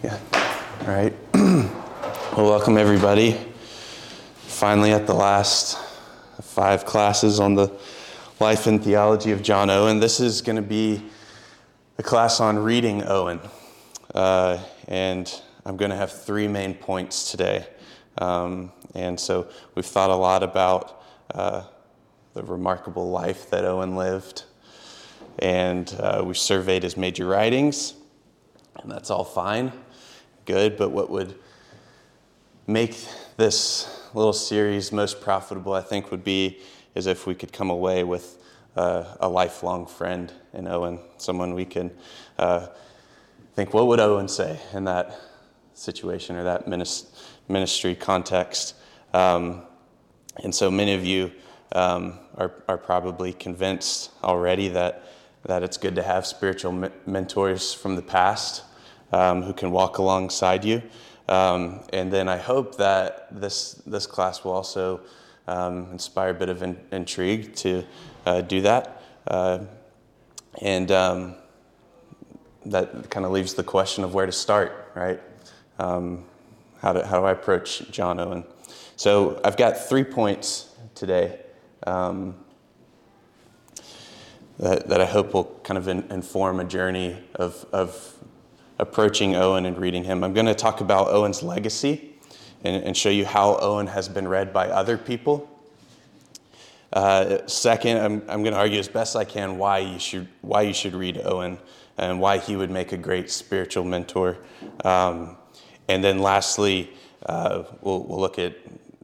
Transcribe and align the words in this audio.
Yeah. 0.00 0.16
All 0.82 0.94
right. 0.94 1.12
well, 1.34 1.70
welcome 2.36 2.78
everybody. 2.78 3.36
Finally, 4.42 4.92
at 4.92 5.08
the 5.08 5.14
last 5.14 5.76
five 6.40 6.84
classes 6.84 7.40
on 7.40 7.56
the 7.56 7.76
life 8.38 8.68
and 8.68 8.80
theology 8.82 9.32
of 9.32 9.42
John 9.42 9.70
Owen. 9.70 9.98
This 9.98 10.20
is 10.20 10.40
going 10.40 10.54
to 10.54 10.62
be 10.62 11.02
a 11.98 12.04
class 12.04 12.38
on 12.38 12.60
reading 12.60 13.02
Owen. 13.02 13.40
Uh, 14.14 14.58
and 14.86 15.42
I'm 15.66 15.76
going 15.76 15.90
to 15.90 15.96
have 15.96 16.12
three 16.12 16.46
main 16.46 16.74
points 16.74 17.32
today. 17.32 17.66
Um, 18.18 18.70
and 18.94 19.18
so 19.18 19.48
we've 19.74 19.84
thought 19.84 20.10
a 20.10 20.14
lot 20.14 20.44
about 20.44 21.02
uh, 21.34 21.64
the 22.34 22.44
remarkable 22.44 23.10
life 23.10 23.50
that 23.50 23.64
Owen 23.64 23.96
lived. 23.96 24.44
And 25.40 25.92
uh, 25.98 26.22
we 26.24 26.34
surveyed 26.34 26.84
his 26.84 26.96
major 26.96 27.26
writings, 27.26 27.94
and 28.80 28.90
that's 28.90 29.10
all 29.10 29.24
fine, 29.24 29.72
good. 30.48 30.78
But 30.78 30.92
what 30.92 31.10
would 31.10 31.34
make 32.66 32.96
this 33.36 34.08
little 34.14 34.32
series 34.32 34.90
most 34.90 35.20
profitable, 35.20 35.74
I 35.74 35.82
think, 35.82 36.10
would 36.10 36.24
be 36.24 36.58
is 36.94 37.06
if 37.06 37.26
we 37.26 37.34
could 37.34 37.52
come 37.52 37.68
away 37.68 38.02
with 38.02 38.42
uh, 38.74 39.04
a 39.20 39.28
lifelong 39.28 39.86
friend 39.86 40.32
in 40.54 40.66
Owen, 40.66 41.00
someone 41.18 41.52
we 41.52 41.66
can 41.66 41.90
uh, 42.38 42.66
think, 43.54 43.74
what 43.74 43.88
would 43.88 44.00
Owen 44.00 44.26
say 44.26 44.58
in 44.72 44.84
that 44.84 45.20
situation 45.74 46.34
or 46.34 46.44
that 46.44 46.66
ministry 47.46 47.94
context? 47.94 48.74
Um, 49.12 49.62
and 50.42 50.54
so 50.54 50.70
many 50.70 50.94
of 50.94 51.04
you 51.04 51.30
um, 51.72 52.18
are, 52.38 52.54
are 52.68 52.78
probably 52.78 53.34
convinced 53.34 54.12
already 54.24 54.68
that, 54.68 55.04
that 55.44 55.62
it's 55.62 55.76
good 55.76 55.94
to 55.96 56.02
have 56.02 56.26
spiritual 56.26 56.72
me- 56.72 56.88
mentors 57.04 57.74
from 57.74 57.96
the 57.96 58.02
past 58.02 58.62
um, 59.12 59.42
who 59.42 59.52
can 59.52 59.70
walk 59.70 59.98
alongside 59.98 60.64
you. 60.64 60.82
Um, 61.28 61.80
and 61.92 62.12
then 62.12 62.28
I 62.28 62.38
hope 62.38 62.76
that 62.76 63.28
this, 63.30 63.74
this 63.86 64.06
class 64.06 64.44
will 64.44 64.52
also 64.52 65.00
um, 65.46 65.88
inspire 65.92 66.30
a 66.30 66.34
bit 66.34 66.48
of 66.48 66.62
in, 66.62 66.78
intrigue 66.90 67.54
to 67.56 67.84
uh, 68.24 68.40
do 68.40 68.60
that. 68.62 69.02
Uh, 69.26 69.60
and 70.62 70.90
um, 70.90 71.34
that 72.66 73.10
kind 73.10 73.26
of 73.26 73.32
leaves 73.32 73.54
the 73.54 73.62
question 73.62 74.04
of 74.04 74.14
where 74.14 74.26
to 74.26 74.32
start, 74.32 74.92
right? 74.94 75.20
Um, 75.78 76.24
how, 76.80 76.92
do, 76.92 77.02
how 77.02 77.20
do 77.20 77.26
I 77.26 77.32
approach 77.32 77.90
John 77.90 78.18
Owen? 78.20 78.44
So 78.96 79.40
I've 79.44 79.56
got 79.56 79.76
three 79.76 80.04
points 80.04 80.74
today 80.94 81.38
um, 81.86 82.34
that, 84.58 84.88
that 84.88 85.00
I 85.00 85.06
hope 85.06 85.34
will 85.34 85.60
kind 85.62 85.78
of 85.78 85.88
in, 85.88 86.04
inform 86.10 86.60
a 86.60 86.64
journey 86.64 87.16
of, 87.34 87.64
of 87.72 88.17
approaching 88.78 89.34
Owen 89.34 89.66
and 89.66 89.76
reading 89.78 90.04
him. 90.04 90.22
I'm 90.22 90.32
going 90.32 90.46
to 90.46 90.54
talk 90.54 90.80
about 90.80 91.08
Owen's 91.08 91.42
legacy 91.42 92.14
and, 92.64 92.84
and 92.84 92.96
show 92.96 93.10
you 93.10 93.24
how 93.24 93.56
Owen 93.58 93.86
has 93.86 94.08
been 94.08 94.28
read 94.28 94.52
by 94.52 94.68
other 94.68 94.96
people. 94.96 95.48
Uh, 96.92 97.46
second, 97.46 97.98
I'm, 97.98 98.22
I'm 98.28 98.42
going 98.42 98.54
to 98.54 98.58
argue 98.58 98.78
as 98.78 98.88
best 98.88 99.16
I 99.16 99.24
can 99.24 99.58
why 99.58 99.78
you 99.78 99.98
should, 99.98 100.28
why 100.40 100.62
you 100.62 100.72
should 100.72 100.94
read 100.94 101.20
Owen 101.24 101.58
and 101.98 102.20
why 102.20 102.38
he 102.38 102.56
would 102.56 102.70
make 102.70 102.92
a 102.92 102.96
great 102.96 103.30
spiritual 103.30 103.84
mentor. 103.84 104.38
Um, 104.84 105.36
and 105.88 106.02
then 106.02 106.20
lastly, 106.20 106.90
uh, 107.26 107.64
we'll, 107.82 108.04
we'll 108.04 108.20
look 108.20 108.38
at 108.38 108.56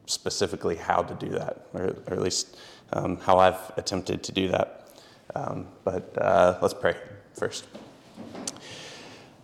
specifically 0.07 0.77
how 0.77 1.03
to 1.03 1.15
do 1.15 1.33
that, 1.33 1.67
or, 1.75 1.97
or 2.07 2.13
at 2.13 2.23
least 2.23 2.57
um, 2.93 3.17
how 3.19 3.39
I've 3.39 3.73
attempted 3.77 4.23
to 4.23 4.33
do 4.33 4.49
that. 4.49 4.89
Um, 5.35 5.67
but 5.83 6.17
uh, 6.17 6.59
let's 6.63 6.75
pray 6.75 6.97
first. 7.35 7.67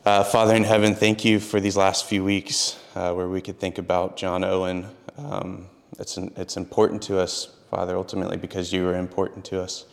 Uh, 0.03 0.25
Father 0.25 0.55
in 0.55 0.65
heaven, 0.65 0.95
thank 0.95 1.27
you 1.27 1.39
for 1.39 1.61
these 1.61 1.77
last 1.77 2.06
few 2.06 2.25
weeks 2.25 2.79
uh, 2.95 3.12
where 3.12 3.29
we 3.29 3.43
could 3.43 3.61
think 3.61 3.77
about 3.77 4.17
John 4.17 4.45
Owen. 4.45 4.87
Um, 5.19 5.67
it's, 5.98 6.17
an, 6.17 6.33
it's 6.39 6.56
important 6.56 7.03
to 7.03 7.19
us, 7.20 7.55
Father, 7.70 7.98
ultimately 7.98 8.39
because 8.39 8.73
you 8.73 8.89
are 8.89 8.95
important 8.95 9.45
to 9.45 9.61
us. 9.61 9.84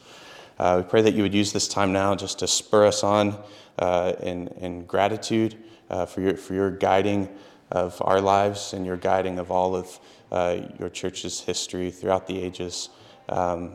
Uh, 0.59 0.81
we 0.81 0.89
pray 0.89 1.01
that 1.01 1.13
you 1.13 1.23
would 1.23 1.33
use 1.33 1.51
this 1.51 1.67
time 1.67 1.91
now 1.91 2.15
just 2.15 2.39
to 2.39 2.47
spur 2.47 2.85
us 2.85 3.03
on 3.03 3.37
uh, 3.79 4.13
in, 4.21 4.47
in 4.61 4.85
gratitude 4.85 5.57
uh, 5.89 6.05
for, 6.05 6.21
your, 6.21 6.37
for 6.37 6.53
your 6.53 6.71
guiding 6.71 7.27
of 7.71 8.01
our 8.05 8.21
lives 8.21 8.71
and 8.71 8.85
your 8.85 8.95
guiding 8.95 9.37
of 9.39 9.51
all 9.51 9.75
of 9.75 9.99
uh, 10.31 10.55
your 10.79 10.87
church's 10.87 11.41
history 11.41 11.91
throughout 11.91 12.27
the 12.27 12.41
ages. 12.41 12.87
Um, 13.27 13.73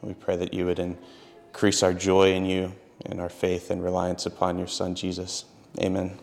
we 0.00 0.14
pray 0.14 0.36
that 0.36 0.54
you 0.54 0.64
would 0.64 0.78
increase 0.78 1.82
our 1.82 1.92
joy 1.92 2.32
in 2.32 2.46
you 2.46 2.72
and 3.04 3.20
our 3.20 3.28
faith 3.28 3.70
and 3.70 3.84
reliance 3.84 4.24
upon 4.24 4.56
your 4.56 4.68
Son, 4.68 4.94
Jesus. 4.94 5.44
Amen. 5.78 6.18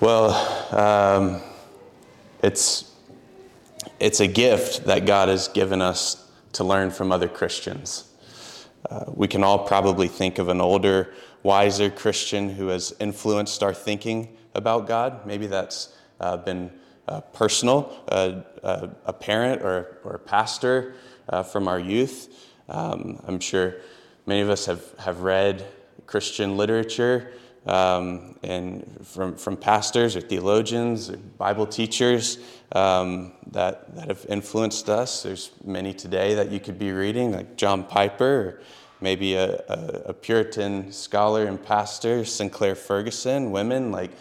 Well, 0.00 0.30
um, 0.74 1.40
it's, 2.42 2.92
it's 4.00 4.18
a 4.18 4.26
gift 4.26 4.84
that 4.86 5.06
God 5.06 5.28
has 5.28 5.46
given 5.48 5.80
us 5.80 6.28
to 6.54 6.64
learn 6.64 6.90
from 6.90 7.12
other 7.12 7.28
Christians. 7.28 8.10
Uh, 8.90 9.04
we 9.14 9.28
can 9.28 9.44
all 9.44 9.60
probably 9.60 10.08
think 10.08 10.38
of 10.38 10.48
an 10.48 10.60
older, 10.60 11.14
wiser 11.44 11.88
Christian 11.88 12.48
who 12.48 12.68
has 12.68 12.94
influenced 12.98 13.62
our 13.62 13.72
thinking 13.72 14.36
about 14.54 14.88
God. 14.88 15.24
Maybe 15.24 15.46
that's 15.46 15.94
uh, 16.18 16.36
been 16.38 16.72
uh, 17.06 17.20
personal, 17.20 18.04
uh, 18.08 18.40
uh, 18.64 18.88
a 19.04 19.12
parent 19.12 19.62
or, 19.62 19.98
or 20.02 20.16
a 20.16 20.18
pastor 20.18 20.94
uh, 21.28 21.44
from 21.44 21.68
our 21.68 21.78
youth. 21.78 22.50
Um, 22.68 23.22
I'm 23.28 23.38
sure 23.38 23.76
many 24.26 24.40
of 24.40 24.50
us 24.50 24.66
have, 24.66 24.82
have 24.98 25.20
read 25.20 25.64
Christian 26.06 26.56
literature 26.56 27.32
um, 27.66 28.38
and 28.42 28.98
from, 29.04 29.36
from 29.36 29.56
pastors 29.56 30.14
or 30.14 30.20
theologians 30.20 31.10
or 31.10 31.16
Bible 31.16 31.66
teachers 31.66 32.38
um, 32.72 33.32
that, 33.50 33.94
that 33.96 34.08
have 34.08 34.24
influenced 34.28 34.88
us. 34.88 35.22
There's 35.22 35.50
many 35.64 35.92
today 35.92 36.34
that 36.34 36.50
you 36.50 36.60
could 36.60 36.78
be 36.78 36.92
reading, 36.92 37.32
like 37.32 37.56
John 37.56 37.82
Piper, 37.82 38.60
maybe 39.00 39.34
a, 39.34 39.56
a, 39.68 40.02
a 40.06 40.12
Puritan 40.12 40.92
scholar 40.92 41.46
and 41.46 41.62
pastor, 41.62 42.24
Sinclair 42.24 42.74
Ferguson, 42.74 43.50
women 43.50 43.90
like 43.90 44.12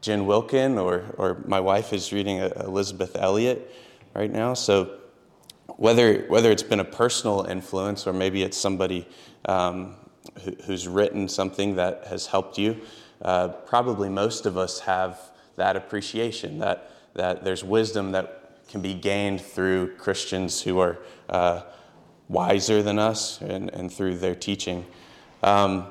Jen 0.00 0.26
Wilkin, 0.26 0.78
or, 0.78 1.04
or 1.16 1.42
my 1.46 1.60
wife 1.60 1.92
is 1.92 2.12
reading 2.12 2.38
Elisabeth 2.38 3.16
Elliot 3.16 3.70
right 4.14 4.30
now. 4.30 4.54
So 4.54 4.98
whether, 5.66 6.22
whether 6.28 6.50
it's 6.50 6.62
been 6.62 6.80
a 6.80 6.84
personal 6.84 7.44
influence 7.44 8.06
or 8.06 8.12
maybe 8.12 8.42
it's 8.42 8.56
somebody 8.56 9.08
um, 9.46 9.96
who, 10.42 10.52
who's 10.64 10.88
written 10.88 11.28
something 11.28 11.76
that 11.76 12.06
has 12.06 12.26
helped 12.26 12.58
you, 12.58 12.80
uh, 13.22 13.48
probably 13.48 14.08
most 14.08 14.46
of 14.46 14.56
us 14.56 14.80
have 14.80 15.18
that 15.56 15.76
appreciation 15.76 16.58
that, 16.58 16.90
that 17.14 17.44
there's 17.44 17.64
wisdom 17.64 18.12
that 18.12 18.66
can 18.68 18.80
be 18.80 18.94
gained 18.94 19.40
through 19.40 19.94
Christians 19.96 20.62
who 20.62 20.78
are 20.78 20.98
uh, 21.28 21.62
wiser 22.28 22.82
than 22.82 22.98
us 22.98 23.40
and, 23.40 23.70
and 23.70 23.92
through 23.92 24.18
their 24.18 24.34
teaching. 24.34 24.84
Um, 25.42 25.86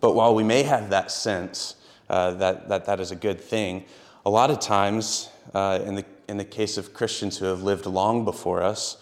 but 0.00 0.14
while 0.14 0.34
we 0.34 0.42
may 0.42 0.62
have 0.62 0.90
that 0.90 1.10
sense, 1.10 1.76
uh, 2.10 2.32
that, 2.32 2.68
that 2.68 2.84
that 2.86 3.00
is 3.00 3.10
a 3.10 3.16
good 3.16 3.40
thing. 3.40 3.84
A 4.26 4.30
lot 4.30 4.50
of 4.50 4.60
times, 4.60 5.28
uh, 5.54 5.80
in, 5.84 5.94
the, 5.94 6.04
in 6.28 6.36
the 6.36 6.44
case 6.44 6.76
of 6.76 6.92
Christians 6.94 7.38
who 7.38 7.46
have 7.46 7.62
lived 7.62 7.86
long 7.86 8.24
before 8.24 8.62
us, 8.62 8.96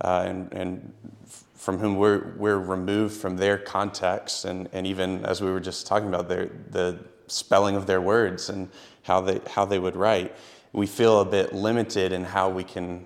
uh, 0.00 0.24
and, 0.26 0.52
and 0.52 0.92
from 1.68 1.76
whom 1.76 1.96
we're, 1.98 2.32
we're 2.38 2.58
removed 2.58 3.14
from 3.14 3.36
their 3.36 3.58
context, 3.58 4.46
and, 4.46 4.70
and 4.72 4.86
even 4.86 5.22
as 5.26 5.42
we 5.42 5.50
were 5.50 5.60
just 5.60 5.86
talking 5.86 6.08
about, 6.08 6.26
their, 6.26 6.48
the 6.70 6.98
spelling 7.26 7.76
of 7.76 7.86
their 7.86 8.00
words 8.00 8.48
and 8.48 8.70
how 9.02 9.20
they, 9.20 9.38
how 9.50 9.66
they 9.66 9.78
would 9.78 9.94
write, 9.94 10.34
we 10.72 10.86
feel 10.86 11.20
a 11.20 11.26
bit 11.26 11.52
limited 11.52 12.10
in 12.10 12.24
how 12.24 12.48
we 12.48 12.64
can 12.64 13.04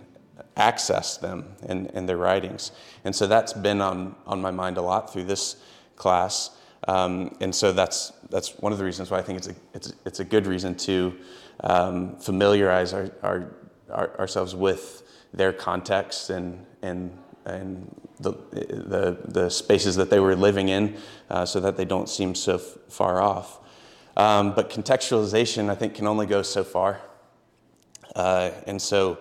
access 0.56 1.16
them 1.16 1.44
in, 1.68 1.86
in 1.86 2.06
their 2.06 2.18
writings. 2.18 2.70
And 3.02 3.12
so 3.12 3.26
that's 3.26 3.52
been 3.52 3.80
on, 3.80 4.14
on 4.28 4.40
my 4.40 4.52
mind 4.52 4.76
a 4.76 4.82
lot 4.82 5.12
through 5.12 5.24
this 5.24 5.56
class. 5.96 6.50
Um, 6.86 7.36
and 7.40 7.52
so 7.52 7.72
that's, 7.72 8.12
that's 8.30 8.56
one 8.58 8.70
of 8.70 8.78
the 8.78 8.84
reasons 8.84 9.10
why 9.10 9.18
I 9.18 9.22
think 9.22 9.38
it's 9.38 9.48
a, 9.48 9.54
it's, 9.74 9.92
it's 10.06 10.20
a 10.20 10.24
good 10.24 10.46
reason 10.46 10.76
to 10.76 11.18
um, 11.64 12.14
familiarize 12.14 12.92
our, 12.92 13.10
our, 13.24 13.56
our, 13.90 14.16
ourselves 14.20 14.54
with 14.54 15.02
their 15.34 15.52
context 15.52 16.30
and, 16.30 16.64
and, 16.82 17.18
and 17.44 18.01
the, 18.22 18.32
the, 18.52 19.18
the 19.24 19.50
spaces 19.50 19.96
that 19.96 20.10
they 20.10 20.20
were 20.20 20.36
living 20.36 20.68
in 20.68 20.96
uh, 21.30 21.44
so 21.44 21.60
that 21.60 21.76
they 21.76 21.84
don't 21.84 22.08
seem 22.08 22.34
so 22.34 22.54
f- 22.56 22.78
far 22.88 23.20
off. 23.20 23.58
Um, 24.16 24.54
but 24.54 24.70
contextualization, 24.70 25.70
I 25.70 25.74
think, 25.74 25.94
can 25.94 26.06
only 26.06 26.26
go 26.26 26.42
so 26.42 26.64
far. 26.64 27.00
Uh, 28.14 28.50
and 28.66 28.80
so, 28.80 29.18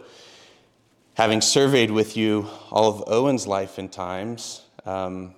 having 1.13 1.39
surveyed 1.42 1.92
with 1.92 2.18
you 2.18 2.48
all 2.71 2.89
of 2.89 3.03
Owen's 3.07 3.48
life 3.48 3.77
and 3.77 3.92
times, 3.92 4.65
um, 4.86 5.33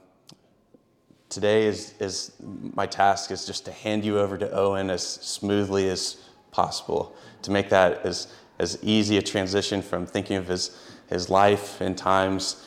today 1.30 1.66
is, 1.66 1.94
is 2.00 2.32
my 2.42 2.88
task 2.88 3.32
is 3.32 3.46
just 3.46 3.66
to 3.66 3.72
hand 3.72 4.04
you 4.04 4.20
over 4.20 4.38
to 4.38 4.52
Owen 4.52 4.90
as 4.90 5.06
smoothly 5.06 5.88
as 5.90 6.18
possible, 6.52 7.16
to 7.44 7.52
make 7.52 7.70
that 7.70 8.04
as, 8.06 8.28
as 8.58 8.80
easy 8.82 9.18
a 9.18 9.22
transition 9.22 9.82
from 9.82 10.06
thinking 10.06 10.38
of 10.38 10.48
his, 10.48 10.78
his 11.10 11.30
life 11.30 11.80
and 11.80 11.96
times 11.96 12.66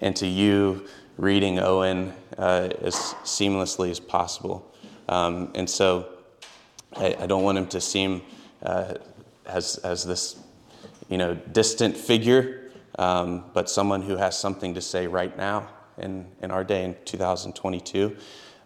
into 0.00 0.26
you 0.26 0.86
reading 1.16 1.58
Owen 1.58 2.12
uh, 2.38 2.68
as 2.82 2.94
seamlessly 3.24 3.90
as 3.90 3.98
possible. 3.98 4.74
Um, 5.08 5.50
and 5.54 5.68
so 5.68 6.08
I, 6.94 7.16
I 7.20 7.26
don't 7.26 7.42
want 7.42 7.58
him 7.58 7.66
to 7.68 7.80
seem 7.80 8.22
uh, 8.62 8.94
as, 9.46 9.78
as 9.78 10.04
this 10.04 10.38
you 11.08 11.18
know, 11.18 11.34
distant 11.34 11.96
figure, 11.96 12.70
um, 12.98 13.44
but 13.54 13.70
someone 13.70 14.02
who 14.02 14.16
has 14.16 14.38
something 14.38 14.74
to 14.74 14.80
say 14.80 15.06
right 15.06 15.36
now 15.36 15.68
in, 15.98 16.26
in 16.42 16.50
our 16.50 16.64
day 16.64 16.84
in 16.84 16.96
2022, 17.04 18.16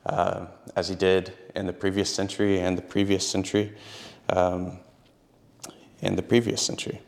uh, 0.07 0.47
as 0.77 0.89
he 0.89 0.95
did 0.95 1.33
in 1.55 1.67
the 1.67 1.73
previous 1.73 2.13
century 2.13 2.61
and 2.61 2.77
the 2.79 2.83
previous 2.83 3.29
century 3.29 3.73
um, 4.31 4.79
and 6.03 6.17
the 6.17 6.23
previous 6.23 6.63
century. 6.63 7.01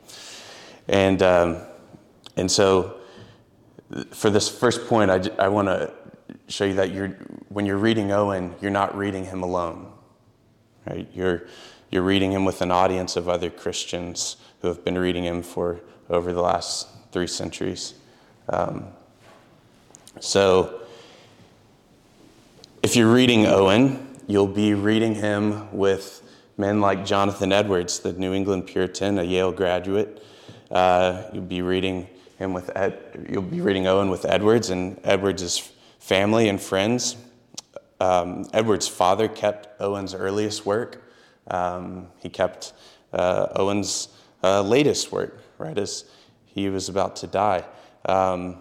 And, 0.89 1.23
um, 1.23 1.59
and 2.37 2.51
so, 2.51 3.02
for 4.11 4.31
this 4.31 4.49
first 4.49 4.87
point, 4.87 5.11
I, 5.11 5.21
I 5.39 5.49
want 5.49 5.69
to 5.69 5.93
show 6.49 6.65
you 6.65 6.75
that 6.75 6.93
you're, 6.93 7.09
when 7.49 7.67
you're 7.67 7.77
reading 7.77 8.13
Owen, 8.13 8.55
you're 8.61 8.71
not 8.71 8.97
reading 8.97 9.25
him 9.25 9.43
alone. 9.43 9.93
Right? 10.87 11.09
You're, 11.15 11.47
you're 11.91 12.03
reading 12.03 12.33
him 12.33 12.45
with 12.45 12.63
an 12.63 12.71
audience 12.71 13.17
of 13.17 13.29
other 13.29 13.51
Christians 13.51 14.37
who 14.61 14.69
have 14.69 14.85
been 14.85 14.97
reading 14.97 15.25
him 15.25 15.43
for 15.43 15.81
over 16.09 16.33
the 16.33 16.41
last 16.41 16.89
three 17.13 17.27
centuries. 17.27 17.95
Um, 18.49 18.87
so, 20.21 20.81
if 22.83 22.97
you're 22.97 23.13
reading 23.13 23.47
Owen, 23.47 24.19
you'll 24.27 24.47
be 24.47 24.75
reading 24.75 25.15
him 25.15 25.71
with 25.73 26.23
men 26.57 26.81
like 26.81 27.05
Jonathan 27.05 27.53
Edwards, 27.53 28.01
the 28.01 28.13
New 28.13 28.33
England 28.33 28.67
Puritan, 28.67 29.19
a 29.19 29.23
Yale 29.23 29.53
graduate. 29.53 30.23
Uh, 30.71 31.23
you'll 31.33 31.45
be 31.45 31.63
reading 31.63 32.09
him 32.43 32.53
with 32.53 32.77
Ed, 32.77 33.27
you'll 33.31 33.43
be 33.43 33.61
reading 33.61 33.87
Owen 33.87 34.11
with 34.11 34.25
Edwards 34.25 34.71
and 34.71 35.01
Edwards' 35.05 35.71
family 35.99 36.49
and 36.49 36.61
friends. 36.61 37.17
Um, 38.01 38.49
Edwards' 38.53 38.89
father 38.89 39.29
kept 39.29 39.81
Owen's 39.81 40.13
earliest 40.13 40.67
work. 40.67 41.05
Um, 41.47 42.09
he 42.19 42.29
kept 42.29 42.73
uh, 43.13 43.47
Owen's 43.55 44.09
uh, 44.43 44.63
latest 44.63 45.13
work, 45.13 45.41
right 45.59 45.79
as 45.79 46.05
he 46.47 46.69
was 46.69 46.89
about 46.89 47.17
to 47.17 47.27
die. 47.29 47.65
Um, 48.07 48.59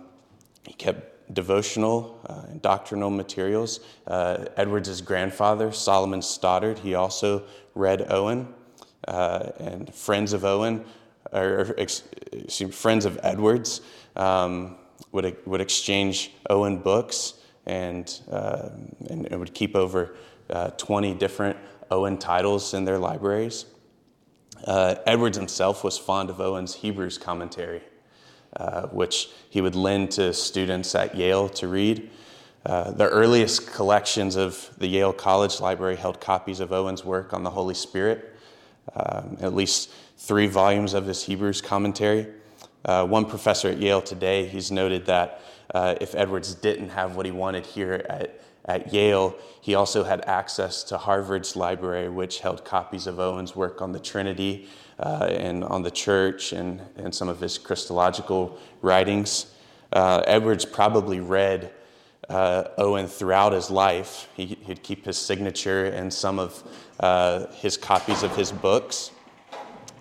he 0.67 0.73
kept 0.73 1.33
devotional 1.33 2.19
uh, 2.29 2.51
and 2.51 2.61
doctrinal 2.61 3.09
materials. 3.09 3.79
Uh, 4.05 4.45
Edwards' 4.57 5.01
grandfather, 5.01 5.71
Solomon 5.71 6.21
Stoddard, 6.21 6.77
he 6.77 6.93
also 6.93 7.43
read 7.73 8.11
Owen, 8.11 8.53
uh, 9.07 9.49
and 9.59 9.93
friends 9.93 10.33
of 10.33 10.45
Owen, 10.45 10.85
or, 11.31 11.75
friends 12.71 13.05
of 13.05 13.19
Edwards, 13.23 13.81
um, 14.15 14.77
would, 15.11 15.37
would 15.45 15.61
exchange 15.61 16.31
Owen 16.49 16.77
books 16.77 17.35
and, 17.65 18.21
uh, 18.31 18.69
and, 19.09 19.27
would 19.31 19.53
keep 19.53 19.75
over 19.75 20.15
20 20.77 21.13
different 21.15 21.57
Owen 21.89 22.17
titles 22.17 22.73
in 22.73 22.85
their 22.85 22.97
libraries. 22.97 23.65
Uh, 24.65 24.95
Edwards 25.05 25.37
himself 25.37 25.83
was 25.83 25.97
fond 25.97 26.29
of 26.29 26.39
Owen's 26.39 26.75
Hebrews 26.75 27.17
commentary, 27.17 27.81
uh, 28.55 28.87
which 28.87 29.29
he 29.49 29.61
would 29.61 29.75
lend 29.75 30.11
to 30.11 30.33
students 30.33 30.93
at 30.95 31.15
Yale 31.15 31.49
to 31.49 31.67
read. 31.67 32.09
Uh, 32.65 32.91
the 32.91 33.09
earliest 33.09 33.71
collections 33.73 34.35
of 34.35 34.69
the 34.77 34.87
Yale 34.87 35.13
College 35.13 35.59
Library 35.59 35.95
held 35.95 36.21
copies 36.21 36.59
of 36.59 36.71
Owen's 36.71 37.03
work 37.03 37.33
on 37.33 37.43
the 37.43 37.49
Holy 37.49 37.73
Spirit, 37.73 38.35
um, 38.95 39.37
at 39.41 39.53
least 39.53 39.91
three 40.17 40.47
volumes 40.47 40.93
of 40.93 41.05
his 41.05 41.23
Hebrews 41.23 41.61
commentary. 41.61 42.27
Uh, 42.83 43.05
one 43.05 43.25
professor 43.25 43.69
at 43.69 43.77
Yale 43.77 44.01
today, 44.01 44.47
he's 44.47 44.71
noted 44.71 45.05
that 45.05 45.41
uh, 45.73 45.95
if 46.01 46.15
Edwards 46.15 46.55
didn't 46.55 46.89
have 46.89 47.15
what 47.15 47.25
he 47.25 47.31
wanted 47.31 47.65
here 47.65 48.05
at 48.09 48.41
at 48.65 48.93
Yale, 48.93 49.35
he 49.59 49.75
also 49.75 50.03
had 50.03 50.23
access 50.25 50.83
to 50.83 50.97
Harvard's 50.97 51.55
library, 51.55 52.09
which 52.09 52.39
held 52.39 52.63
copies 52.63 53.07
of 53.07 53.19
Owen's 53.19 53.55
work 53.55 53.81
on 53.81 53.91
the 53.91 53.99
Trinity 53.99 54.67
uh, 54.99 55.25
and 55.29 55.63
on 55.63 55.81
the 55.81 55.91
church 55.91 56.53
and, 56.53 56.81
and 56.95 57.13
some 57.13 57.27
of 57.27 57.39
his 57.39 57.57
Christological 57.57 58.57
writings. 58.81 59.53
Uh, 59.91 60.23
Edwards 60.27 60.63
probably 60.63 61.19
read 61.19 61.71
uh, 62.31 62.69
Owen 62.77 63.07
throughout 63.07 63.51
his 63.51 63.69
life. 63.69 64.27
He, 64.35 64.57
would 64.67 64.81
keep 64.81 65.05
his 65.05 65.17
signature 65.17 65.85
in 65.85 66.09
some 66.09 66.39
of 66.39 66.63
uh, 66.99 67.47
his 67.53 67.77
copies 67.77 68.23
of 68.23 68.35
his 68.35 68.51
books. 68.51 69.11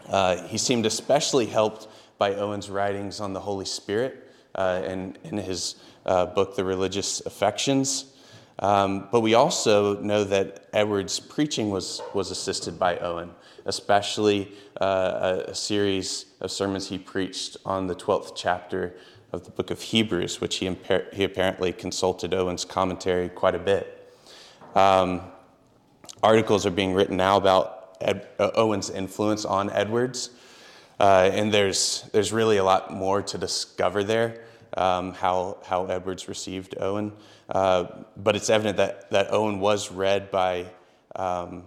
Uh, 0.09 0.47
he 0.47 0.59
seemed 0.59 0.87
especially 0.87 1.47
helped 1.47 1.89
by 2.19 2.35
Owen's 2.35 2.71
writings 2.71 3.21
on 3.21 3.33
the 3.33 3.41
Holy 3.41 3.65
Spirit 3.65 4.33
uh, 4.55 4.83
and 4.85 5.19
in 5.25 5.39
his 5.39 5.77
book, 6.05 6.57
The 6.57 6.65
Religious 6.65 7.21
Affections. 7.27 8.11
Um, 8.61 9.09
but 9.11 9.21
we 9.21 9.35
also 9.35 9.99
know 10.01 10.23
that 10.25 10.69
Edwards' 10.75 11.19
preaching 11.19 11.71
was, 11.71 12.03
was 12.13 12.31
assisted 12.31 12.79
by 12.79 12.99
Owen, 12.99 13.31
especially 13.65 14.53
uh, 14.81 15.45
a, 15.47 15.51
a, 15.51 15.55
series 15.55 16.27
of 16.43 16.51
sermons 16.51 16.87
he 16.87 16.99
preached 16.99 17.57
on 17.65 17.87
the 17.87 17.95
12th 17.95 18.33
chapter 18.37 18.95
of 19.33 19.45
the 19.45 19.51
book 19.51 19.71
of 19.71 19.81
Hebrews, 19.81 20.41
which 20.41 20.57
he, 20.57 20.77
he 21.13 21.25
apparently 21.25 21.73
consulted 21.73 22.35
Owen's 22.35 22.65
commentary 22.65 23.29
quite 23.29 23.55
a 23.55 23.59
bit. 23.59 24.13
Um, 24.75 25.23
articles 26.23 26.67
are 26.67 26.71
being 26.71 26.95
written 26.95 27.17
now 27.17 27.37
about 27.37 27.97
Ed, 28.01 28.29
uh, 28.39 28.51
Owen's 28.55 28.91
influence 28.91 29.45
on 29.45 29.71
Edwards, 29.71 30.31
uh, 30.99 31.31
and 31.33 31.53
there's, 31.53 32.09
there's 32.13 32.33
really 32.33 32.57
a 32.57 32.65
lot 32.65 32.93
more 32.93 33.23
to 33.23 33.39
discover 33.39 34.03
there 34.03 34.43
um, 34.77 35.13
how, 35.13 35.59
how 35.65 35.87
Edwards 35.87 36.29
received 36.29 36.77
Owen. 36.81 37.13
Uh, 37.49 38.05
but 38.17 38.37
it's 38.37 38.51
evident 38.51 38.77
that, 38.77 39.11
that 39.11 39.33
Owen 39.33 39.61
was 39.61 39.91
read 39.91 40.31
by, 40.31 40.67
um, 41.17 41.65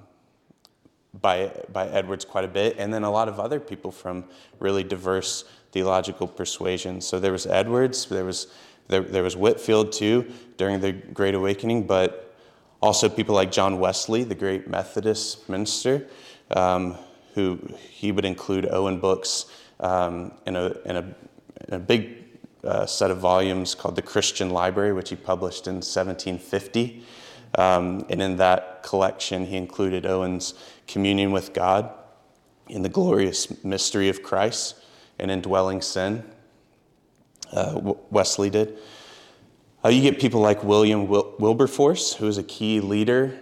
by, 1.21 1.51
by 1.71 1.87
Edwards 1.87 2.25
quite 2.25 2.45
a 2.45 2.47
bit, 2.49 2.75
and 2.77 2.93
then 2.93 3.03
a 3.03 3.11
lot 3.11 3.27
of 3.27 3.39
other 3.39 3.59
people 3.59 3.91
from 3.91 4.25
really 4.59 4.83
diverse 4.83 5.45
theological 5.73 6.27
persuasions. 6.27 7.05
So 7.05 7.19
there 7.19 7.31
was 7.31 7.47
Edwards, 7.47 8.05
there 8.05 8.23
was, 8.23 8.47
there, 8.87 9.01
there 9.01 9.23
was 9.23 9.35
Whitefield 9.35 9.91
too 9.91 10.31
during 10.57 10.79
the 10.79 10.91
Great 10.91 11.33
Awakening, 11.33 11.87
but 11.87 12.35
also 12.81 13.09
people 13.09 13.33
like 13.33 13.51
John 13.51 13.79
Wesley, 13.79 14.23
the 14.23 14.35
great 14.35 14.67
Methodist 14.67 15.49
minister, 15.49 16.07
um, 16.51 16.95
who 17.33 17.59
he 17.89 18.11
would 18.11 18.23
include 18.23 18.67
Owen 18.69 18.99
books 18.99 19.47
um, 19.79 20.31
in, 20.45 20.55
a, 20.55 20.67
in, 20.85 20.95
a, 20.95 21.15
in 21.67 21.73
a 21.73 21.79
big 21.79 22.17
uh, 22.63 22.85
set 22.85 23.09
of 23.09 23.17
volumes 23.17 23.73
called 23.73 23.95
the 23.95 24.01
Christian 24.01 24.51
Library, 24.51 24.93
which 24.93 25.09
he 25.09 25.15
published 25.15 25.65
in 25.65 25.75
1750. 25.75 27.03
Um, 27.55 28.05
and 28.09 28.21
in 28.21 28.37
that 28.37 28.83
collection, 28.83 29.45
he 29.45 29.57
included 29.57 30.05
Owen's 30.05 30.53
Communion 30.87 31.31
with 31.31 31.53
God 31.53 31.89
in 32.67 32.83
the 32.83 32.89
glorious 32.89 33.63
mystery 33.63 34.09
of 34.09 34.21
Christ 34.21 34.75
and 35.19 35.31
indwelling 35.31 35.81
sin. 35.81 36.23
Uh, 37.51 37.93
Wesley 38.09 38.49
did. 38.49 38.77
Uh, 39.85 39.89
you 39.89 40.01
get 40.01 40.19
people 40.19 40.41
like 40.41 40.63
William 40.63 41.07
Wil- 41.07 41.35
Wilberforce, 41.39 42.13
who 42.13 42.25
was 42.25 42.37
a 42.37 42.43
key 42.43 42.79
leader 42.79 43.39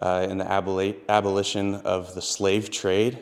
uh, 0.00 0.26
in 0.28 0.38
the 0.38 0.44
aboli- 0.44 0.96
abolition 1.08 1.74
of 1.76 2.14
the 2.14 2.22
slave 2.22 2.70
trade 2.70 3.18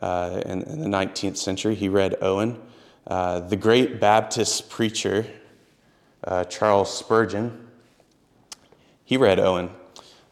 uh, 0.00 0.40
in, 0.46 0.62
in, 0.62 0.80
the 0.80 0.88
19th 0.88 1.36
century. 1.36 1.74
He 1.74 1.88
read 1.88 2.16
Owen. 2.22 2.60
Uh, 3.06 3.40
the 3.40 3.56
great 3.56 4.00
Baptist 4.00 4.70
preacher, 4.70 5.26
uh, 6.24 6.44
Charles 6.44 6.96
Spurgeon, 6.96 7.68
he 9.04 9.16
read 9.16 9.40
Owen. 9.40 9.70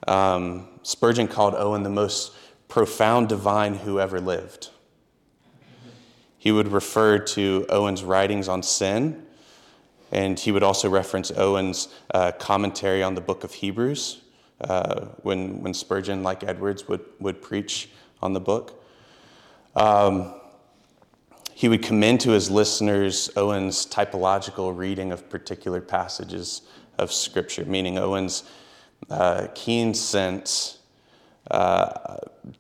Um, 0.06 0.68
Spurgeon 0.82 1.28
called 1.28 1.54
Owen 1.54 1.82
the 1.82 1.90
most 1.90 2.32
profound 2.68 3.28
divine 3.28 3.74
who 3.74 4.00
ever 4.00 4.20
lived. 4.20 4.70
He 6.40 6.52
would 6.52 6.68
refer 6.68 7.18
to 7.18 7.66
Owen's 7.68 8.02
writings 8.02 8.48
on 8.48 8.62
sin, 8.62 9.26
and 10.10 10.40
he 10.40 10.50
would 10.50 10.62
also 10.62 10.88
reference 10.88 11.30
Owen's 11.30 11.88
uh, 12.14 12.32
commentary 12.32 13.02
on 13.02 13.14
the 13.14 13.20
book 13.20 13.44
of 13.44 13.52
Hebrews 13.52 14.22
uh, 14.62 15.04
when, 15.22 15.60
when 15.60 15.74
Spurgeon, 15.74 16.22
like 16.22 16.42
Edwards, 16.42 16.88
would, 16.88 17.04
would 17.18 17.42
preach 17.42 17.90
on 18.22 18.32
the 18.32 18.40
book. 18.40 18.82
Um, 19.76 20.34
he 21.52 21.68
would 21.68 21.82
commend 21.82 22.22
to 22.22 22.30
his 22.30 22.50
listeners 22.50 23.28
Owen's 23.36 23.84
typological 23.84 24.74
reading 24.74 25.12
of 25.12 25.28
particular 25.28 25.82
passages 25.82 26.62
of 26.96 27.12
Scripture, 27.12 27.66
meaning 27.66 27.98
Owen's 27.98 28.44
uh, 29.10 29.48
keen 29.54 29.92
sense 29.92 30.78
uh, 31.50 32.16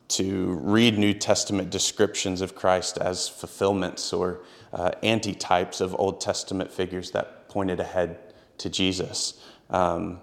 to 0.08 0.58
read 0.62 0.98
New 0.98 1.14
Testament 1.14 1.70
descriptions 1.70 2.40
of 2.40 2.54
Christ 2.54 2.98
as 2.98 3.28
fulfillments 3.28 4.12
or 4.12 4.40
uh, 4.72 4.92
antitypes 5.02 5.80
of 5.80 5.94
Old 5.98 6.20
Testament 6.20 6.70
figures 6.70 7.10
that 7.12 7.48
pointed 7.48 7.80
ahead 7.80 8.18
to 8.58 8.70
Jesus. 8.70 9.44
Um, 9.68 10.20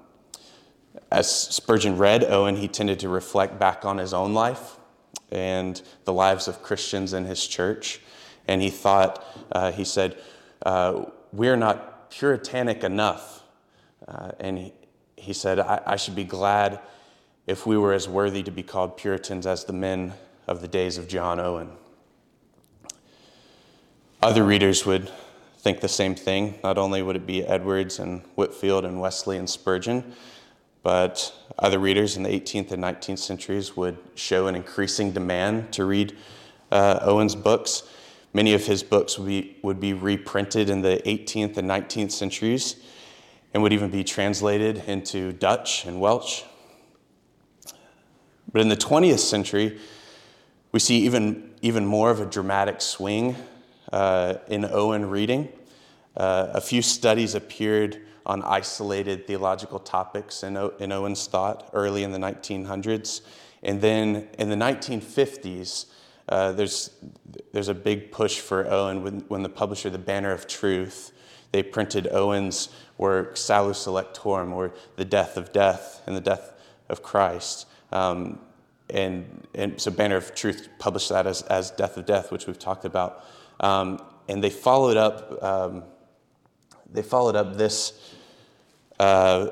as 1.12 1.32
Spurgeon 1.32 1.98
read 1.98 2.24
Owen, 2.24 2.56
he 2.56 2.68
tended 2.68 3.00
to 3.00 3.10
reflect 3.10 3.60
back 3.60 3.86
on 3.86 3.98
his 3.98 4.14
own 4.14 4.34
life 4.34 4.78
and 5.32 5.82
the 6.06 6.14
lives 6.14 6.48
of 6.48 6.64
Christians 6.64 7.14
in 7.14 7.26
his 7.26 7.46
church. 7.46 8.02
And 8.48 8.62
he 8.62 8.70
thought, 8.70 9.24
uh, 9.52 9.72
he 9.72 9.84
said, 9.84 10.18
uh, 10.66 11.06
We're 11.32 11.58
not 11.58 12.10
puritanic 12.10 12.84
enough. 12.84 13.44
Uh, 14.08 14.32
and 14.40 14.58
he, 14.58 14.74
he 15.16 15.34
said, 15.34 15.60
I, 15.60 15.82
I, 15.86 15.96
should 15.98 16.16
be 16.16 16.24
glad 16.24 16.80
if 17.48 17.66
we 17.66 17.78
were 17.78 17.94
as 17.94 18.10
worthy 18.10 18.44
to 18.44 18.52
be 18.52 18.62
called 18.62 18.98
Puritans 18.98 19.48
as 19.48 19.64
the 19.64 19.74
men 19.74 20.14
of 20.48 20.62
the 20.62 20.68
days 20.68 20.98
of 20.98 21.08
John 21.08 21.40
Owen. 21.40 21.72
Other 24.22 24.44
readers 24.44 24.86
would 24.86 25.10
think 25.60 25.80
the 25.80 25.88
same 25.88 26.14
thing. 26.14 26.60
Not 26.64 26.78
only 26.78 27.02
would 27.02 27.16
it 27.16 27.26
be 27.26 27.46
Edwards 27.46 28.00
and 28.00 28.22
Whitefield 28.36 28.84
and 28.84 29.00
Wesley 29.00 29.38
and 29.38 29.50
Spurgeon, 29.50 30.14
but 30.84 31.34
other 31.58 31.80
readers 31.80 32.18
in 32.18 32.24
the 32.24 32.30
18th 32.30 32.72
and 32.72 32.84
19th 32.84 33.20
centuries 33.20 33.76
would 33.76 33.98
show 34.16 34.48
an 34.48 34.56
increasing 34.56 35.12
demand 35.12 35.72
to 35.74 35.86
read 35.86 36.16
uh, 36.72 37.00
Owen's 37.02 37.36
books. 37.36 37.84
Many 38.34 38.54
of 38.54 38.66
his 38.66 38.84
books 38.84 39.18
would 39.18 39.28
be, 39.28 39.58
would 39.62 39.80
be 39.80 39.94
reprinted 39.94 40.70
in 40.70 40.82
the 40.82 41.02
18th 41.06 41.58
and 41.58 41.70
19th 41.70 42.12
centuries 42.12 42.76
and 43.54 43.64
would 43.64 43.74
even 43.74 43.90
be 43.90 44.04
translated 44.04 44.84
into 44.88 45.32
Dutch 45.32 45.86
and 45.86 46.00
Welsh. 46.02 46.44
But 48.58 48.62
in 48.62 48.70
the 48.70 48.76
20th 48.76 49.20
century, 49.20 49.78
we 50.72 50.80
see 50.80 51.06
even, 51.06 51.52
even 51.62 51.86
more 51.86 52.10
of 52.10 52.20
a 52.20 52.26
dramatic 52.26 52.82
swing 52.82 53.36
uh, 53.94 54.38
in 54.48 54.66
Owen 54.66 55.12
reading. 55.12 55.50
Uh, 56.16 56.48
a 56.56 56.60
few 56.60 56.82
studies 56.82 57.36
appeared 57.36 58.02
on 58.26 58.42
isolated 58.42 59.28
theological 59.28 59.78
topics 59.78 60.42
in, 60.42 60.58
o- 60.58 60.74
in 60.80 60.92
Owen's 60.92 61.28
thought 61.28 61.70
early 61.72 62.02
in 62.02 62.12
the 62.12 62.18
1900s. 62.18 63.22
And 63.62 63.80
then 63.80 64.28
in 64.40 64.50
the 64.50 64.56
1950s, 64.56 65.86
uh, 66.28 66.54
there's, 66.54 66.90
there's 67.54 67.68
a 67.68 67.76
big 67.76 68.12
push 68.12 68.40
for 68.40 68.66
Owen 68.66 69.04
when, 69.04 69.20
when 69.28 69.44
the 69.44 69.50
publisher, 69.50 69.92
The 69.92 70.00
Banner 70.00 70.32
of 70.32 70.48
Truth, 70.48 71.12
they 71.52 71.62
printed 71.62 72.08
Owen's 72.08 72.70
work, 72.98 73.38
Salus 73.38 73.86
Electorum, 73.86 74.52
or 74.52 74.74
The 74.96 75.06
Death 75.06 75.38
of 75.38 75.54
Death 75.54 76.02
and 76.08 76.16
the 76.16 76.22
Death 76.22 76.54
of 76.90 77.04
Christ. 77.04 77.68
Um, 77.92 78.40
and, 78.90 79.48
and 79.54 79.80
so 79.80 79.92
Banner 79.92 80.16
of 80.16 80.34
Truth 80.34 80.70
published 80.80 81.10
that 81.10 81.28
as, 81.28 81.42
as 81.44 81.72
Death 81.72 81.98
of 81.98 82.06
Death, 82.06 82.32
which 82.32 82.48
we've 82.48 82.60
talked 82.60 82.86
about. 82.86 83.26
Um, 83.60 84.02
and 84.30 84.44
they 84.44 84.50
followed 84.50 84.98
up, 84.98 85.44
um, 85.44 85.84
they 86.92 87.02
followed 87.02 87.36
up 87.36 87.58
this, 87.58 88.16
uh, 89.00 89.50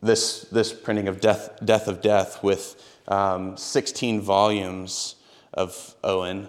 this, 0.00 0.42
this 0.52 0.72
printing 0.72 1.08
of 1.08 1.20
Death, 1.20 1.58
Death 1.64 1.88
of 1.88 2.00
Death 2.00 2.42
with 2.42 2.82
um, 3.08 3.56
16 3.56 4.20
volumes 4.20 5.16
of 5.54 5.94
Owen. 6.04 6.48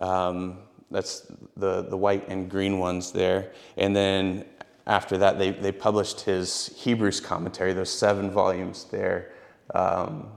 Um, 0.00 0.58
that's 0.90 1.26
the, 1.56 1.82
the 1.82 1.96
white 1.96 2.28
and 2.28 2.48
green 2.48 2.78
ones 2.78 3.10
there. 3.10 3.52
And 3.76 3.96
then 3.96 4.44
after 4.86 5.18
that, 5.18 5.38
they, 5.38 5.50
they 5.50 5.72
published 5.72 6.20
his 6.20 6.72
Hebrews 6.76 7.20
commentary, 7.20 7.72
those 7.72 7.90
seven 7.90 8.30
volumes 8.30 8.84
there 8.84 9.32
um, 9.74 10.28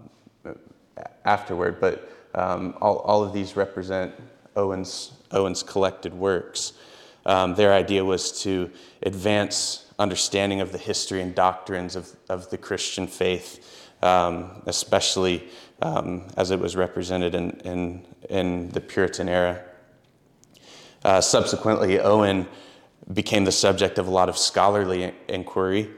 afterward. 1.26 1.80
But 1.80 2.12
um, 2.34 2.76
all, 2.82 2.98
all 3.00 3.24
of 3.24 3.34
these 3.34 3.56
represent 3.56 4.14
Owen's, 4.56 5.12
Owen's 5.32 5.64
collected 5.64 6.14
works. 6.14 6.74
Um, 7.26 7.56
their 7.56 7.74
idea 7.74 8.04
was 8.06 8.42
to 8.44 8.72
advance 9.04 9.86
understanding 10.00 10.62
of 10.62 10.72
the 10.72 10.78
history 10.78 11.22
and 11.22 11.34
doctrines 11.34 11.96
of, 11.96 12.16
of 12.30 12.50
the 12.50 12.58
Christian 12.58 13.08
faith, 13.08 13.92
um, 14.02 14.62
especially 14.66 15.48
um, 15.82 16.28
as 16.38 16.52
it 16.52 16.60
was 16.60 16.76
represented 16.76 17.36
in, 17.36 17.52
in, 17.62 18.06
in 18.30 18.70
the 18.70 18.82
Puritan 18.82 19.28
era. 19.28 19.62
Uh, 21.04 21.22
subsequently, 21.22 22.00
Owen 22.00 22.48
became 23.14 23.46
the 23.46 23.52
subject 23.52 23.98
of 23.98 24.08
a 24.08 24.12
lot 24.12 24.30
of 24.30 24.38
scholarly 24.38 25.14
inquiry. 25.28 25.90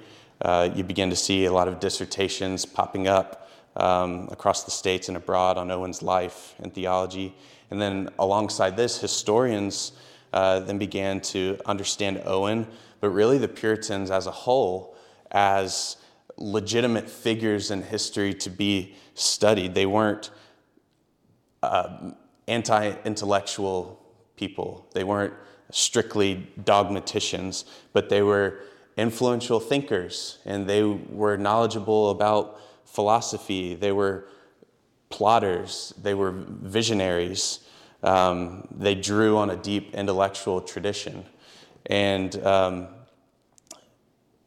Uh, 0.41 0.69
you 0.73 0.83
begin 0.83 1.09
to 1.09 1.15
see 1.15 1.45
a 1.45 1.51
lot 1.51 1.67
of 1.67 1.79
dissertations 1.79 2.65
popping 2.65 3.07
up 3.07 3.48
um, 3.79 4.27
across 4.31 4.63
the 4.63 4.71
states 4.71 5.07
and 5.07 5.17
abroad 5.17 5.57
on 5.57 5.71
Owen's 5.71 6.01
life 6.01 6.55
and 6.59 6.73
theology. 6.73 7.35
And 7.71 7.81
then, 7.81 8.09
alongside 8.19 8.75
this, 8.75 8.99
historians 8.99 9.93
uh, 10.33 10.59
then 10.59 10.77
began 10.77 11.21
to 11.21 11.59
understand 11.65 12.21
Owen, 12.25 12.67
but 12.99 13.09
really 13.09 13.37
the 13.37 13.47
Puritans 13.47 14.11
as 14.11 14.27
a 14.27 14.31
whole, 14.31 14.95
as 15.31 15.97
legitimate 16.37 17.09
figures 17.09 17.71
in 17.71 17.81
history 17.81 18.33
to 18.33 18.49
be 18.49 18.95
studied. 19.13 19.73
They 19.75 19.85
weren't 19.85 20.31
uh, 21.61 22.11
anti 22.47 22.93
intellectual 23.05 23.99
people, 24.35 24.87
they 24.93 25.03
weren't 25.03 25.33
strictly 25.71 26.47
dogmaticians, 26.63 27.65
but 27.93 28.09
they 28.09 28.21
were 28.21 28.61
influential 28.97 29.59
thinkers 29.59 30.39
and 30.45 30.67
they 30.67 30.83
were 30.83 31.37
knowledgeable 31.37 32.09
about 32.09 32.59
philosophy. 32.91 33.75
They 33.75 33.91
were 33.91 34.27
plotters, 35.09 35.93
they 36.01 36.13
were 36.13 36.31
visionaries. 36.31 37.59
Um, 38.01 38.67
they 38.71 38.95
drew 38.95 39.37
on 39.37 39.49
a 39.49 39.57
deep 39.57 39.93
intellectual 39.93 40.61
tradition. 40.61 41.25
And 41.87 42.33
um, 42.45 42.87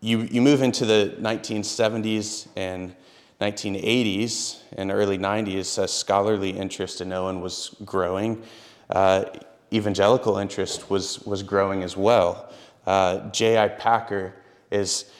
you, 0.00 0.20
you 0.22 0.40
move 0.40 0.62
into 0.62 0.86
the 0.86 1.16
1970s 1.20 2.48
and 2.56 2.94
1980s 3.40 4.60
and 4.76 4.90
early 4.90 5.18
90s, 5.18 5.82
as 5.82 5.92
scholarly 5.92 6.50
interest 6.50 7.00
in 7.00 7.12
Owen 7.12 7.40
was 7.40 7.74
growing. 7.84 8.42
Uh, 8.88 9.24
evangelical 9.72 10.38
interest 10.38 10.88
was, 10.88 11.20
was 11.26 11.42
growing 11.42 11.82
as 11.82 11.96
well. 11.96 12.52
Uh, 12.86 13.30
J.I. 13.30 13.68
Packer 13.68 14.34
is 14.70 15.10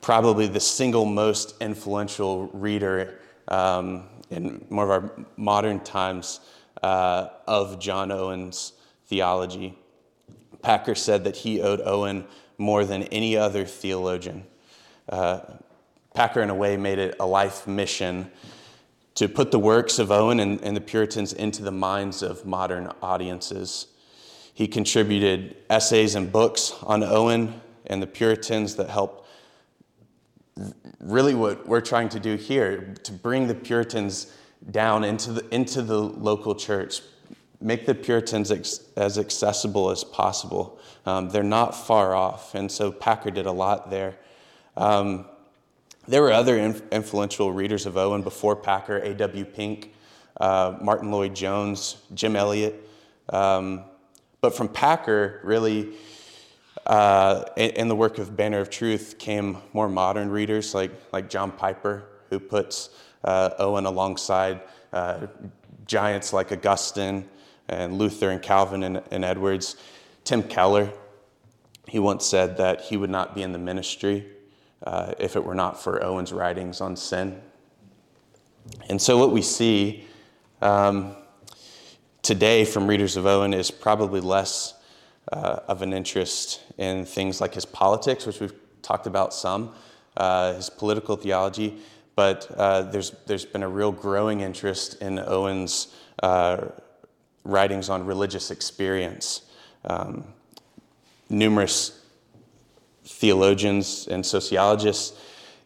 probably 0.00 0.46
the 0.46 0.60
single 0.60 1.04
most 1.04 1.54
influential 1.60 2.48
reader 2.48 3.18
um, 3.48 4.04
in 4.30 4.64
more 4.70 4.84
of 4.84 4.90
our 4.90 5.26
modern 5.36 5.80
times 5.80 6.40
uh, 6.82 7.28
of 7.46 7.78
John 7.78 8.10
Owen's 8.10 8.72
theology. 9.06 9.76
Packer 10.62 10.94
said 10.94 11.24
that 11.24 11.36
he 11.36 11.60
owed 11.60 11.80
Owen 11.84 12.24
more 12.58 12.84
than 12.84 13.04
any 13.04 13.36
other 13.36 13.64
theologian. 13.64 14.44
Uh, 15.08 15.40
Packer, 16.14 16.40
in 16.40 16.50
a 16.50 16.54
way, 16.54 16.76
made 16.76 16.98
it 16.98 17.16
a 17.20 17.26
life 17.26 17.66
mission 17.66 18.30
to 19.14 19.28
put 19.28 19.50
the 19.50 19.58
works 19.58 19.98
of 19.98 20.10
Owen 20.10 20.40
and, 20.40 20.60
and 20.62 20.76
the 20.76 20.80
Puritans 20.80 21.32
into 21.32 21.62
the 21.62 21.72
minds 21.72 22.22
of 22.22 22.44
modern 22.46 22.92
audiences. 23.02 23.86
He 24.54 24.66
contributed 24.68 25.56
essays 25.68 26.14
and 26.14 26.30
books 26.30 26.74
on 26.82 27.02
Owen 27.02 27.60
and 27.86 28.02
the 28.02 28.06
Puritans 28.06 28.76
that 28.76 28.90
helped 28.90 29.26
really 31.00 31.34
what 31.34 31.66
we're 31.66 31.80
trying 31.80 32.08
to 32.10 32.20
do 32.20 32.36
here 32.36 32.94
to 33.02 33.12
bring 33.12 33.46
the 33.46 33.54
Puritans 33.54 34.32
down 34.70 35.04
into 35.04 35.32
the, 35.32 35.54
into 35.54 35.82
the 35.82 35.98
local 35.98 36.54
church, 36.54 37.00
make 37.60 37.86
the 37.86 37.94
Puritans 37.94 38.50
ex, 38.50 38.80
as 38.96 39.18
accessible 39.18 39.90
as 39.90 40.04
possible. 40.04 40.78
Um, 41.06 41.30
they're 41.30 41.42
not 41.42 41.70
far 41.72 42.14
off, 42.14 42.54
and 42.54 42.70
so 42.70 42.92
Packer 42.92 43.30
did 43.30 43.46
a 43.46 43.52
lot 43.52 43.90
there. 43.90 44.16
Um, 44.76 45.26
there 46.06 46.22
were 46.22 46.32
other 46.32 46.58
inf- 46.58 46.82
influential 46.90 47.52
readers 47.52 47.86
of 47.86 47.96
Owen 47.96 48.22
before 48.22 48.56
Packer, 48.56 48.98
A.W. 48.98 49.44
Pink, 49.44 49.94
uh, 50.40 50.76
Martyn 50.80 51.10
Lloyd-Jones, 51.10 51.96
Jim 52.14 52.36
Elliot. 52.36 52.88
Um, 53.28 53.84
but 54.40 54.56
from 54.56 54.68
Packer, 54.68 55.40
really, 55.44 55.90
uh, 56.86 57.44
in, 57.56 57.70
in, 57.70 57.88
the 57.88 57.96
work 57.96 58.18
of 58.18 58.36
Banner 58.36 58.60
of 58.60 58.70
Truth 58.70 59.16
came 59.18 59.58
more 59.72 59.88
modern 59.88 60.30
readers 60.30 60.74
like, 60.74 60.90
like 61.12 61.28
John 61.28 61.52
Piper, 61.52 62.04
who 62.30 62.40
puts 62.40 62.90
uh, 63.24 63.50
Owen 63.58 63.86
alongside 63.86 64.60
uh, 64.92 65.26
giants 65.86 66.32
like 66.32 66.52
Augustine 66.52 67.28
and 67.68 67.98
Luther 67.98 68.30
and 68.30 68.42
Calvin 68.42 68.82
and, 68.82 69.02
and 69.10 69.24
Edwards. 69.24 69.76
Tim 70.24 70.42
Keller, 70.42 70.92
he 71.86 71.98
once 71.98 72.26
said 72.26 72.56
that 72.56 72.80
he 72.82 72.96
would 72.96 73.10
not 73.10 73.34
be 73.34 73.42
in 73.42 73.52
the 73.52 73.58
ministry 73.58 74.26
uh, 74.84 75.14
if 75.18 75.36
it 75.36 75.44
were 75.44 75.54
not 75.54 75.80
for 75.80 76.02
Owen's 76.02 76.32
writings 76.32 76.80
on 76.80 76.96
sin. 76.96 77.40
And 78.88 79.00
so, 79.00 79.18
what 79.18 79.32
we 79.32 79.42
see 79.42 80.04
um, 80.62 81.16
today 82.22 82.64
from 82.64 82.86
readers 82.86 83.16
of 83.16 83.26
Owen 83.26 83.54
is 83.54 83.70
probably 83.70 84.20
less 84.20 84.74
uh, 85.32 85.60
of 85.68 85.82
an 85.82 85.92
interest 85.92 86.60
in 86.78 87.04
things 87.04 87.40
like 87.40 87.54
his 87.54 87.64
politics, 87.64 88.26
which 88.26 88.40
we've 88.40 88.54
talked 88.82 89.06
about 89.06 89.32
some, 89.32 89.72
uh, 90.16 90.54
his 90.54 90.70
political 90.70 91.16
theology, 91.16 91.78
but 92.16 92.50
uh, 92.56 92.82
there's, 92.82 93.12
there's 93.26 93.44
been 93.44 93.62
a 93.62 93.68
real 93.68 93.92
growing 93.92 94.40
interest 94.40 95.00
in 95.00 95.18
Owen's 95.18 95.94
uh, 96.22 96.66
writings 97.44 97.88
on 97.88 98.04
religious 98.04 98.50
experience. 98.50 99.42
Um, 99.84 100.24
numerous 101.28 101.98
theologians 103.04 104.08
and 104.08 104.24
sociologists 104.24 105.18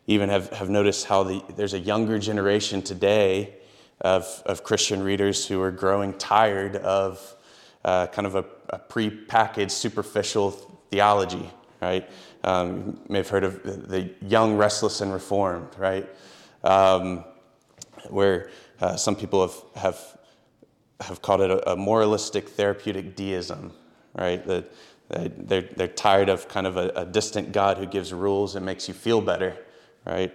even 0.07 0.29
have, 0.29 0.51
have 0.51 0.69
noticed 0.69 1.07
how 1.07 1.23
the, 1.23 1.43
there's 1.57 1.75
a 1.75 1.79
younger 1.79 2.19
generation 2.19 2.83
today 2.83 3.55
of, 4.01 4.43
of 4.45 4.63
Christian 4.63 5.03
readers 5.03 5.47
who 5.47 5.61
are 5.63 5.71
growing 5.71 6.13
tired 6.15 6.77
of 6.77 7.34
uh, 7.85 8.07
kind 8.09 8.27
of 8.27 8.35
a, 8.35 8.45
a 8.71 8.79
pre-packaged 8.79 9.73
superficial 9.73 10.51
theology, 10.91 11.51
right? 11.81 12.09
Um, 12.43 12.99
you 13.07 13.13
may 13.13 13.19
have 13.19 13.29
heard 13.29 13.45
of 13.45 13.63
the 13.63 14.11
young, 14.21 14.57
restless, 14.57 15.01
and 15.01 15.13
reformed, 15.13 15.69
right? 15.79 16.09
um, 16.65 17.25
where 18.09 18.51
uh, 18.81 18.97
some 18.97 19.15
people 19.15 19.43
have, 19.43 19.55
have, 19.77 20.19
have 21.01 21.23
called 21.23 21.43
it 21.43 21.51
a, 21.51 21.73
a 21.73 21.77
moralistic 21.77 22.49
therapeutic 22.49 23.15
deism, 23.15 23.73
right? 24.15 24.45
That 24.47 24.73
they're, 25.09 25.69
they're 25.77 25.89
tired 25.89 26.29
of 26.29 26.49
kind 26.49 26.67
of 26.67 26.77
a, 26.77 26.89
a, 26.97 27.05
distant 27.05 27.53
God 27.53 27.79
who 27.79 27.87
gives 27.87 28.13
rules 28.13 28.57
and 28.57 28.67
makes 28.67 28.89
you 28.89 28.95
feel 28.95 29.21
better, 29.21 29.57
right? 30.05 30.35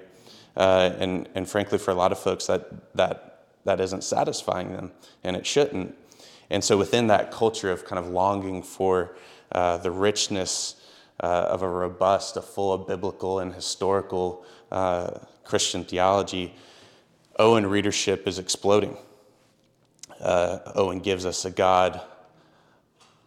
Uh, 0.55 0.91
and, 0.99 1.27
and 1.35 1.49
frankly, 1.49 1.77
for 1.77 1.91
a 1.91 1.95
lot 1.95 2.11
of 2.11 2.19
folks, 2.19 2.45
that, 2.47 2.95
that, 2.95 3.45
that 3.65 3.81
isn't 3.81 4.03
satisfying 4.03 4.71
them, 4.71 4.91
and 5.23 5.35
it 5.35 5.45
shouldn't. 5.45 5.95
And 6.49 6.63
so, 6.63 6.77
within 6.77 7.07
that 7.07 7.31
culture 7.31 7.71
of 7.71 7.85
kind 7.85 7.99
of 7.99 8.11
longing 8.11 8.63
for 8.63 9.15
uh, 9.51 9.77
the 9.77 9.91
richness 9.91 10.75
uh, 11.19 11.47
of 11.49 11.61
a 11.61 11.69
robust, 11.69 12.37
a 12.37 12.41
full 12.41 12.73
of 12.73 12.87
biblical 12.87 13.39
and 13.39 13.53
historical 13.53 14.45
uh, 14.71 15.11
Christian 15.43 15.83
theology, 15.83 16.53
Owen 17.37 17.65
readership 17.65 18.27
is 18.27 18.39
exploding. 18.39 18.97
Uh, 20.19 20.59
Owen 20.75 20.99
gives 20.99 21.25
us 21.25 21.45
a 21.45 21.49
God 21.51 22.01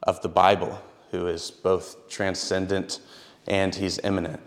of 0.03 0.21
the 0.23 0.29
Bible 0.29 0.81
who 1.11 1.27
is 1.27 1.51
both 1.51 2.09
transcendent 2.09 3.01
and 3.47 3.75
he's 3.75 3.99
immanent. 4.01 4.41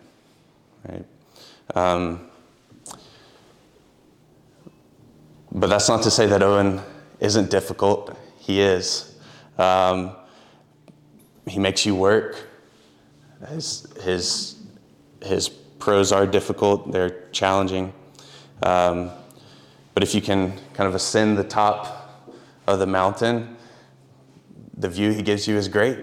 Right? 0.87 1.05
Um, 1.73 2.29
but 5.51 5.67
that's 5.67 5.87
not 5.87 6.03
to 6.03 6.11
say 6.11 6.25
that 6.27 6.43
Owen 6.43 6.81
isn't 7.19 7.49
difficult. 7.49 8.15
He 8.45 8.61
is. 8.61 9.15
Um, 9.57 10.15
he 11.47 11.57
makes 11.57 11.83
you 11.83 11.95
work. 11.95 12.47
His, 13.49 13.87
his, 14.03 14.63
his 15.23 15.49
prose 15.49 16.11
are 16.11 16.27
difficult, 16.27 16.91
they're 16.91 17.27
challenging. 17.31 17.91
Um, 18.61 19.09
but 19.95 20.03
if 20.03 20.13
you 20.13 20.21
can 20.21 20.59
kind 20.73 20.87
of 20.87 20.93
ascend 20.93 21.39
the 21.39 21.43
top 21.43 22.29
of 22.67 22.77
the 22.77 22.85
mountain, 22.85 23.57
the 24.77 24.89
view 24.89 25.11
he 25.11 25.23
gives 25.23 25.47
you 25.47 25.57
is 25.57 25.67
great. 25.67 25.97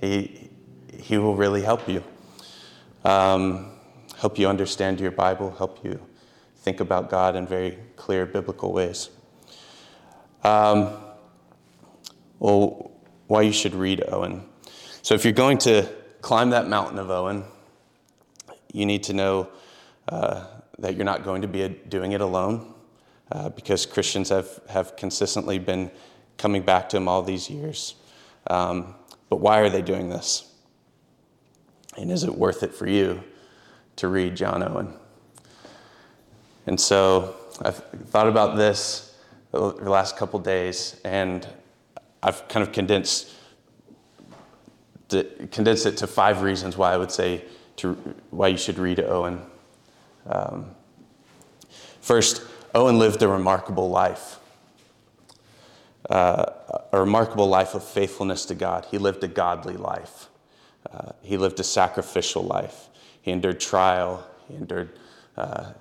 He, 0.00 0.50
he 0.98 1.18
will 1.18 1.36
really 1.36 1.62
help 1.62 1.88
you. 1.88 2.02
Um, 3.04 3.70
help 4.16 4.40
you 4.40 4.48
understand 4.48 4.98
your 4.98 5.12
Bible, 5.12 5.52
help 5.52 5.84
you 5.84 6.00
think 6.56 6.80
about 6.80 7.10
God 7.10 7.36
in 7.36 7.46
very 7.46 7.78
clear 7.94 8.26
biblical 8.26 8.72
ways. 8.72 9.10
Um, 10.42 11.03
well, 12.44 12.90
why 13.26 13.40
you 13.40 13.52
should 13.52 13.74
read 13.74 14.04
Owen. 14.06 14.44
So, 15.00 15.14
if 15.14 15.24
you're 15.24 15.32
going 15.32 15.56
to 15.58 15.88
climb 16.20 16.50
that 16.50 16.68
mountain 16.68 16.98
of 16.98 17.10
Owen, 17.10 17.44
you 18.70 18.84
need 18.84 19.04
to 19.04 19.14
know 19.14 19.48
uh, 20.10 20.44
that 20.78 20.94
you're 20.94 21.06
not 21.06 21.24
going 21.24 21.40
to 21.40 21.48
be 21.48 21.66
doing 21.88 22.12
it 22.12 22.20
alone 22.20 22.74
uh, 23.32 23.48
because 23.48 23.86
Christians 23.86 24.28
have, 24.28 24.60
have 24.68 24.94
consistently 24.94 25.58
been 25.58 25.90
coming 26.36 26.60
back 26.60 26.90
to 26.90 26.98
him 26.98 27.08
all 27.08 27.22
these 27.22 27.48
years. 27.48 27.94
Um, 28.48 28.94
but 29.30 29.36
why 29.36 29.60
are 29.60 29.70
they 29.70 29.80
doing 29.80 30.10
this? 30.10 30.52
And 31.96 32.12
is 32.12 32.24
it 32.24 32.34
worth 32.34 32.62
it 32.62 32.74
for 32.74 32.86
you 32.86 33.24
to 33.96 34.08
read 34.08 34.36
John 34.36 34.62
Owen? 34.62 34.92
And 36.66 36.78
so 36.78 37.36
I've 37.62 37.82
thought 38.08 38.28
about 38.28 38.58
this 38.58 39.16
the 39.50 39.60
last 39.60 40.18
couple 40.18 40.40
days, 40.40 41.00
and 41.06 41.48
I've 42.24 42.48
kind 42.48 42.66
of 42.66 42.72
condensed, 42.72 43.30
condensed 45.10 45.84
it 45.84 45.98
to 45.98 46.06
five 46.06 46.40
reasons 46.40 46.74
why 46.74 46.94
I 46.94 46.96
would 46.96 47.10
say 47.10 47.44
to, 47.76 47.92
why 48.30 48.48
you 48.48 48.56
should 48.56 48.78
read 48.78 48.98
Owen. 48.98 49.42
Um, 50.26 50.70
first, 52.00 52.42
Owen 52.74 52.98
lived 52.98 53.22
a 53.22 53.28
remarkable 53.28 53.90
life. 53.90 54.38
Uh, 56.08 56.46
a 56.92 57.00
remarkable 57.00 57.46
life 57.46 57.74
of 57.74 57.84
faithfulness 57.84 58.46
to 58.46 58.54
God. 58.54 58.86
He 58.90 58.96
lived 58.96 59.22
a 59.22 59.28
godly 59.28 59.76
life. 59.76 60.30
Uh, 60.90 61.12
he 61.20 61.36
lived 61.36 61.60
a 61.60 61.64
sacrificial 61.64 62.42
life. 62.42 62.88
He 63.20 63.32
endured 63.32 63.60
trial. 63.60 64.26
He 64.48 64.54
endured 64.54 64.98
uh, 65.36 65.72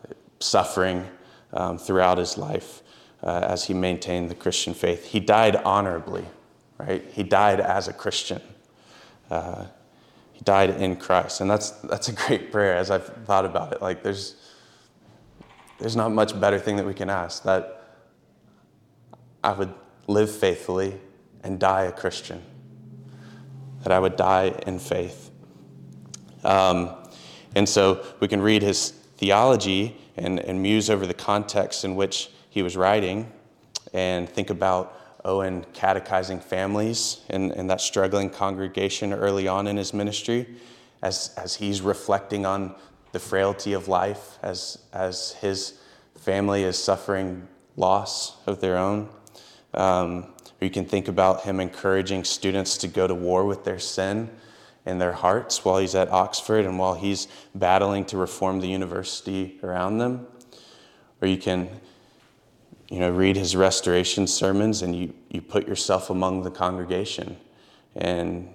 suffering 0.41 1.08
um, 1.53 1.77
throughout 1.77 2.17
his 2.17 2.38
life 2.38 2.83
uh, 3.23 3.39
as 3.49 3.65
he 3.65 3.73
maintained 3.73 4.29
the 4.29 4.36
Christian 4.36 4.73
faith. 4.73 5.05
He 5.05 5.19
died 5.19 5.55
honorably, 5.55 6.25
right? 6.77 7.03
He 7.12 7.23
died 7.23 7.59
as 7.59 7.88
a 7.88 7.93
Christian. 7.93 8.41
Uh, 9.31 9.65
he 10.33 10.41
died 10.43 10.69
in 10.81 10.97
Christ, 10.97 11.41
and 11.41 11.49
that's 11.49 11.71
that's 11.71 12.09
a 12.09 12.13
great 12.13 12.51
prayer. 12.51 12.75
As 12.75 12.91
I've 12.91 13.07
thought 13.25 13.45
about 13.45 13.71
it, 13.71 13.81
like 13.81 14.03
there's 14.03 14.36
there's 15.79 15.95
not 15.95 16.12
much 16.12 16.39
better 16.39 16.59
thing 16.59 16.75
that 16.75 16.86
we 16.86 16.93
can 16.93 17.09
ask 17.09 17.43
that 17.43 17.83
I 19.43 19.53
would 19.53 19.73
live 20.07 20.29
faithfully 20.29 20.99
and 21.43 21.59
die 21.59 21.83
a 21.83 21.91
Christian, 21.91 22.41
that 23.83 23.91
I 23.91 23.99
would 23.99 24.15
die 24.15 24.53
in 24.67 24.79
faith. 24.79 25.31
Um, 26.43 26.89
and 27.55 27.67
so 27.67 28.05
we 28.19 28.27
can 28.27 28.41
read 28.41 28.62
his 28.62 28.91
theology 29.17 29.97
and, 30.17 30.39
and 30.39 30.62
muse 30.62 30.89
over 30.89 31.05
the 31.05 31.13
context 31.13 31.86
in 31.86 31.95
which 31.95 32.29
he 32.54 32.62
was 32.62 32.78
writing 32.78 33.32
and 33.96 34.30
think 34.30 34.52
about 34.52 35.20
Owen 35.26 35.66
catechizing 35.74 36.39
families 36.39 37.22
in, 37.30 37.52
in 37.54 37.66
that 37.66 37.82
struggling 37.82 38.30
congregation 38.30 39.12
early 39.12 39.48
on 39.48 39.66
in 39.66 39.76
his 39.76 39.92
ministry 39.92 40.46
as, 41.02 41.34
as 41.36 41.56
he's 41.56 41.82
reflecting 41.82 42.46
on 42.46 42.76
the 43.12 43.18
frailty 43.18 43.74
of 43.74 43.88
life, 43.88 44.38
as, 44.44 44.78
as 44.94 45.32
his 45.42 45.80
family 46.16 46.62
is 46.62 46.78
suffering 46.78 47.48
loss 47.76 48.38
of 48.46 48.62
their 48.62 48.78
own. 48.78 49.10
Um, 49.74 50.32
or 50.62 50.66
you 50.66 50.70
can 50.70 50.86
think 50.86 51.08
about 51.08 51.42
him 51.42 51.60
encouraging 51.60 52.24
students 52.24 52.78
to 52.78 52.88
go 52.88 53.08
to 53.08 53.16
war 53.16 53.46
with 53.46 53.63
their 53.63 53.80
sin 53.80 54.30
in 54.86 55.00
their 55.00 55.13
hearts 55.13 55.66
while 55.66 55.80
he's 55.80 55.96
at 55.96 56.12
Oxford 56.12 56.66
and 56.66 56.78
while 56.78 56.94
he's 56.94 57.28
battling 57.56 58.06
to 58.06 58.18
reform 58.18 58.60
the 58.60 58.68
university 58.68 59.60
around 59.63 59.98
them. 59.98 60.28
Or 61.20 61.28
you 61.28 61.38
can 61.38 61.68
you 62.89 63.00
know, 63.00 63.10
read 63.10 63.36
his 63.36 63.56
restoration 63.56 64.28
sermons 64.28 64.82
and 64.82 64.96
you, 64.96 65.13
you 65.30 65.41
put 65.41 65.67
yourself 65.67 66.10
among 66.10 66.43
the 66.43 66.52
congregation 66.52 67.38
and 67.96 68.50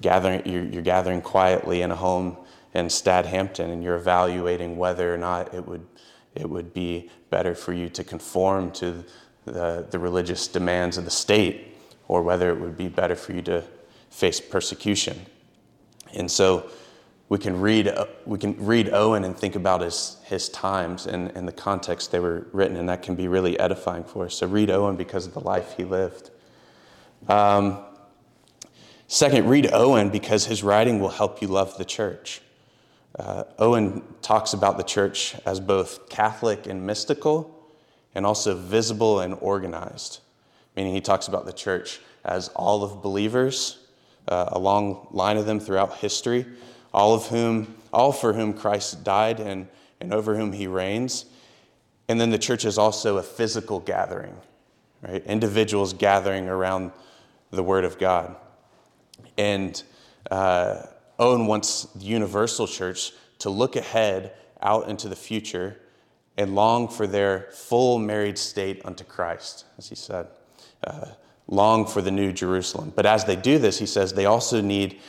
gathering, 0.00 0.42
you're, 0.46 0.64
you're 0.64 0.82
gathering 0.82 1.20
quietly 1.20 1.82
in 1.82 1.90
a 1.90 1.96
home 1.96 2.36
in 2.74 2.90
Stadhampton 2.90 3.70
and 3.70 3.82
you're 3.82 3.96
evaluating 3.96 4.76
whether 4.76 5.14
or 5.14 5.18
not 5.18 5.54
it 5.54 5.66
would, 5.66 5.86
it 6.34 6.48
would 6.48 6.74
be 6.74 7.10
better 7.30 7.54
for 7.54 7.72
you 7.72 7.88
to 7.88 8.02
conform 8.02 8.70
to 8.72 9.04
the, 9.44 9.86
the 9.90 9.98
religious 9.98 10.48
demands 10.48 10.96
of 10.96 11.04
the 11.04 11.10
state 11.10 11.76
or 12.08 12.22
whether 12.22 12.50
it 12.50 12.58
would 12.58 12.76
be 12.76 12.88
better 12.88 13.14
for 13.14 13.32
you 13.32 13.42
to 13.42 13.62
face 14.10 14.40
persecution. 14.40 15.26
And 16.14 16.30
so 16.30 16.70
we 17.34 17.40
can 17.40 17.60
read, 17.60 17.92
we 18.26 18.38
can 18.38 18.54
read 18.64 18.90
Owen 18.90 19.24
and 19.24 19.36
think 19.36 19.56
about 19.56 19.80
his, 19.80 20.18
his 20.22 20.48
times 20.50 21.06
and, 21.06 21.32
and 21.32 21.48
the 21.48 21.52
context 21.52 22.12
they 22.12 22.20
were 22.20 22.46
written, 22.52 22.76
and 22.76 22.88
that 22.88 23.02
can 23.02 23.16
be 23.16 23.26
really 23.26 23.58
edifying 23.58 24.04
for 24.04 24.26
us. 24.26 24.36
So 24.36 24.46
read 24.46 24.70
Owen 24.70 24.94
because 24.94 25.26
of 25.26 25.34
the 25.34 25.40
life 25.40 25.74
he 25.76 25.82
lived. 25.82 26.30
Um, 27.26 27.80
second, 29.08 29.48
read 29.48 29.68
Owen 29.72 30.10
because 30.10 30.46
his 30.46 30.62
writing 30.62 31.00
will 31.00 31.08
help 31.08 31.42
you 31.42 31.48
love 31.48 31.76
the 31.76 31.84
church. 31.84 32.40
Uh, 33.18 33.42
Owen 33.58 34.04
talks 34.22 34.52
about 34.52 34.76
the 34.76 34.84
church 34.84 35.34
as 35.44 35.58
both 35.58 36.08
Catholic 36.08 36.68
and 36.68 36.86
mystical, 36.86 37.68
and 38.14 38.24
also 38.24 38.54
visible 38.54 39.18
and 39.18 39.34
organized, 39.40 40.20
meaning 40.76 40.94
he 40.94 41.00
talks 41.00 41.26
about 41.26 41.46
the 41.46 41.52
church 41.52 41.98
as 42.24 42.46
all 42.50 42.84
of 42.84 43.02
believers, 43.02 43.78
uh, 44.28 44.50
a 44.52 44.58
long 44.60 45.08
line 45.10 45.36
of 45.36 45.46
them 45.46 45.58
throughout 45.58 45.96
history, 45.96 46.46
all 46.94 47.12
of 47.12 47.26
whom, 47.26 47.74
all 47.92 48.12
for 48.12 48.32
whom 48.32 48.54
Christ 48.54 49.02
died 49.02 49.40
and, 49.40 49.66
and 50.00 50.14
over 50.14 50.36
whom 50.36 50.52
he 50.52 50.68
reigns. 50.68 51.26
And 52.08 52.20
then 52.20 52.30
the 52.30 52.38
church 52.38 52.64
is 52.64 52.78
also 52.78 53.18
a 53.18 53.22
physical 53.22 53.80
gathering, 53.80 54.36
right? 55.02 55.24
Individuals 55.26 55.92
gathering 55.92 56.48
around 56.48 56.92
the 57.50 57.62
Word 57.62 57.84
of 57.84 57.98
God. 57.98 58.36
And 59.36 59.82
uh, 60.30 60.82
Owen 61.18 61.46
wants 61.46 61.84
the 61.96 62.04
universal 62.04 62.68
church 62.68 63.12
to 63.40 63.50
look 63.50 63.74
ahead 63.74 64.32
out 64.62 64.88
into 64.88 65.08
the 65.08 65.16
future 65.16 65.80
and 66.36 66.54
long 66.54 66.88
for 66.88 67.06
their 67.06 67.48
full 67.52 67.98
married 67.98 68.38
state 68.38 68.82
unto 68.84 69.04
Christ, 69.04 69.64
as 69.78 69.88
he 69.88 69.94
said. 69.94 70.28
Uh, 70.86 71.06
long 71.48 71.86
for 71.86 72.00
the 72.00 72.10
new 72.10 72.32
Jerusalem. 72.32 72.92
But 72.94 73.04
as 73.04 73.24
they 73.24 73.36
do 73.36 73.58
this, 73.58 73.78
he 73.78 73.86
says 73.86 74.12
they 74.12 74.26
also 74.26 74.60
need 74.60 75.00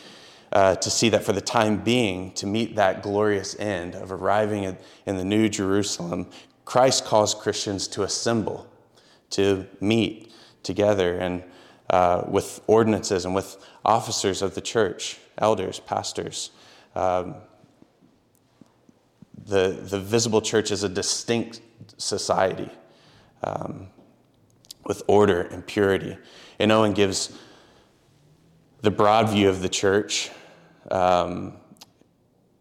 uh, 0.55 0.73
to 0.73 0.89
see 0.89 1.09
that 1.09 1.21
for 1.21 1.33
the 1.33 1.41
time 1.41 1.75
being, 1.75 2.31
to 2.31 2.47
meet 2.47 2.77
that 2.77 3.03
glorious 3.03 3.59
end 3.59 3.93
of 3.93 4.09
arriving 4.09 4.63
in 5.05 5.17
the 5.17 5.25
new 5.25 5.49
Jerusalem, 5.49 6.27
Christ 6.63 7.03
calls 7.03 7.35
Christians 7.35 7.89
to 7.89 8.03
assemble, 8.03 8.65
to 9.31 9.67
meet 9.81 10.31
together 10.63 11.17
and 11.17 11.43
uh, 11.89 12.23
with 12.29 12.61
ordinances 12.67 13.25
and 13.25 13.35
with 13.35 13.57
officers 13.83 14.41
of 14.41 14.55
the 14.55 14.61
church, 14.61 15.17
elders, 15.37 15.81
pastors. 15.81 16.51
Um, 16.95 17.35
the, 19.45 19.77
the 19.81 19.99
visible 19.99 20.41
church 20.41 20.71
is 20.71 20.83
a 20.83 20.89
distinct 20.89 21.59
society 21.97 22.71
um, 23.43 23.89
with 24.85 25.03
order 25.07 25.41
and 25.41 25.67
purity. 25.67 26.17
And 26.59 26.71
Owen 26.71 26.93
gives 26.93 27.37
the 28.81 28.89
broad 28.89 29.29
view 29.29 29.49
of 29.49 29.61
the 29.61 29.69
church. 29.69 30.31
Um, 30.91 31.53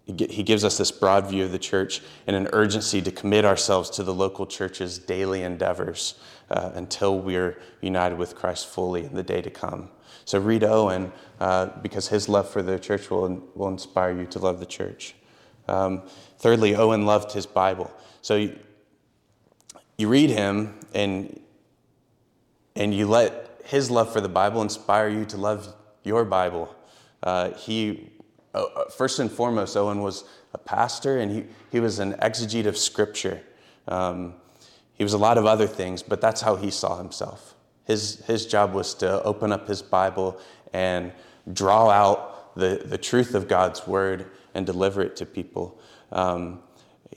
he 0.06 0.42
gives 0.42 0.64
us 0.64 0.76
this 0.76 0.90
broad 0.90 1.26
view 1.30 1.44
of 1.44 1.52
the 1.52 1.58
church 1.58 2.02
and 2.26 2.36
an 2.36 2.48
urgency 2.52 3.00
to 3.00 3.10
commit 3.10 3.46
ourselves 3.46 3.88
to 3.90 4.02
the 4.02 4.12
local 4.12 4.46
church's 4.46 4.98
daily 4.98 5.42
endeavors 5.42 6.16
uh, 6.50 6.72
until 6.74 7.18
we're 7.18 7.58
united 7.80 8.18
with 8.18 8.36
Christ 8.36 8.66
fully 8.66 9.04
in 9.04 9.14
the 9.14 9.22
day 9.22 9.40
to 9.40 9.48
come. 9.48 9.88
So 10.26 10.38
read 10.38 10.62
Owen 10.62 11.10
uh, 11.40 11.68
because 11.80 12.08
his 12.08 12.28
love 12.28 12.50
for 12.50 12.62
the 12.62 12.78
church 12.78 13.08
will, 13.10 13.42
will 13.54 13.68
inspire 13.68 14.12
you 14.12 14.26
to 14.26 14.38
love 14.38 14.60
the 14.60 14.66
church. 14.66 15.14
Um, 15.68 16.02
thirdly, 16.38 16.76
Owen 16.76 17.06
loved 17.06 17.32
his 17.32 17.46
Bible. 17.46 17.90
So 18.20 18.36
you, 18.36 18.58
you 19.96 20.08
read 20.08 20.28
him 20.28 20.80
and, 20.94 21.40
and 22.76 22.92
you 22.94 23.06
let 23.06 23.62
his 23.64 23.90
love 23.90 24.12
for 24.12 24.20
the 24.20 24.28
Bible 24.28 24.60
inspire 24.60 25.08
you 25.08 25.24
to 25.26 25.38
love 25.38 25.74
your 26.02 26.26
Bible. 26.26 26.74
Uh, 27.22 27.52
he, 27.52 28.10
uh, 28.54 28.62
uh, 28.62 28.88
first 28.88 29.18
and 29.18 29.30
foremost, 29.30 29.76
Owen 29.76 30.00
was 30.00 30.24
a 30.52 30.58
pastor 30.58 31.18
and 31.18 31.30
he, 31.30 31.44
he 31.70 31.80
was 31.80 31.98
an 31.98 32.14
exegete 32.14 32.66
of 32.66 32.76
Scripture. 32.78 33.40
Um, 33.88 34.34
he 34.94 35.02
was 35.02 35.12
a 35.12 35.18
lot 35.18 35.38
of 35.38 35.46
other 35.46 35.66
things, 35.66 36.02
but 36.02 36.20
that's 36.20 36.40
how 36.40 36.56
he 36.56 36.70
saw 36.70 36.96
himself. 36.96 37.54
His, 37.84 38.24
his 38.26 38.46
job 38.46 38.72
was 38.72 38.94
to 38.94 39.22
open 39.24 39.52
up 39.52 39.66
his 39.66 39.82
Bible 39.82 40.40
and 40.72 41.12
draw 41.52 41.90
out 41.90 42.54
the, 42.54 42.82
the 42.84 42.96
truth 42.96 43.34
of 43.34 43.48
God's 43.48 43.86
word 43.86 44.30
and 44.54 44.64
deliver 44.64 45.02
it 45.02 45.16
to 45.16 45.26
people. 45.26 45.78
Um, 46.12 46.60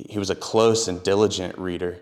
he 0.09 0.19
was 0.19 0.29
a 0.29 0.35
close 0.35 0.87
and 0.87 1.01
diligent 1.03 1.57
reader. 1.57 1.99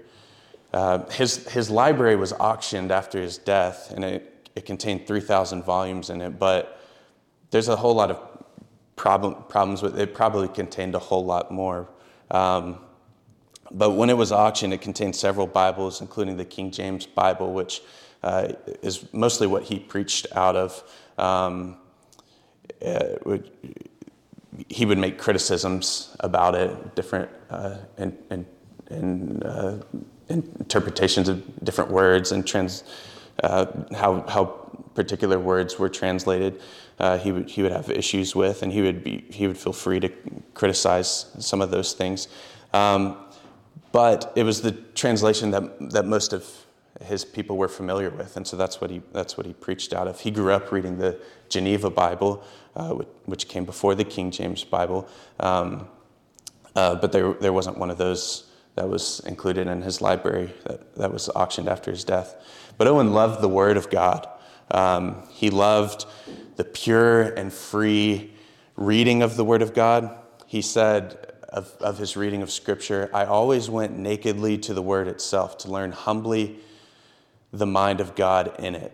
Uh, 0.73 1.05
his, 1.09 1.47
his 1.49 1.69
library 1.69 2.15
was 2.15 2.33
auctioned 2.33 2.91
after 2.91 3.21
his 3.21 3.37
death, 3.37 3.91
and 3.91 4.03
it, 4.03 4.49
it 4.55 4.65
contained 4.65 5.05
3,000 5.05 5.63
volumes 5.63 6.09
in 6.09 6.21
it, 6.21 6.39
but 6.39 6.81
there's 7.51 7.67
a 7.67 7.75
whole 7.75 7.93
lot 7.93 8.11
of 8.11 8.34
problem, 8.95 9.43
problems 9.49 9.81
with 9.81 9.99
it. 9.99 10.13
Probably 10.13 10.47
contained 10.47 10.95
a 10.95 10.99
whole 10.99 11.25
lot 11.25 11.51
more. 11.51 11.87
Um, 12.31 12.79
but 13.71 13.91
when 13.91 14.09
it 14.09 14.17
was 14.17 14.31
auctioned, 14.31 14.73
it 14.73 14.81
contained 14.81 15.15
several 15.15 15.47
Bibles, 15.47 16.01
including 16.01 16.37
the 16.37 16.45
King 16.45 16.71
James 16.71 17.05
Bible, 17.05 17.53
which 17.53 17.81
uh, 18.23 18.53
is 18.81 19.11
mostly 19.13 19.47
what 19.47 19.63
he 19.63 19.79
preached 19.79 20.27
out 20.33 20.55
of. 20.55 20.83
Um, 21.17 21.77
uh, 22.85 23.37
he 24.69 24.85
would 24.85 24.97
make 24.97 25.17
criticisms 25.17 26.15
about 26.21 26.55
it, 26.55 26.95
different 26.95 27.29
uh, 27.49 27.77
uh, 27.99 29.77
interpretations 30.29 31.27
of 31.27 31.63
different 31.63 31.91
words 31.91 32.31
and 32.31 32.47
trans, 32.47 32.83
uh, 33.43 33.65
how, 33.93 34.21
how 34.27 34.45
particular 34.93 35.37
words 35.39 35.77
were 35.77 35.89
translated. 35.89 36.61
Uh, 36.99 37.17
he 37.17 37.31
would 37.31 37.49
he 37.49 37.61
would 37.61 37.71
have 37.71 37.89
issues 37.89 38.35
with, 38.35 38.63
and 38.63 38.71
he 38.71 38.81
would 38.81 39.03
be 39.03 39.25
he 39.29 39.47
would 39.47 39.57
feel 39.57 39.73
free 39.73 39.99
to 39.99 40.09
criticize 40.53 41.25
some 41.39 41.61
of 41.61 41.71
those 41.71 41.93
things. 41.93 42.27
Um, 42.73 43.17
but 43.91 44.31
it 44.35 44.43
was 44.43 44.61
the 44.61 44.71
translation 44.71 45.51
that 45.51 45.91
that 45.91 46.05
most 46.05 46.33
of 46.33 46.65
his 47.03 47.25
people 47.25 47.57
were 47.57 47.67
familiar 47.67 48.09
with, 48.09 48.37
and 48.37 48.47
so 48.47 48.55
that's 48.55 48.79
what 48.79 48.89
he 48.89 49.01
that's 49.11 49.37
what 49.37 49.45
he 49.45 49.53
preached 49.53 49.93
out 49.93 50.07
of. 50.07 50.19
He 50.21 50.31
grew 50.31 50.53
up 50.53 50.71
reading 50.71 50.97
the 50.97 51.19
Geneva 51.49 51.89
Bible, 51.89 52.43
uh, 52.75 52.93
which 53.25 53.47
came 53.49 53.65
before 53.65 53.95
the 53.95 54.05
King 54.05 54.31
James 54.31 54.63
Bible, 54.63 55.07
um, 55.41 55.87
uh, 56.75 56.95
but 56.95 57.11
there 57.11 57.33
there 57.33 57.53
wasn't 57.53 57.77
one 57.77 57.89
of 57.89 57.97
those 57.97 58.45
that 58.75 58.87
was 58.87 59.21
included 59.21 59.67
in 59.67 59.81
his 59.81 60.01
library 60.01 60.53
that, 60.65 60.95
that 60.95 61.11
was 61.11 61.29
auctioned 61.29 61.67
after 61.67 61.91
his 61.91 62.03
death. 62.03 62.35
But 62.77 62.87
Owen 62.87 63.13
loved 63.13 63.41
the 63.41 63.49
Word 63.49 63.77
of 63.77 63.89
God. 63.89 64.27
Um, 64.71 65.23
he 65.29 65.49
loved 65.49 66.05
the 66.55 66.63
pure 66.63 67.21
and 67.21 67.51
free 67.51 68.31
reading 68.75 69.21
of 69.21 69.35
the 69.37 69.43
Word 69.43 69.61
of 69.61 69.73
God. 69.73 70.15
He 70.47 70.61
said 70.61 71.33
of, 71.49 71.75
of 71.79 71.97
his 71.97 72.17
reading 72.17 72.41
of 72.41 72.51
Scripture, 72.51 73.09
I 73.13 73.25
always 73.25 73.69
went 73.69 73.97
nakedly 73.97 74.57
to 74.59 74.73
the 74.73 74.81
Word 74.81 75.07
itself 75.07 75.57
to 75.59 75.71
learn 75.71 75.91
humbly 75.91 76.59
the 77.51 77.65
mind 77.65 78.01
of 78.01 78.15
God 78.15 78.53
in 78.59 78.75
it. 78.75 78.93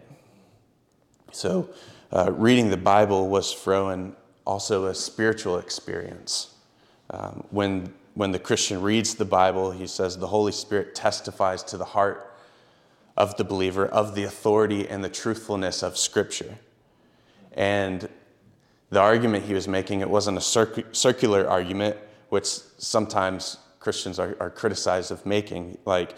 So, 1.32 1.70
uh, 2.12 2.32
reading 2.34 2.70
the 2.70 2.78
Bible 2.78 3.30
was 3.30 3.54
for 3.54 3.74
Owen 3.74 4.16
also 4.46 4.86
a 4.88 4.94
spiritual 4.94 5.58
experience. 5.58 6.54
Um, 7.10 7.46
when, 7.52 7.94
when 8.16 8.32
the 8.32 8.40
Christian 8.40 8.82
reads 8.82 9.16
the 9.16 9.26
Bible, 9.26 9.72
he 9.72 9.88
says 9.88 10.18
the 10.18 10.28
Holy 10.28 10.52
Spirit 10.52 10.94
testifies 10.94 11.64
to 11.64 11.78
the 11.78 11.86
heart 11.86 12.36
of 13.18 13.38
the 13.38 13.44
believer 13.44 13.86
of 13.86 14.16
the 14.16 14.24
authority 14.24 14.88
and 14.88 15.04
the 15.04 15.10
truthfulness 15.10 15.84
of 15.84 15.98
Scripture. 15.98 16.58
And 17.54 18.08
the 18.90 19.00
argument 19.00 19.46
he 19.46 19.54
was 19.54 19.68
making, 19.68 20.02
it 20.02 20.10
wasn't 20.10 20.38
a 20.38 20.42
circ- 20.42 20.94
circular 20.94 21.48
argument, 21.48 21.98
which 22.30 22.48
sometimes 22.48 23.58
Christians 23.80 24.20
are, 24.20 24.36
are 24.40 24.50
criticized 24.50 25.12
of 25.12 25.26
making. 25.26 25.78
Like, 25.86 26.16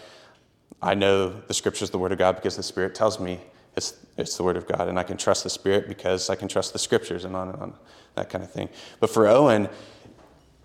I 0.82 0.94
know 0.94 1.28
the 1.30 1.54
scripture 1.54 1.84
is 1.84 1.90
the 1.90 1.98
word 1.98 2.12
of 2.12 2.18
God 2.18 2.36
because 2.36 2.56
the 2.56 2.62
Spirit 2.62 2.94
tells 2.94 3.18
me 3.18 3.40
it's, 3.76 3.94
it's 4.16 4.36
the 4.36 4.42
word 4.42 4.56
of 4.56 4.66
God, 4.66 4.88
and 4.88 4.98
I 4.98 5.02
can 5.02 5.16
trust 5.16 5.44
the 5.44 5.50
Spirit 5.50 5.88
because 5.88 6.30
I 6.30 6.36
can 6.36 6.46
trust 6.46 6.72
the 6.72 6.78
scriptures, 6.78 7.24
and 7.24 7.34
on 7.34 7.48
and 7.48 7.60
on, 7.60 7.74
that 8.14 8.28
kind 8.28 8.44
of 8.44 8.50
thing. 8.50 8.68
But 9.00 9.10
for 9.10 9.26
Owen, 9.26 9.68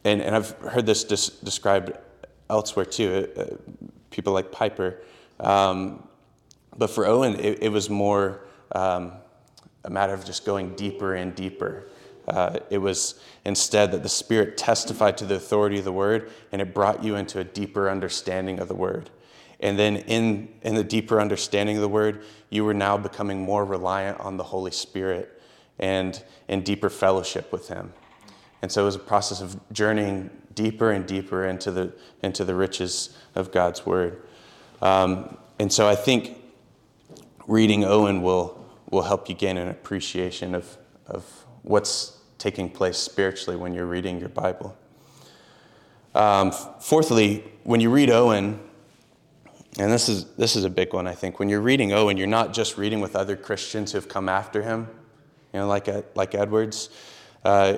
and, 0.04 0.22
and 0.22 0.36
I've 0.36 0.52
heard 0.60 0.86
this 0.86 1.04
dis- 1.04 1.30
described 1.30 1.94
elsewhere 2.50 2.86
too, 2.86 3.30
uh, 3.36 3.46
people 4.12 4.34
like 4.34 4.52
Piper, 4.52 5.02
um, 5.40 6.08
but 6.78 6.90
for 6.90 7.06
Owen, 7.08 7.40
it, 7.40 7.64
it 7.64 7.70
was 7.70 7.90
more 7.90 8.42
um, 8.74 9.14
a 9.84 9.90
matter 9.90 10.14
of 10.14 10.26
just 10.26 10.46
going 10.46 10.76
deeper 10.76 11.16
and 11.16 11.36
deeper. 11.36 11.88
Uh, 12.28 12.60
it 12.70 12.78
was 12.78 13.20
instead 13.46 13.92
that 13.92 14.04
the 14.04 14.10
Spirit 14.10 14.58
testified 14.58 15.18
to 15.18 15.26
the 15.26 15.36
authority 15.36 15.80
of 15.80 15.86
the 15.86 15.92
Word, 15.92 16.32
and 16.52 16.62
it 16.62 16.74
brought 16.74 17.04
you 17.04 17.16
into 17.16 17.40
a 17.40 17.44
deeper 17.44 17.90
understanding 17.90 18.60
of 18.60 18.68
the 18.68 18.76
Word. 18.76 19.10
And 19.60 19.78
then 19.78 19.98
in, 19.98 20.50
in 20.62 20.76
the 20.76 20.84
deeper 20.84 21.20
understanding 21.20 21.76
of 21.76 21.82
the 21.82 21.90
word, 21.90 22.24
you 22.50 22.64
were 22.64 22.74
now 22.74 22.98
becoming 22.98 23.42
more 23.42 23.66
reliant 23.66 24.20
on 24.20 24.38
the 24.38 24.44
Holy 24.44 24.72
Spirit 24.72 25.42
and 25.78 26.24
in 26.48 26.62
deeper 26.62 26.90
fellowship 26.90 27.52
with 27.52 27.68
Him. 27.68 27.94
And 28.62 28.72
so 28.72 28.84
it 28.84 28.86
was 28.86 28.96
a 28.96 29.00
process 29.00 29.42
of 29.42 29.60
journeying 29.72 30.30
deeper 30.54 30.92
and 30.92 31.06
deeper 31.06 31.46
into 31.46 31.72
the, 31.72 31.94
into 32.24 32.44
the 32.44 32.56
riches 32.56 33.18
of 33.36 33.52
God's 33.52 33.86
word. 33.86 34.22
Um, 34.82 35.38
and 35.60 35.72
so 35.72 35.88
I 35.88 35.96
think 35.96 36.38
reading 37.48 37.84
Owen 37.86 38.22
will, 38.22 38.59
will 38.90 39.04
help 39.04 39.30
you 39.30 39.36
gain 39.36 39.58
an 39.58 39.68
appreciation 39.68 40.56
of, 40.56 40.78
of 41.06 41.26
what's 41.64 42.18
taking 42.38 42.70
place 42.70 42.98
spiritually 42.98 43.58
when 43.58 43.74
you're 43.74 43.86
reading 43.86 44.20
your 44.20 44.30
Bible. 44.30 44.76
Um, 46.16 46.52
fourthly, 46.52 47.44
when 47.64 47.82
you 47.82 47.92
read 47.92 48.10
Owen, 48.10 48.60
and 49.78 49.92
this 49.92 50.10
is, 50.10 50.26
this 50.36 50.56
is 50.56 50.64
a 50.64 50.70
big 50.70 50.94
one, 50.94 51.08
I 51.08 51.14
think. 51.14 51.38
When 51.38 51.50
you're 51.50 51.62
reading 51.62 51.94
Owen, 51.94 52.18
you're 52.18 52.28
not 52.28 52.54
just 52.54 52.78
reading 52.78 53.00
with 53.00 53.16
other 53.16 53.36
Christians 53.36 53.92
who've 53.92 54.08
come 54.08 54.28
after 54.28 54.64
him, 54.64 54.88
you 55.54 55.60
know, 55.60 55.68
like, 55.68 55.88
like 56.16 56.34
Edwards. 56.34 56.90
Uh, 57.46 57.78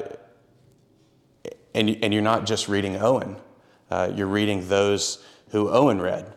and, 1.76 1.90
and 2.02 2.14
you're 2.14 2.24
not 2.24 2.46
just 2.46 2.68
reading 2.68 2.98
Owen, 2.98 3.36
uh, 3.90 4.12
you're 4.16 4.28
reading 4.28 4.68
those 4.70 5.24
who 5.50 5.70
Owen 5.70 6.02
read. 6.02 6.34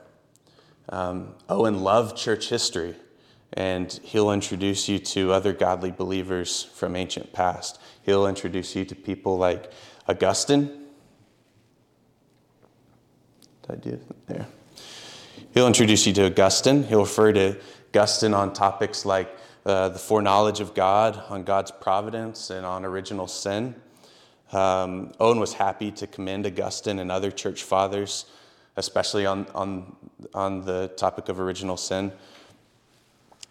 Um, 0.89 1.35
Owen 1.49 1.83
loved 1.83 2.17
church 2.17 2.49
history, 2.49 2.97
and 3.55 4.01
he'll 4.03 4.33
introduce 4.33 4.89
you 4.89 4.99
to 4.99 5.33
other 5.33 5.53
godly 5.53 5.91
believers 5.91 6.65
from 6.75 6.97
ancient 6.97 7.33
past. 7.33 7.81
He'll 8.03 8.27
introduce 8.27 8.75
you 8.75 8.85
to 8.85 8.95
people 8.95 9.39
like 9.39 9.73
Augustine. 10.09 10.67
Did 13.63 13.71
I 13.71 13.75
do 13.77 14.01
there? 14.27 14.47
He'll 15.55 15.69
introduce 15.69 16.05
you 16.07 16.13
to 16.15 16.27
Augustine. 16.27 16.83
He'll 16.83 17.03
refer 17.03 17.33
to 17.33 17.57
Augustine 17.91 18.35
on 18.35 18.53
topics 18.53 19.07
like 19.07 19.35
uh, 19.65 19.89
the 19.89 19.99
foreknowledge 19.99 20.61
of 20.61 20.75
God, 20.75 21.23
on 21.29 21.45
God's 21.45 21.71
providence, 21.71 22.51
and 22.51 22.67
on 22.67 22.85
original 22.85 23.29
sin. 23.29 23.77
Um, 24.53 25.13
Owen 25.21 25.39
was 25.39 25.53
happy 25.53 25.91
to 25.93 26.07
commend 26.07 26.45
Augustine 26.47 26.99
and 26.99 27.11
other 27.11 27.31
church 27.31 27.63
fathers, 27.63 28.27
especially 28.77 29.27
on, 29.27 29.47
on, 29.55 29.97
on 30.35 30.65
the 30.65 30.93
topic 30.97 31.29
of 31.29 31.39
original 31.41 31.77
sin. 31.77 32.13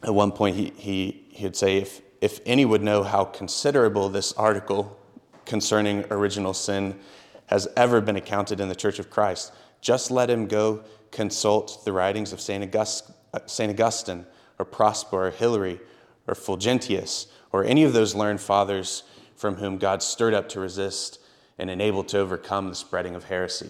At 0.04 0.14
one 0.14 0.32
point, 0.32 0.56
he, 0.56 0.74
he, 0.76 1.26
he'd 1.30 1.56
say, 1.56 1.78
if, 1.78 2.02
if 2.22 2.40
any 2.46 2.66
would 2.66 2.84
know 2.84 3.04
how 3.04 3.24
considerable 3.24 4.10
this 4.10 4.34
article 4.34 5.00
concerning 5.46 6.06
original 6.12 6.54
sin 6.54 7.00
has 7.48 7.68
ever 7.78 8.02
been 8.02 8.16
accounted 8.16 8.60
in 8.60 8.70
the 8.70 8.76
Church 8.76 9.00
of 9.00 9.10
Christ, 9.10 9.54
just 9.82 10.12
let 10.12 10.30
him 10.30 10.48
go 10.48 10.84
consult 11.12 11.86
the 11.86 11.92
writings 11.92 12.34
of 12.34 12.42
St. 12.42 12.64
August, 12.64 13.12
Saint 13.46 13.72
Augustine 13.72 14.26
or 14.60 14.66
Prosper 14.66 15.28
or 15.28 15.32
Hilary 15.32 15.80
or 16.28 16.34
Fulgentius 16.34 17.28
or 17.52 17.64
any 17.64 17.84
of 17.84 17.94
those 17.94 18.16
learned 18.16 18.42
fathers 18.42 19.04
from 19.36 19.56
whom 19.56 19.78
God 19.78 20.02
stirred 20.02 20.34
up 20.34 20.50
to 20.50 20.60
resist 20.60 21.20
and 21.58 21.70
enabled 21.70 22.08
to 22.10 22.20
overcome 22.20 22.70
the 22.70 22.76
spreading 22.76 23.16
of 23.16 23.26
heresy. 23.26 23.70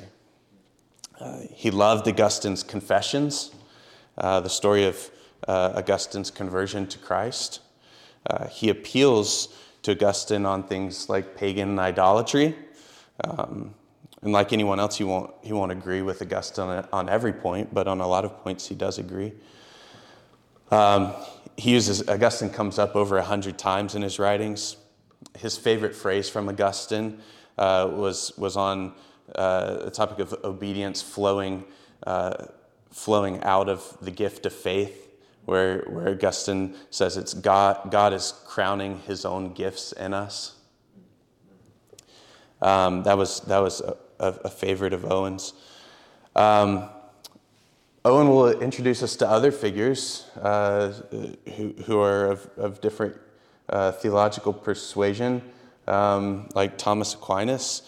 Uh, 1.19 1.41
he 1.51 1.69
loved 1.69 2.07
Augustine's 2.07 2.63
Confessions, 2.63 3.51
uh, 4.17 4.39
the 4.39 4.49
story 4.49 4.85
of 4.85 5.09
uh, 5.47 5.73
Augustine's 5.75 6.31
conversion 6.31 6.87
to 6.87 6.97
Christ. 6.97 7.59
Uh, 8.29 8.47
he 8.47 8.69
appeals 8.69 9.49
to 9.83 9.91
Augustine 9.91 10.45
on 10.45 10.63
things 10.63 11.09
like 11.09 11.35
pagan 11.35 11.77
idolatry. 11.77 12.55
Um, 13.23 13.73
and 14.21 14.31
like 14.31 14.53
anyone 14.53 14.79
else, 14.79 14.97
he 14.97 15.03
won't, 15.03 15.31
he 15.41 15.51
won't 15.51 15.71
agree 15.71 16.01
with 16.01 16.21
Augustine 16.21 16.85
on, 16.93 17.09
every 17.09 17.33
point, 17.33 17.73
but 17.73 17.87
on 17.87 17.99
a 17.99 18.07
lot 18.07 18.23
of 18.23 18.41
points 18.43 18.67
he 18.67 18.75
does 18.75 18.97
agree. 18.97 19.33
Um, 20.71 21.13
he 21.57 21.71
uses, 21.71 22.07
Augustine 22.07 22.49
comes 22.49 22.79
up 22.79 22.95
over 22.95 23.17
a 23.17 23.23
hundred 23.23 23.57
times 23.57 23.95
in 23.95 24.01
his 24.01 24.19
writings. 24.19 24.77
His 25.37 25.57
favorite 25.57 25.95
phrase 25.95 26.29
from 26.29 26.47
Augustine 26.47 27.19
uh, 27.57 27.89
was, 27.91 28.31
was 28.37 28.55
on 28.55 28.93
uh, 29.35 29.85
the 29.85 29.91
topic 29.91 30.19
of 30.19 30.33
obedience 30.43 31.01
flowing, 31.01 31.65
uh, 32.07 32.45
flowing 32.91 33.43
out 33.43 33.67
of 33.67 33.97
the 34.01 34.11
gift 34.11 34.45
of 34.45 34.53
faith, 34.53 35.09
where, 35.45 35.79
where 35.89 36.09
Augustine 36.09 36.75
says 36.89 37.17
it's 37.17 37.33
God, 37.33 37.91
God 37.91 38.13
is 38.13 38.33
crowning 38.45 38.99
his 38.99 39.25
own 39.25 39.53
gifts 39.53 39.91
in 39.91 40.13
us. 40.13 40.55
Um, 42.61 43.03
that 43.03 43.17
was, 43.17 43.41
that 43.41 43.59
was 43.59 43.81
a, 43.81 43.97
a, 44.19 44.49
favorite 44.49 44.93
of 44.93 45.11
Owen's. 45.11 45.53
Um, 46.33 46.89
Owen 48.05 48.29
will 48.29 48.57
introduce 48.61 49.03
us 49.03 49.17
to 49.17 49.27
other 49.27 49.51
figures 49.51 50.25
uh, 50.41 50.93
who, 51.55 51.73
who 51.85 51.99
are 51.99 52.27
of, 52.27 52.49
of 52.55 52.79
different 52.79 53.17
uh, 53.67 53.91
theological 53.91 54.53
persuasion, 54.53 55.41
um, 55.87 56.47
like 56.55 56.77
Thomas 56.77 57.15
Aquinas, 57.15 57.81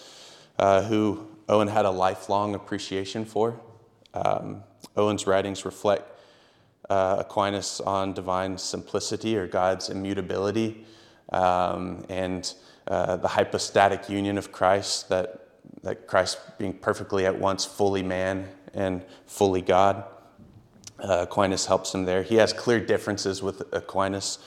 uh, 0.59 0.83
who 0.83 1.25
Owen 1.47 1.69
had 1.69 1.85
a 1.85 1.91
lifelong 1.91 2.53
appreciation 2.53 3.23
for. 3.23 3.57
Um, 4.13 4.63
Owen's 4.97 5.25
writings 5.25 5.63
reflect 5.63 6.14
uh, 6.89 7.17
Aquinas 7.19 7.81
on 7.81 8.13
divine 8.13 8.57
simplicity 8.57 9.37
or 9.37 9.47
God's 9.47 9.89
immutability 9.89 10.85
um, 11.29 12.05
and 12.09 12.53
uh, 12.87 13.15
the 13.17 13.27
hypostatic 13.27 14.09
union 14.09 14.37
of 14.37 14.51
Christ, 14.51 15.09
that, 15.09 15.47
that 15.81 16.07
Christ 16.07 16.37
being 16.57 16.73
perfectly 16.73 17.25
at 17.25 17.37
once 17.37 17.65
fully 17.65 18.03
man 18.03 18.47
and 18.73 19.03
fully 19.25 19.61
God. 19.61 20.03
Uh, 20.99 21.19
Aquinas 21.23 21.65
helps 21.65 21.93
him 21.93 22.05
there. 22.05 22.23
He 22.23 22.35
has 22.35 22.53
clear 22.53 22.79
differences 22.79 23.41
with 23.41 23.63
Aquinas, 23.73 24.39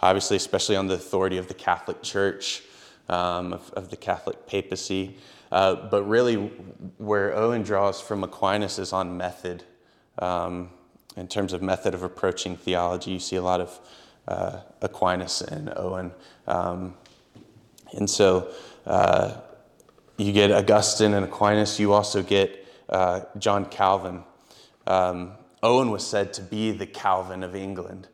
obviously, 0.00 0.36
especially 0.36 0.76
on 0.76 0.86
the 0.86 0.94
authority 0.94 1.36
of 1.36 1.48
the 1.48 1.54
Catholic 1.54 2.02
Church, 2.02 2.62
um, 3.08 3.52
of, 3.52 3.70
of, 3.72 3.90
the 3.90 3.96
Catholic 3.96 4.46
papacy. 4.46 5.16
Uh, 5.50 5.74
but 5.74 6.04
really, 6.04 6.36
where 6.96 7.36
Owen 7.36 7.62
draws 7.62 8.00
from 8.00 8.24
Aquinas 8.24 8.78
is 8.78 8.92
on 8.92 9.16
method. 9.16 9.64
Um, 10.18 10.70
in 11.16 11.28
terms 11.28 11.52
of 11.52 11.62
method 11.62 11.94
of 11.94 12.02
approaching 12.02 12.56
theology, 12.56 13.12
you 13.12 13.20
see 13.20 13.36
a 13.36 13.42
lot 13.42 13.60
of 13.60 13.80
uh, 14.28 14.60
Aquinas 14.80 15.42
and 15.42 15.72
Owen. 15.76 16.12
Um, 16.46 16.94
and 17.92 18.08
so 18.08 18.48
uh, 18.86 19.40
you 20.16 20.32
get 20.32 20.50
Augustine 20.50 21.14
and 21.14 21.24
Aquinas, 21.24 21.78
you 21.78 21.92
also 21.92 22.22
get 22.22 22.66
uh, 22.88 23.20
John 23.38 23.66
Calvin. 23.66 24.22
Um, 24.86 25.32
Owen 25.62 25.90
was 25.90 26.06
said 26.06 26.32
to 26.34 26.42
be 26.42 26.72
the 26.72 26.86
Calvin 26.86 27.42
of 27.42 27.54
England. 27.54 28.08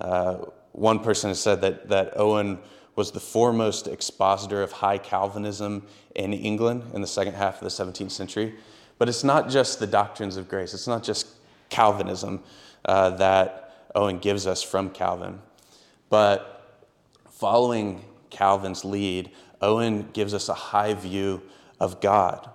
Uh, 0.00 0.36
one 0.72 0.98
person 0.98 1.30
has 1.30 1.40
said 1.40 1.60
that, 1.60 1.88
that 1.88 2.18
Owen 2.18 2.58
was 2.96 3.12
the 3.12 3.20
foremost 3.20 3.88
expositor 3.88 4.62
of 4.62 4.72
high 4.72 4.98
Calvinism 4.98 5.86
in 6.14 6.32
England 6.32 6.84
in 6.92 7.00
the 7.00 7.06
second 7.06 7.34
half 7.34 7.60
of 7.60 7.64
the 7.64 7.84
17th 7.84 8.10
century. 8.10 8.54
But 8.98 9.08
it's 9.08 9.24
not 9.24 9.48
just 9.48 9.80
the 9.80 9.86
doctrines 9.86 10.36
of 10.36 10.48
grace, 10.48 10.74
it's 10.74 10.86
not 10.86 11.02
just 11.02 11.28
Calvinism 11.68 12.42
uh, 12.84 13.10
that 13.10 13.88
Owen 13.94 14.18
gives 14.18 14.46
us 14.46 14.62
from 14.62 14.90
Calvin. 14.90 15.40
But 16.08 16.82
following 17.30 18.04
Calvin's 18.30 18.84
lead, 18.84 19.30
Owen 19.60 20.08
gives 20.12 20.34
us 20.34 20.48
a 20.48 20.54
high 20.54 20.94
view 20.94 21.42
of 21.80 22.00
God, 22.00 22.48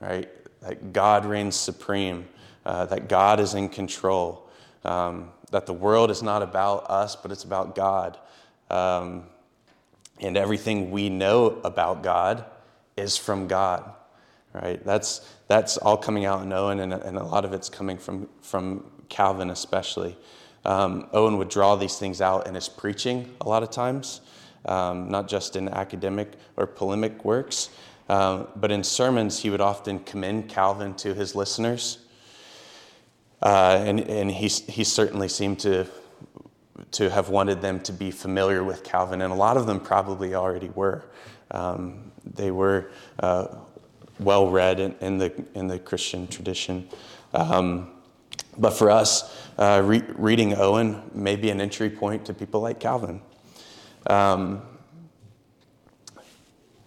right? 0.00 0.28
That 0.60 0.92
God 0.92 1.26
reigns 1.26 1.56
supreme, 1.56 2.28
uh, 2.64 2.86
that 2.86 3.08
God 3.08 3.40
is 3.40 3.54
in 3.54 3.68
control, 3.68 4.48
um, 4.84 5.30
that 5.50 5.66
the 5.66 5.72
world 5.72 6.10
is 6.10 6.22
not 6.22 6.42
about 6.42 6.90
us, 6.90 7.16
but 7.16 7.32
it's 7.32 7.44
about 7.44 7.74
God. 7.74 8.18
Um, 8.70 9.24
and 10.20 10.36
everything 10.36 10.90
we 10.90 11.08
know 11.08 11.60
about 11.64 12.02
God 12.02 12.44
is 12.96 13.16
from 13.16 13.48
God, 13.48 13.92
right? 14.54 14.82
That's, 14.84 15.28
that's 15.48 15.76
all 15.76 15.96
coming 15.96 16.24
out 16.24 16.42
in 16.42 16.52
Owen, 16.52 16.80
and, 16.80 16.92
and 16.92 17.18
a 17.18 17.24
lot 17.24 17.44
of 17.44 17.52
it's 17.52 17.68
coming 17.68 17.98
from, 17.98 18.28
from 18.40 18.84
Calvin, 19.08 19.50
especially. 19.50 20.16
Um, 20.64 21.08
Owen 21.12 21.36
would 21.38 21.48
draw 21.50 21.76
these 21.76 21.98
things 21.98 22.20
out 22.20 22.46
in 22.46 22.54
his 22.54 22.68
preaching 22.68 23.34
a 23.40 23.48
lot 23.48 23.62
of 23.62 23.70
times, 23.70 24.20
um, 24.66 25.10
not 25.10 25.28
just 25.28 25.56
in 25.56 25.68
academic 25.68 26.32
or 26.56 26.66
polemic 26.66 27.24
works, 27.24 27.68
um, 28.08 28.48
but 28.56 28.70
in 28.70 28.84
sermons, 28.84 29.40
he 29.40 29.50
would 29.50 29.60
often 29.60 29.98
commend 30.00 30.48
Calvin 30.48 30.94
to 30.94 31.14
his 31.14 31.34
listeners. 31.34 31.98
Uh, 33.42 33.82
and 33.84 34.00
and 34.00 34.30
he, 34.30 34.48
he 34.48 34.84
certainly 34.84 35.28
seemed 35.28 35.58
to, 35.60 35.86
to 36.92 37.10
have 37.10 37.28
wanted 37.28 37.60
them 37.60 37.78
to 37.80 37.92
be 37.92 38.10
familiar 38.10 38.64
with 38.64 38.82
Calvin, 38.84 39.20
and 39.20 39.32
a 39.32 39.36
lot 39.36 39.56
of 39.56 39.66
them 39.66 39.80
probably 39.80 40.34
already 40.34 40.70
were. 40.70 41.04
Um, 41.50 42.12
they 42.24 42.50
were 42.50 42.90
uh, 43.20 43.48
well 44.18 44.50
read 44.50 44.80
in, 44.80 44.94
in, 45.00 45.18
the, 45.18 45.44
in 45.54 45.68
the 45.68 45.78
Christian 45.78 46.26
tradition. 46.26 46.88
Um, 47.32 47.90
but 48.56 48.70
for 48.70 48.90
us, 48.90 49.36
uh, 49.58 49.82
re- 49.84 50.02
reading 50.14 50.54
Owen 50.54 51.02
may 51.14 51.36
be 51.36 51.50
an 51.50 51.60
entry 51.60 51.90
point 51.90 52.26
to 52.26 52.34
people 52.34 52.60
like 52.60 52.80
Calvin. 52.80 53.20
Um, 54.06 54.62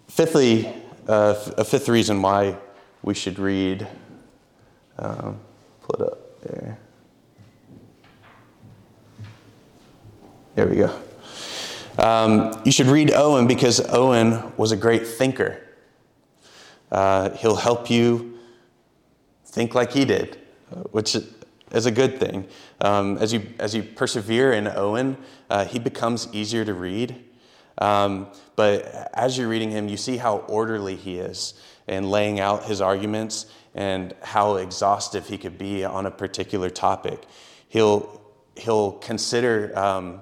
fifthly, 0.08 0.74
uh, 1.08 1.36
a 1.58 1.64
fifth 1.64 1.90
reason 1.90 2.22
why 2.22 2.58
we 3.02 3.14
should 3.14 3.40
read, 3.40 3.88
um, 5.00 5.40
pull 5.82 6.02
it 6.02 6.12
up 6.12 6.42
there. 6.42 6.80
There 10.56 10.68
we 10.68 10.76
go. 10.78 11.00
Um, 12.00 12.62
you 12.66 12.72
should 12.72 12.88
read 12.88 13.12
Owen 13.12 13.48
because 13.48 13.80
Owen 13.90 14.54
was 14.58 14.72
a 14.72 14.76
great 14.76 15.06
thinker. 15.06 15.67
Uh, 16.92 17.32
he'll 17.32 17.56
help 17.56 17.90
you 17.90 18.40
think 19.46 19.76
like 19.76 19.92
he 19.92 20.06
did, 20.06 20.38
which 20.92 21.16
is 21.72 21.86
a 21.86 21.92
good 21.92 22.20
thing. 22.20 22.48
Um, 22.82 23.18
as, 23.18 23.34
you, 23.34 23.42
as 23.60 23.76
you 23.76 23.84
persevere 23.84 24.54
in 24.54 24.68
Owen, 24.68 25.18
uh, 25.50 25.66
he 25.66 25.80
becomes 25.80 26.28
easier 26.32 26.64
to 26.66 26.74
read. 26.74 27.24
Um, 27.80 28.28
but 28.56 29.12
as 29.14 29.38
you're 29.38 29.48
reading 29.48 29.72
him, 29.72 29.88
you 29.88 29.98
see 29.98 30.18
how 30.18 30.38
orderly 30.40 30.96
he 30.96 31.20
is 31.20 31.54
in 31.88 32.10
laying 32.10 32.40
out 32.40 32.66
his 32.66 32.82
arguments 32.82 33.46
and 33.76 34.16
how 34.22 34.56
exhaustive 34.56 35.28
he 35.28 35.38
could 35.38 35.58
be 35.58 35.86
on 35.86 36.06
a 36.06 36.12
particular 36.12 36.70
topic. 36.70 37.24
He'll, 37.70 38.22
he'll 38.56 38.94
consider 38.94 39.78
um, 39.78 40.22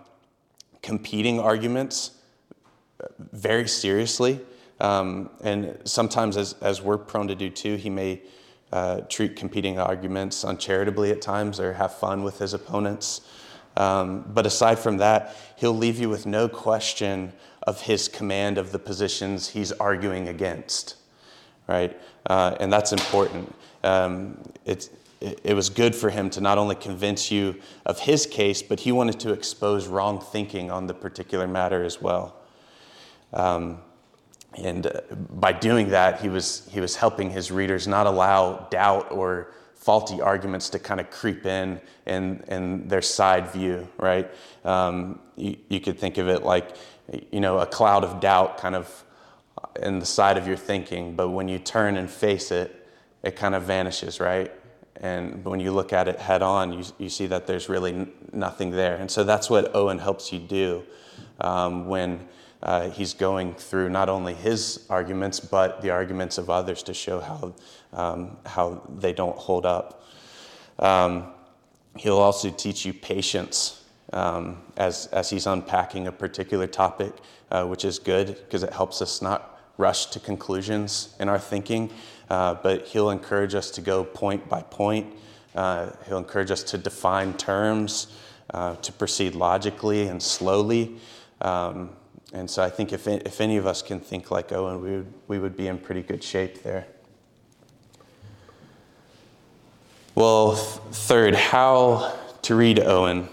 competing 0.82 1.40
arguments 1.40 2.12
very 3.20 3.68
seriously. 3.68 4.40
Um, 4.80 5.30
and 5.42 5.80
sometimes, 5.86 6.38
as, 6.38 6.54
as 6.62 6.82
we're 6.82 6.98
prone 6.98 7.28
to 7.28 7.36
do 7.36 7.50
too, 7.50 7.76
he 7.76 7.90
may 7.90 8.22
uh, 8.72 9.02
treat 9.02 9.36
competing 9.36 9.80
arguments 9.80 10.44
uncharitably 10.44 11.12
at 11.12 11.22
times 11.22 11.60
or 11.60 11.74
have 11.74 11.96
fun 11.96 12.24
with 12.24 12.40
his 12.40 12.54
opponents. 12.54 13.22
Um, 13.78 14.26
but 14.34 14.46
aside 14.46 14.80
from 14.80 14.98
that, 14.98 15.36
he'll 15.58 15.76
leave 15.76 16.00
you 16.00 16.10
with 16.10 16.26
no 16.26 16.48
question 16.48 17.34
of 17.64 17.82
his 17.82 18.08
command 18.08 18.58
of 18.58 18.72
the 18.72 18.80
positions 18.80 19.50
he's 19.50 19.72
arguing 19.74 20.28
against, 20.28 20.96
right? 21.68 21.98
Uh, 22.26 22.56
and 22.60 22.72
that's 22.72 22.92
important. 22.92 23.54
Um, 23.84 24.42
it's, 24.66 24.90
it, 25.22 25.40
it 25.44 25.54
was 25.54 25.70
good 25.70 25.96
for 25.96 26.10
him 26.10 26.30
to 26.32 26.42
not 26.42 26.58
only 26.58 26.76
convince 26.76 27.32
you 27.32 27.56
of 27.86 28.00
his 28.00 28.26
case, 28.26 28.62
but 28.62 28.80
he 28.80 28.92
wanted 28.92 29.20
to 29.22 29.34
expose 29.34 29.88
wrong 29.88 30.20
thinking 30.20 30.72
on 30.72 30.88
the 30.88 30.94
particular 30.94 31.48
matter 31.48 31.84
as 31.84 32.02
well. 32.02 32.36
Um, 33.34 33.80
and 34.58 34.88
uh, 34.88 35.02
by 35.32 35.52
doing 35.52 35.90
that, 35.90 36.22
he 36.22 36.30
was, 36.30 36.68
he 36.72 36.80
was 36.80 36.96
helping 36.96 37.30
his 37.30 37.52
readers 37.52 37.88
not 37.88 38.08
allow 38.08 38.68
doubt 38.70 39.12
or 39.12 39.52
faulty 39.76 40.20
arguments 40.20 40.70
to 40.70 40.80
kind 40.80 41.00
of 41.00 41.10
creep 41.12 41.46
in 41.46 41.80
in, 42.08 42.44
in 42.48 42.88
their 42.88 43.02
side 43.02 43.48
view, 43.52 43.88
right? 43.98 44.30
Um, 44.64 45.20
you, 45.36 45.58
you 45.70 45.80
could 45.80 46.00
think 46.00 46.18
of 46.18 46.28
it 46.28 46.44
like, 46.44 46.76
you 47.32 47.40
know, 47.40 47.60
a 47.60 47.66
cloud 47.66 48.04
of 48.04 48.20
doubt 48.20 48.58
kind 48.58 48.76
of 48.76 49.04
in 49.82 50.00
the 50.00 50.06
side 50.06 50.38
of 50.38 50.48
your 50.48 50.58
thinking, 50.58 51.16
but 51.16 51.30
when 51.30 51.48
you 51.48 51.60
turn 51.60 51.98
and 51.98 52.10
face 52.10 52.52
it, 52.52 52.88
it 53.24 53.36
kind 53.36 53.56
of 53.56 53.64
vanishes, 53.64 54.20
right? 54.20 54.52
And 54.98 55.44
when 55.44 55.60
you 55.60 55.72
look 55.72 55.94
at 55.94 56.08
it 56.08 56.20
head 56.20 56.42
on, 56.42 56.74
you, 56.74 56.84
you 56.98 57.10
see 57.10 57.26
that 57.28 57.46
there's 57.48 57.70
really 57.70 58.08
nothing 58.32 58.72
there. 58.72 58.96
And 58.96 59.12
so 59.12 59.24
that's 59.24 59.50
what 59.50 59.76
Owen 59.76 60.00
helps 60.00 60.32
you 60.32 60.40
do 60.40 60.84
um, 61.42 61.88
when 61.88 62.28
uh, 62.66 62.90
he's 62.90 63.14
going 63.14 63.54
through 63.54 63.90
not 63.90 64.10
only 64.10 64.34
his 64.34 64.88
arguments, 64.90 65.40
but 65.40 65.84
the 65.84 65.92
arguments 65.92 66.40
of 66.40 66.50
others 66.50 66.82
to 66.82 66.96
show 66.96 67.20
how, 67.20 67.54
um, 67.94 68.38
how 68.44 68.82
they 68.98 69.14
don't 69.14 69.38
hold 69.38 69.68
up. 69.68 70.04
Um, 70.80 71.28
he'll 71.96 72.18
also 72.18 72.50
teach 72.50 72.84
you 72.84 72.92
patience 72.92 73.84
um, 74.14 74.64
as, 74.78 75.06
as 75.08 75.30
he's 75.30 75.46
unpacking 75.46 76.08
a 76.08 76.12
particular 76.12 76.66
topic, 76.66 77.14
uh, 77.52 77.66
which 77.66 77.86
is 77.86 78.00
good 78.00 78.36
because 78.36 78.64
it 78.64 78.74
helps 78.74 79.00
us 79.00 79.22
not 79.22 79.62
rush 79.78 80.08
to 80.08 80.20
conclusions 80.20 81.16
in 81.20 81.30
our 81.30 81.40
thinking, 81.40 81.92
uh, 82.32 82.56
but 82.56 82.88
he'll 82.88 83.12
encourage 83.12 83.54
us 83.54 83.70
to 83.70 83.82
go 83.82 84.04
point 84.04 84.50
by 84.50 84.64
point. 84.64 85.14
Uh, 85.54 85.92
he'll 86.08 86.18
encourage 86.18 86.50
us 86.50 86.64
to 86.64 86.80
define 86.80 87.32
terms, 87.34 88.08
uh, 88.56 88.76
to 88.78 88.92
proceed 88.92 89.36
logically 89.36 90.08
and 90.08 90.22
slowly. 90.22 90.98
Um, 91.42 91.92
and 92.34 92.50
so 92.50 92.64
I 92.64 92.70
think 92.70 92.92
if, 92.92 93.08
if 93.08 93.40
any 93.40 93.58
of 93.58 93.68
us 93.68 93.82
can 93.82 94.00
think 94.00 94.32
like 94.32 94.52
Owen, 94.52 94.82
we 94.82 94.92
would, 94.92 95.14
we 95.28 95.40
would 95.40 95.56
be 95.56 95.68
in 95.68 95.78
pretty 95.78 96.02
good 96.02 96.24
shape 96.24 96.64
there. 96.64 96.88
Well, 100.16 100.56
third, 100.56 101.36
how 101.36 102.18
to 102.44 102.56
read 102.56 102.80
Owen. 102.80 103.28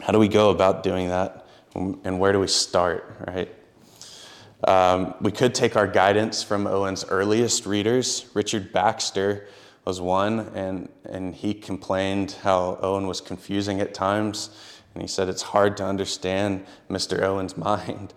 How 0.00 0.12
do 0.12 0.18
we 0.18 0.28
go 0.28 0.50
about 0.50 0.82
doing 0.82 1.08
that? 1.08 1.46
And 1.74 2.18
where 2.18 2.32
do 2.32 2.40
we 2.40 2.48
start, 2.48 3.16
right? 3.26 3.48
Um, 4.64 5.14
we 5.20 5.32
could 5.32 5.54
take 5.54 5.76
our 5.76 5.86
guidance 5.86 6.42
from 6.42 6.66
Owen's 6.66 7.04
earliest 7.04 7.66
readers. 7.66 8.26
Richard 8.34 8.72
Baxter 8.72 9.48
was 9.84 10.00
one, 10.00 10.40
and, 10.54 10.88
and 11.04 11.34
he 11.34 11.54
complained 11.54 12.32
how 12.42 12.78
Owen 12.80 13.06
was 13.06 13.20
confusing 13.20 13.80
at 13.80 13.94
times. 13.94 14.50
And 14.94 15.02
he 15.02 15.08
said 15.08 15.28
it's 15.28 15.42
hard 15.42 15.76
to 15.78 15.84
understand 15.84 16.64
Mr. 16.90 17.22
Owen's 17.22 17.56
mind. 17.70 18.14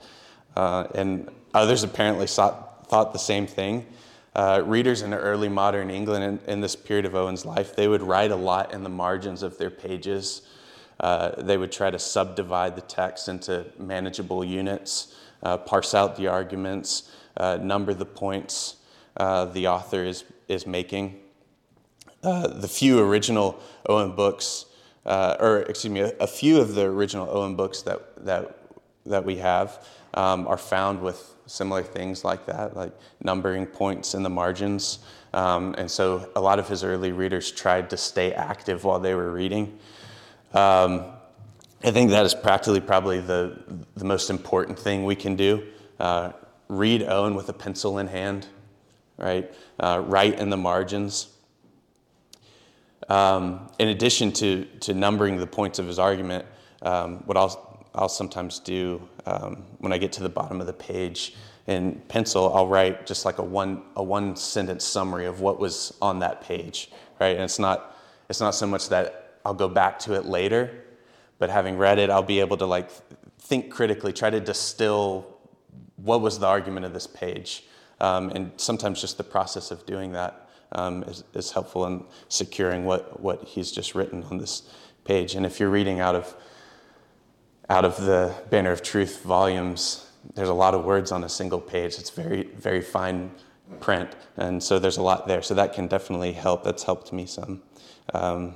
Uh, 0.55 0.87
and 0.95 1.29
others 1.53 1.83
apparently 1.83 2.27
thought, 2.27 2.87
thought 2.87 3.13
the 3.13 3.19
same 3.19 3.47
thing. 3.47 3.85
Uh, 4.35 4.61
readers 4.65 5.01
in 5.01 5.13
early 5.13 5.47
modern 5.47 5.89
England 5.89 6.23
in, 6.23 6.51
in, 6.51 6.61
this 6.61 6.75
period 6.75 7.05
of 7.05 7.15
Owen's 7.15 7.45
life, 7.45 7.73
they 7.73 7.87
would 7.87 8.01
write 8.01 8.31
a 8.31 8.35
lot 8.35 8.73
in 8.73 8.83
the 8.83 8.89
margins 8.89 9.41
of 9.41 9.57
their 9.57 9.69
pages. 9.69 10.41
Uh, 10.99 11.41
they 11.41 11.57
would 11.57 11.71
try 11.71 11.89
to 11.89 11.97
subdivide 11.97 12.75
the 12.75 12.81
text 12.81 13.29
into 13.29 13.65
manageable 13.79 14.43
units, 14.43 15.15
uh, 15.43 15.57
parse 15.57 15.93
out 15.93 16.17
the 16.17 16.27
arguments, 16.27 17.11
uh, 17.37 17.57
number 17.61 17.93
the 17.93 18.05
points 18.05 18.75
uh, 19.17 19.45
the 19.45 19.67
author 19.67 20.03
is, 20.03 20.25
is 20.49 20.67
making. 20.67 21.21
The 22.21 22.67
few 22.67 22.99
original 22.99 23.61
Owen 23.87 24.15
books, 24.15 24.65
or 25.05 25.59
excuse 25.69 25.91
me, 25.91 26.01
a, 26.01 26.13
a, 26.19 26.27
few 26.27 26.59
of 26.59 26.75
the 26.75 26.83
original 26.83 27.29
Owen 27.29 27.55
books 27.55 27.81
that, 27.83 28.25
that, 28.25 28.57
that 29.05 29.23
we 29.23 29.37
have 29.37 29.85
um, 30.15 30.47
are 30.47 30.57
found 30.57 31.01
with 31.01 31.35
similar 31.45 31.83
things 31.83 32.23
like 32.23 32.45
that, 32.47 32.75
like 32.75 32.91
numbering 33.23 33.65
points 33.65 34.13
in 34.15 34.23
the 34.23 34.29
margins. 34.29 34.99
Um, 35.33 35.75
and 35.77 35.89
so 35.89 36.29
a 36.35 36.41
lot 36.41 36.59
of 36.59 36.67
his 36.67 36.83
early 36.83 37.11
readers 37.11 37.51
tried 37.51 37.89
to 37.91 37.97
stay 37.97 38.33
active 38.33 38.83
while 38.83 38.99
they 38.99 39.13
were 39.13 39.31
reading. 39.31 39.77
Um, 40.53 41.05
I 41.83 41.91
think 41.91 42.09
that 42.11 42.25
is 42.25 42.33
practically 42.33 42.79
probably 42.79 43.19
the, 43.19 43.61
the 43.95 44.05
most 44.05 44.29
important 44.29 44.79
thing 44.79 45.05
we 45.05 45.15
can 45.15 45.35
do. 45.35 45.67
Uh, 45.99 46.31
read 46.67 47.03
Owen 47.03 47.35
with 47.35 47.49
a 47.49 47.53
pencil 47.53 47.99
in 47.99 48.07
hand, 48.07 48.47
right? 49.17 49.53
Uh, 49.79 50.01
write 50.05 50.39
in 50.39 50.49
the 50.49 50.57
margins. 50.57 51.27
Um, 53.09 53.69
in 53.79 53.89
addition 53.89 54.31
to, 54.33 54.65
to 54.81 54.93
numbering 54.93 55.37
the 55.37 55.47
points 55.47 55.79
of 55.79 55.87
his 55.87 55.99
argument, 55.99 56.45
um, 56.81 57.17
what 57.25 57.37
I'll 57.37 57.75
I'll 57.95 58.09
sometimes 58.09 58.59
do 58.59 59.01
um, 59.25 59.63
when 59.79 59.93
I 59.93 59.97
get 59.97 60.11
to 60.13 60.23
the 60.23 60.29
bottom 60.29 60.59
of 60.59 60.67
the 60.67 60.73
page 60.73 61.35
in 61.65 62.01
pencil, 62.09 62.53
I'll 62.53 62.67
write 62.67 63.07
just 63.07 63.25
like 63.25 63.37
a 63.39 63.43
one, 63.43 63.81
a 63.95 64.03
one 64.03 64.35
sentence 64.35 64.83
summary 64.83 65.25
of 65.25 65.39
what 65.39 65.59
was 65.59 65.97
on 66.01 66.19
that 66.19 66.41
page, 66.41 66.91
right? 67.19 67.35
And 67.35 67.43
it's 67.43 67.57
not, 67.57 67.97
it's 68.29 68.41
not 68.41 68.53
so 68.53 68.67
much 68.67 68.89
that 68.89 69.39
I'll 69.45 69.53
go 69.53 69.69
back 69.69 69.97
to 69.99 70.13
it 70.13 70.25
later, 70.25 70.83
but 71.39 71.49
having 71.49 71.77
read 71.77 71.97
it, 71.97 72.09
I'll 72.09 72.21
be 72.21 72.39
able 72.39 72.57
to 72.57 72.65
like 72.65 72.89
think 73.39 73.71
critically, 73.71 74.11
try 74.11 74.29
to 74.29 74.39
distill 74.39 75.25
what 75.95 76.21
was 76.21 76.37
the 76.37 76.47
argument 76.47 76.85
of 76.85 76.93
this 76.93 77.07
page. 77.07 77.63
Um, 78.01 78.29
and 78.31 78.51
sometimes 78.57 78.99
just 78.99 79.17
the 79.17 79.23
process 79.23 79.71
of 79.71 79.85
doing 79.85 80.11
that 80.11 80.44
um, 80.75 81.03
is, 81.03 81.23
is 81.33 81.51
helpful 81.51 81.85
in 81.87 82.03
securing 82.27 82.85
what, 82.85 83.19
what 83.19 83.43
he's 83.43 83.71
just 83.71 83.95
written 83.95 84.23
on 84.23 84.37
this 84.37 84.63
page. 85.05 85.33
And 85.35 85.45
if 85.45 85.59
you're 85.59 85.69
reading 85.69 85.99
out 85.99 86.15
of 86.15 86.35
out 87.67 87.83
of 87.83 87.97
the 87.97 88.31
Banner 88.51 88.71
of 88.71 88.83
Truth 88.83 89.23
volumes, 89.23 90.07
there's 90.35 90.49
a 90.49 90.53
lot 90.53 90.75
of 90.75 90.85
words 90.85 91.11
on 91.11 91.23
a 91.23 91.29
single 91.29 91.59
page. 91.59 91.97
It's 91.97 92.11
very, 92.11 92.43
very 92.57 92.81
fine 92.81 93.31
print, 93.79 94.15
and 94.37 94.61
so 94.61 94.77
there's 94.77 94.97
a 94.97 95.01
lot 95.01 95.27
there. 95.27 95.41
So 95.41 95.55
that 95.55 95.73
can 95.73 95.87
definitely 95.87 96.33
help. 96.33 96.63
That's 96.63 96.83
helped 96.83 97.11
me 97.11 97.25
some. 97.25 97.63
Um, 98.13 98.55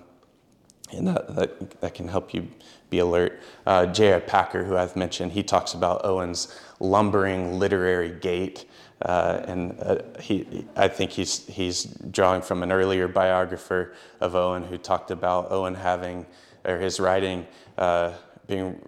and 0.92 1.08
that, 1.08 1.36
that, 1.36 1.82
that, 1.82 1.94
can 1.94 2.08
help 2.08 2.34
you 2.34 2.48
be 2.90 3.00
alert. 3.00 3.40
Uh, 3.66 3.86
J.I. 3.86 4.20
Packer, 4.22 4.64
who 4.64 4.76
I've 4.76 4.96
mentioned, 4.96 5.32
he 5.32 5.44
talks 5.44 5.74
about 5.74 6.04
Owen's 6.04 6.60
lumbering 6.80 7.60
literary 7.60 8.12
gait. 8.12 8.66
Uh, 9.02 9.42
and 9.48 9.80
uh, 9.80 9.98
he, 10.20 10.66
I 10.76 10.88
think 10.90 11.12
he's, 11.12 11.48
he's 11.48 11.86
drawing 11.86 12.42
from 12.42 12.64
an 12.64 12.72
earlier 12.72 13.08
biographer 13.08 13.94
of 14.20 14.36
Owen 14.36 14.64
who 14.64 14.78
talked 14.78 15.10
about 15.10 15.52
Owen 15.52 15.76
having, 15.76 16.26
or 16.66 16.78
his 16.78 17.00
writing 17.00 17.48
uh, 17.78 18.12
being 18.48 18.82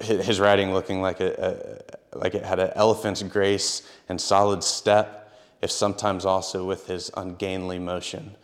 his 0.00 0.40
writing 0.40 0.72
looking 0.72 1.02
like, 1.02 1.20
a, 1.20 1.82
a, 2.12 2.18
like 2.18 2.34
it 2.34 2.44
had 2.44 2.58
an 2.58 2.70
elephant's 2.74 3.22
grace 3.22 3.88
and 4.08 4.20
solid 4.20 4.62
step, 4.62 5.36
if 5.60 5.70
sometimes 5.70 6.24
also 6.24 6.64
with 6.64 6.86
his 6.86 7.10
ungainly 7.16 7.78
motion. 7.78 8.34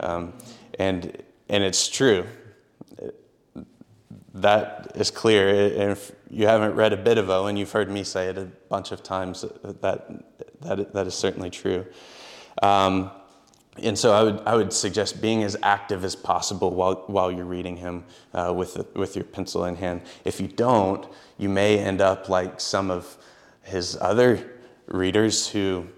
Um, 0.00 0.34
and, 0.78 1.22
and 1.48 1.62
it's 1.62 1.88
true. 1.88 2.26
That 4.34 4.92
is 4.94 5.10
clear. 5.10 5.48
If 5.48 6.12
you 6.30 6.46
haven't 6.46 6.74
read 6.74 6.92
a 6.92 6.96
bit 6.96 7.18
of 7.18 7.28
Owen, 7.28 7.56
you've 7.56 7.72
heard 7.72 7.90
me 7.90 8.02
say 8.02 8.28
it 8.28 8.38
a 8.38 8.46
bunch 8.68 8.90
of 8.90 9.02
times. 9.02 9.44
That, 9.62 10.08
that, 10.62 10.92
that 10.92 11.06
is 11.06 11.14
certainly 11.14 11.50
true. 11.50 11.84
Um, 12.62 13.10
and 13.78 13.98
so 13.98 14.12
I 14.12 14.22
would, 14.22 14.42
I 14.46 14.54
would 14.54 14.72
suggest 14.72 15.22
being 15.22 15.42
as 15.42 15.56
active 15.62 16.04
as 16.04 16.14
possible 16.14 16.70
while, 16.70 17.04
while 17.06 17.32
you're 17.32 17.46
reading 17.46 17.76
him 17.76 18.04
uh, 18.34 18.52
with, 18.54 18.86
with 18.94 19.16
your 19.16 19.24
pencil 19.24 19.64
in 19.64 19.76
hand. 19.76 20.02
If 20.24 20.40
you 20.40 20.48
don't, 20.48 21.06
you 21.38 21.48
may 21.48 21.78
end 21.78 22.00
up 22.00 22.28
like 22.28 22.60
some 22.60 22.90
of 22.90 23.16
his 23.62 23.96
other 24.00 24.58
readers 24.86 25.48
who 25.48 25.88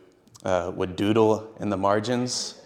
uh, 0.44 0.70
would 0.74 0.94
doodle 0.94 1.52
in 1.58 1.68
the 1.68 1.76
margins, 1.76 2.60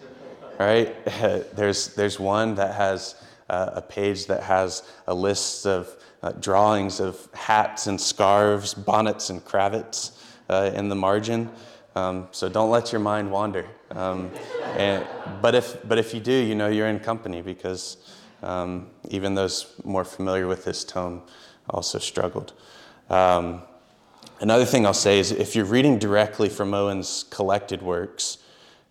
right? 0.59 0.93
there's, 1.55 1.95
there's 1.95 2.19
one 2.19 2.55
that 2.55 2.75
has 2.75 3.15
uh, 3.49 3.71
a 3.73 3.81
page 3.81 4.27
that 4.27 4.43
has 4.43 4.83
a 5.07 5.13
list 5.13 5.65
of 5.65 5.95
uh, 6.21 6.31
drawings 6.33 6.99
of 6.99 7.27
hats 7.33 7.87
and 7.87 7.99
scarves, 7.99 8.73
bonnets 8.73 9.29
and 9.29 9.43
cravats 9.45 10.23
uh, 10.49 10.71
in 10.73 10.89
the 10.89 10.95
margin. 10.95 11.49
Um, 11.95 12.27
so 12.31 12.49
don't 12.49 12.69
let 12.69 12.91
your 12.91 13.01
mind 13.01 13.31
wander. 13.31 13.67
Um, 13.91 14.31
and, 14.77 15.05
but, 15.41 15.55
if, 15.55 15.77
but 15.87 15.97
if 15.97 16.13
you 16.13 16.19
do, 16.19 16.33
you 16.33 16.55
know 16.55 16.67
you're 16.67 16.87
in 16.87 16.99
company 16.99 17.41
because 17.41 17.97
um, 18.43 18.89
even 19.09 19.35
those 19.35 19.73
more 19.83 20.05
familiar 20.05 20.47
with 20.47 20.65
this 20.65 20.83
tome 20.83 21.23
also 21.69 21.99
struggled. 21.99 22.53
Um, 23.09 23.63
another 24.39 24.65
thing 24.65 24.85
I'll 24.85 24.93
say 24.93 25.19
is 25.19 25.31
if 25.31 25.55
you're 25.55 25.65
reading 25.65 25.99
directly 25.99 26.49
from 26.49 26.73
Owen's 26.73 27.25
collected 27.29 27.81
works, 27.81 28.37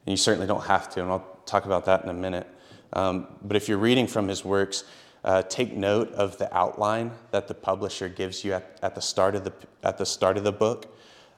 and 0.07 0.13
you 0.13 0.17
certainly 0.17 0.47
don't 0.47 0.65
have 0.65 0.89
to, 0.95 1.03
and 1.03 1.11
I'll 1.11 1.39
talk 1.47 1.65
about 1.65 1.85
that 1.87 2.03
in 2.03 2.09
a 2.11 2.15
minute, 2.15 2.47
um, 2.93 3.27
but 3.43 3.57
if 3.57 3.69
you're 3.69 3.79
reading 3.79 4.07
from 4.07 4.29
his 4.29 4.45
works, 4.45 4.85
uh, 5.25 5.43
take 5.43 5.77
note 5.77 6.13
of 6.13 6.39
the 6.39 6.55
outline 6.57 7.11
that 7.31 7.49
the 7.49 7.55
publisher 7.55 8.09
gives 8.09 8.45
you 8.45 8.53
at, 8.55 8.79
at, 8.83 8.95
the, 8.95 9.01
start 9.01 9.35
of 9.35 9.45
the, 9.45 9.53
at 9.83 9.99
the 9.99 10.07
start 10.07 10.37
of 10.37 10.45
the 10.45 10.53
book. 10.53 10.97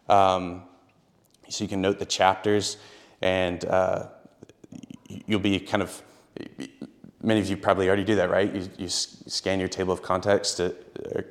Um, 0.08 0.62
so 1.48 1.64
you 1.64 1.68
can 1.68 1.80
note 1.80 1.98
the 1.98 2.06
chapters 2.06 2.76
and 3.22 3.64
uh, 3.64 4.06
you'll 5.26 5.40
be 5.40 5.58
kind 5.58 5.82
of 5.82 6.02
many 7.22 7.40
of 7.40 7.48
you 7.48 7.56
probably 7.56 7.88
already 7.88 8.04
do 8.04 8.14
that 8.16 8.30
right? 8.30 8.54
You, 8.54 8.68
you 8.78 8.88
scan 8.88 9.58
your 9.58 9.68
table 9.68 9.92
of 9.92 10.02
to, 10.02 10.74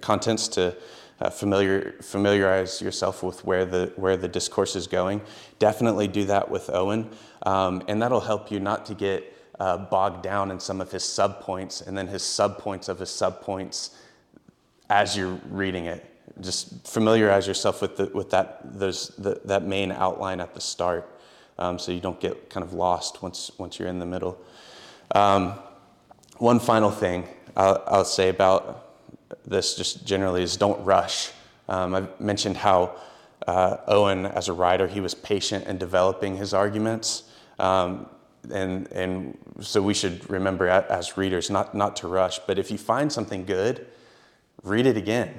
contents 0.01 0.47
to 0.49 0.75
uh, 1.19 1.29
familiar, 1.29 1.95
familiarize 2.01 2.81
yourself 2.81 3.23
with 3.23 3.43
where 3.43 3.65
the, 3.65 3.91
where 3.95 4.15
the 4.15 4.27
discourse 4.27 4.75
is 4.75 4.87
going. 4.87 5.21
Definitely 5.57 6.07
do 6.07 6.25
that 6.25 6.49
with 6.49 6.69
owen. 6.69 7.09
Um, 7.43 7.83
and 7.87 8.01
that'll 8.01 8.21
help 8.21 8.51
you 8.51 8.59
not 8.59 8.85
to 8.87 8.93
get 8.93 9.35
uh, 9.59 9.77
bogged 9.77 10.23
down 10.23 10.51
in 10.51 10.59
some 10.59 10.81
of 10.81 10.91
his 10.91 11.03
subpoints 11.03 11.85
and 11.85 11.97
then 11.97 12.07
his 12.07 12.21
subpoints 12.21 12.89
of 12.89 12.99
his 12.99 13.09
subpoints 13.09 13.91
as 14.89 15.15
you're 15.15 15.39
reading 15.49 15.85
it 15.85 16.05
just 16.41 16.87
familiarize 16.87 17.47
yourself 17.47 17.81
with, 17.81 17.97
the, 17.97 18.05
with 18.07 18.29
that, 18.29 18.61
those, 18.79 19.09
the, 19.17 19.41
that 19.45 19.63
main 19.63 19.91
outline 19.91 20.39
at 20.39 20.53
the 20.53 20.61
start 20.61 21.19
um, 21.57 21.77
so 21.77 21.91
you 21.91 21.99
don't 21.99 22.19
get 22.19 22.49
kind 22.49 22.65
of 22.65 22.73
lost 22.73 23.21
once, 23.21 23.51
once 23.57 23.77
you're 23.77 23.89
in 23.89 23.99
the 23.99 24.05
middle. 24.05 24.39
Um, 25.13 25.55
one 26.37 26.59
final 26.59 26.89
thing 26.89 27.27
I'll, 27.57 27.83
I'll, 27.85 28.05
say 28.05 28.29
about 28.29 28.95
this 29.45 29.75
just 29.75 30.05
generally 30.05 30.43
is 30.43 30.55
don't 30.55 30.81
rush 30.85 31.31
Um, 31.67 31.93
I've 31.93 32.19
mentioned 32.19 32.57
how 32.57 32.95
uh, 33.47 33.77
Owen, 33.87 34.25
as 34.25 34.47
a 34.47 34.53
writer, 34.53 34.87
he 34.87 35.01
was 35.01 35.13
patient 35.13 35.67
in 35.67 35.77
developing 35.77 36.37
his 36.37 36.53
arguments. 36.53 37.23
Um, 37.57 38.07
and, 38.51 38.87
and 38.91 39.37
so 39.59 39.81
we 39.81 39.93
should 39.93 40.29
remember 40.29 40.67
as 40.67 41.17
readers 41.17 41.49
not, 41.49 41.75
not 41.75 41.95
to 41.97 42.07
rush. 42.07 42.39
But 42.39 42.57
if 42.59 42.71
you 42.71 42.77
find 42.77 43.11
something 43.11 43.45
good, 43.45 43.87
read 44.63 44.85
it 44.85 44.97
again. 44.97 45.33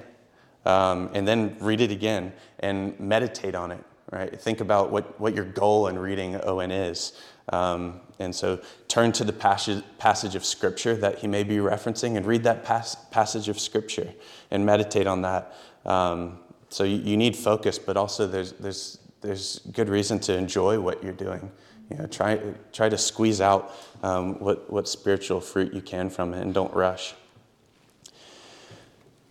Um, 0.66 1.10
and 1.14 1.26
then 1.26 1.56
read 1.60 1.80
it 1.80 1.90
again 1.90 2.32
and 2.58 2.98
meditate 3.00 3.54
on 3.54 3.70
it, 3.70 3.82
right? 4.12 4.38
Think 4.38 4.60
about 4.60 4.90
what, 4.90 5.18
what 5.18 5.34
your 5.34 5.46
goal 5.46 5.86
in 5.88 5.98
reading 5.98 6.38
Owen 6.42 6.70
is. 6.70 7.14
Um, 7.48 8.00
and 8.18 8.34
so 8.34 8.60
turn 8.86 9.12
to 9.12 9.24
the 9.24 9.32
passage, 9.32 9.82
passage 9.98 10.34
of 10.34 10.44
Scripture 10.44 10.94
that 10.96 11.18
he 11.18 11.26
may 11.26 11.42
be 11.42 11.56
referencing 11.56 12.16
and 12.16 12.26
read 12.26 12.44
that 12.44 12.64
pas- 12.64 12.96
passage 13.10 13.48
of 13.48 13.58
Scripture 13.58 14.12
and 14.50 14.64
meditate 14.64 15.06
on 15.06 15.22
that. 15.22 15.54
Um, 15.86 16.38
so 16.68 16.84
you, 16.84 16.98
you, 16.98 17.16
need 17.16 17.34
focus, 17.34 17.78
but 17.78 17.96
also 17.96 18.26
there's, 18.26 18.52
there's, 18.52 18.98
there's 19.22 19.60
good 19.72 19.88
reason 19.88 20.20
to 20.20 20.36
enjoy 20.36 20.78
what 20.78 21.02
you're 21.02 21.12
doing. 21.12 21.50
You 21.90 21.98
know, 21.98 22.06
try, 22.06 22.40
try 22.72 22.88
to 22.88 22.96
squeeze 22.96 23.40
out 23.40 23.74
um, 24.02 24.38
what, 24.38 24.70
what 24.70 24.88
spiritual 24.88 25.40
fruit 25.40 25.74
you 25.74 25.80
can 25.80 26.08
from 26.08 26.34
it 26.34 26.40
and 26.40 26.54
don't 26.54 26.72
rush. 26.72 27.14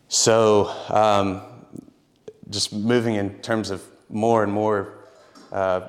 So, 0.09 0.67
um, 0.89 1.41
just 2.49 2.73
moving 2.73 3.15
in 3.15 3.39
terms 3.39 3.69
of 3.69 3.83
more 4.09 4.43
and 4.43 4.51
more 4.51 5.05
uh, 5.51 5.87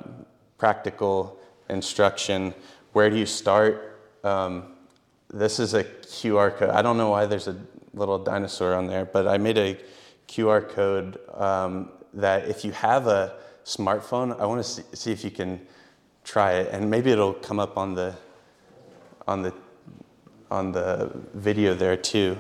practical 0.58 1.38
instruction, 1.68 2.54
where 2.92 3.08
do 3.10 3.16
you 3.16 3.26
start? 3.26 4.00
Um, 4.22 4.74
this 5.32 5.58
is 5.58 5.74
a 5.74 5.84
QR 5.84 6.54
code. 6.56 6.70
I 6.70 6.82
don't 6.82 6.98
know 6.98 7.10
why 7.10 7.26
there's 7.26 7.48
a 7.48 7.56
little 7.94 8.18
dinosaur 8.18 8.74
on 8.74 8.86
there, 8.86 9.04
but 9.04 9.26
I 9.26 9.38
made 9.38 9.58
a 9.58 9.78
QR 10.28 10.68
code 10.68 11.18
um, 11.34 11.90
that 12.14 12.48
if 12.48 12.64
you 12.64 12.72
have 12.72 13.06
a 13.06 13.36
smartphone, 13.64 14.38
I 14.38 14.46
want 14.46 14.62
to 14.62 14.68
see, 14.68 14.82
see 14.92 15.12
if 15.12 15.24
you 15.24 15.30
can 15.30 15.60
try 16.24 16.52
it, 16.52 16.68
and 16.72 16.90
maybe 16.90 17.10
it'll 17.10 17.34
come 17.34 17.58
up 17.58 17.76
on 17.76 17.94
the 17.94 18.14
on 19.26 19.42
the 19.42 19.54
on 20.50 20.72
the 20.72 21.10
video 21.34 21.74
there 21.74 21.96
too. 21.96 22.38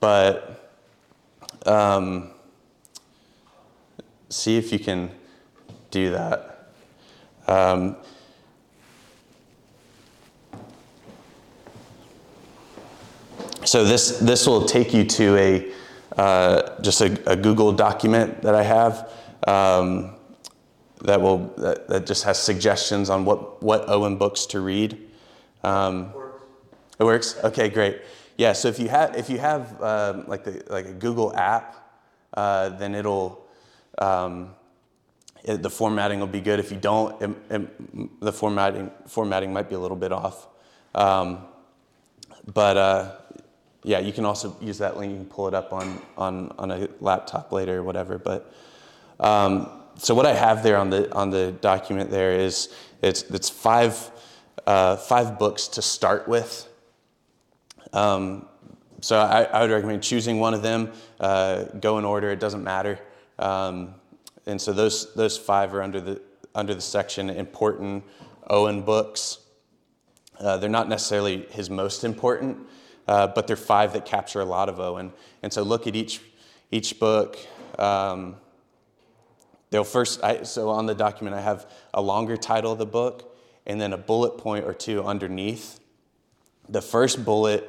But 0.00 0.72
um, 1.66 2.30
see 4.28 4.56
if 4.56 4.72
you 4.72 4.78
can 4.78 5.10
do 5.90 6.10
that. 6.10 6.70
Um, 7.48 7.96
so 13.64 13.84
this 13.84 14.18
this 14.18 14.46
will 14.46 14.64
take 14.64 14.92
you 14.92 15.04
to 15.04 15.36
a 15.36 15.72
uh, 16.16 16.80
just 16.80 17.00
a, 17.02 17.30
a, 17.30 17.36
Google 17.36 17.72
document 17.72 18.40
that 18.40 18.54
I 18.54 18.62
have 18.62 19.12
um, 19.46 20.15
that 21.02 21.20
will 21.20 21.52
that, 21.58 21.88
that, 21.88 22.06
just 22.06 22.24
has 22.24 22.40
suggestions 22.40 23.10
on 23.10 23.24
what 23.24 23.62
what 23.62 23.88
Owen 23.88 24.16
books 24.16 24.46
to 24.46 24.60
read. 24.60 24.98
Um, 25.62 26.12
it 26.98 27.04
works. 27.04 27.36
Okay, 27.44 27.68
great. 27.68 28.00
Yeah, 28.36 28.52
so 28.52 28.68
if 28.68 28.78
you 28.78 28.88
have 28.88 29.16
if 29.16 29.30
you 29.30 29.38
have 29.38 29.82
um, 29.82 30.24
like 30.26 30.44
the 30.44 30.62
like 30.68 30.86
a 30.86 30.92
Google 30.92 31.34
app, 31.34 31.76
uh, 32.34 32.70
then 32.70 32.94
it'll 32.94 33.46
um, 33.98 34.54
it, 35.44 35.62
the 35.62 35.70
formatting 35.70 36.20
will 36.20 36.26
be 36.26 36.40
good. 36.40 36.58
If 36.58 36.70
you 36.70 36.76
don't, 36.76 37.20
it, 37.22 37.30
it, 37.50 38.20
the 38.20 38.32
formatting 38.32 38.90
formatting 39.06 39.52
might 39.52 39.68
be 39.68 39.74
a 39.74 39.78
little 39.78 39.96
bit 39.96 40.12
off. 40.12 40.48
Um, 40.94 41.40
but 42.52 42.76
uh, 42.76 43.12
yeah, 43.82 44.00
you 44.00 44.12
can 44.12 44.24
also 44.24 44.56
use 44.60 44.78
that 44.78 44.96
link 44.96 45.12
and 45.12 45.30
pull 45.30 45.48
it 45.48 45.54
up 45.54 45.72
on 45.72 46.00
on 46.16 46.52
on 46.58 46.70
a 46.70 46.88
laptop 47.00 47.52
later 47.52 47.78
or 47.78 47.82
whatever. 47.82 48.18
But 48.18 48.52
um, 49.20 49.70
so 49.98 50.14
what 50.14 50.26
I 50.26 50.34
have 50.34 50.62
there 50.62 50.76
on 50.76 50.90
the 50.90 51.12
on 51.14 51.30
the 51.30 51.52
document 51.52 52.10
there 52.10 52.32
is 52.32 52.74
it's 53.02 53.22
it's 53.22 53.48
five 53.48 54.10
uh, 54.66 54.96
five 54.96 55.38
books 55.38 55.68
to 55.68 55.82
start 55.82 56.28
with. 56.28 56.68
Um, 57.92 58.46
so 59.00 59.18
I, 59.18 59.44
I, 59.44 59.60
would 59.60 59.70
recommend 59.70 60.02
choosing 60.02 60.40
one 60.40 60.54
of 60.54 60.62
them. 60.62 60.92
Uh, 61.20 61.64
go 61.80 61.98
in 61.98 62.04
order; 62.04 62.30
it 62.30 62.40
doesn't 62.40 62.64
matter. 62.64 62.98
Um, 63.38 63.94
and 64.46 64.60
so 64.60 64.72
those 64.72 65.14
those 65.14 65.38
five 65.38 65.74
are 65.74 65.82
under 65.82 66.00
the 66.00 66.20
under 66.54 66.74
the 66.74 66.80
section 66.80 67.30
important 67.30 68.04
Owen 68.48 68.82
books. 68.82 69.38
Uh, 70.38 70.56
they're 70.58 70.68
not 70.68 70.88
necessarily 70.88 71.46
his 71.50 71.70
most 71.70 72.04
important, 72.04 72.58
uh, 73.08 73.26
but 73.28 73.46
they're 73.46 73.56
five 73.56 73.92
that 73.94 74.04
capture 74.04 74.40
a 74.40 74.44
lot 74.44 74.68
of 74.68 74.78
Owen. 74.80 75.12
And 75.42 75.52
so 75.52 75.62
look 75.62 75.86
at 75.86 75.96
each 75.96 76.20
each 76.70 76.98
book. 76.98 77.38
Um, 77.78 78.36
they'll 79.70 79.84
first. 79.84 80.22
I, 80.22 80.42
so 80.42 80.70
on 80.70 80.86
the 80.86 80.94
document, 80.94 81.36
I 81.36 81.40
have 81.40 81.70
a 81.94 82.02
longer 82.02 82.36
title 82.36 82.72
of 82.72 82.78
the 82.78 82.86
book 82.86 83.36
and 83.66 83.80
then 83.80 83.92
a 83.92 83.98
bullet 83.98 84.38
point 84.38 84.64
or 84.64 84.72
two 84.72 85.02
underneath. 85.02 85.80
The 86.68 86.82
first 86.82 87.24
bullet 87.24 87.68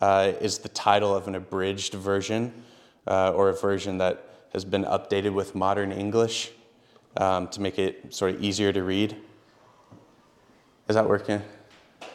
uh, 0.00 0.32
is 0.40 0.58
the 0.58 0.68
title 0.68 1.14
of 1.14 1.28
an 1.28 1.34
abridged 1.34 1.94
version 1.94 2.52
uh, 3.06 3.32
or 3.32 3.48
a 3.48 3.54
version 3.54 3.98
that 3.98 4.24
has 4.52 4.64
been 4.64 4.84
updated 4.84 5.32
with 5.32 5.54
modern 5.54 5.92
English 5.92 6.50
um, 7.16 7.48
to 7.48 7.60
make 7.60 7.78
it 7.78 8.14
sort 8.14 8.34
of 8.34 8.42
easier 8.42 8.72
to 8.72 8.82
read. 8.82 9.16
Is 10.88 10.94
that 10.94 11.08
working? 11.08 11.42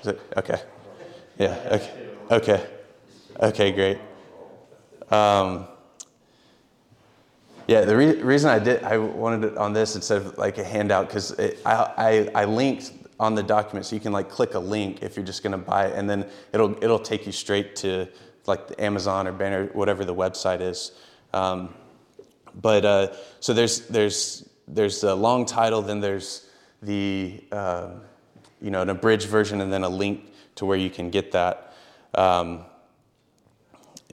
Is 0.02 0.08
it? 0.08 0.22
Okay. 0.38 0.62
Yeah, 1.38 1.58
okay. 1.72 2.08
Okay. 2.32 2.68
Okay, 3.40 3.72
great. 3.72 3.98
Um, 5.10 5.68
yeah, 7.72 7.86
the 7.86 7.96
re- 7.96 8.22
reason 8.22 8.50
I 8.50 8.60
did 8.60 8.84
I 8.84 8.98
wanted 8.98 9.54
it 9.54 9.58
on 9.58 9.72
this 9.72 9.96
instead 9.96 10.18
of 10.18 10.38
like 10.38 10.58
a 10.58 10.64
handout 10.64 11.08
because 11.08 11.40
I, 11.40 12.30
I, 12.36 12.42
I 12.42 12.46
linked 12.46 12.92
on 13.18 13.34
the 13.34 13.44
document, 13.44 13.86
so 13.86 13.96
you 13.96 14.02
can 14.02 14.12
like 14.12 14.30
click 14.30 14.56
a 14.56 14.60
link 14.60 15.02
if 15.02 15.16
you're 15.16 15.26
just 15.26 15.42
to 15.54 15.58
buy 15.58 15.86
it, 15.86 15.98
and 15.98 16.10
then 16.10 16.28
it'll 16.52 16.76
it'll 16.84 17.00
take 17.00 17.26
you 17.26 17.32
straight 17.32 17.78
to 17.78 18.10
like 18.46 18.68
the 18.68 18.84
Amazon 18.84 19.26
or 19.26 19.32
Banner, 19.32 19.68
whatever 19.68 20.04
the 20.04 20.14
website 20.14 20.60
is. 20.60 20.92
Um, 21.34 21.74
but 22.54 22.84
uh, 22.84 23.14
so 23.40 23.54
there's 23.54 23.88
there's 23.88 24.50
there's 24.68 25.04
a 25.04 25.16
long 25.16 25.46
title, 25.46 25.82
then 25.82 26.02
there's 26.02 26.50
the 26.82 27.42
uh, 27.54 27.92
you 28.62 28.72
know 28.72 28.82
an 28.82 28.90
abridged 28.90 29.30
version, 29.30 29.62
and 29.62 29.72
then 29.72 29.84
a 29.84 29.90
link 29.90 30.26
to 30.56 30.66
where 30.66 30.78
you 30.78 30.90
can 30.90 31.10
get 31.10 31.32
that. 31.32 31.74
Um, 32.16 32.66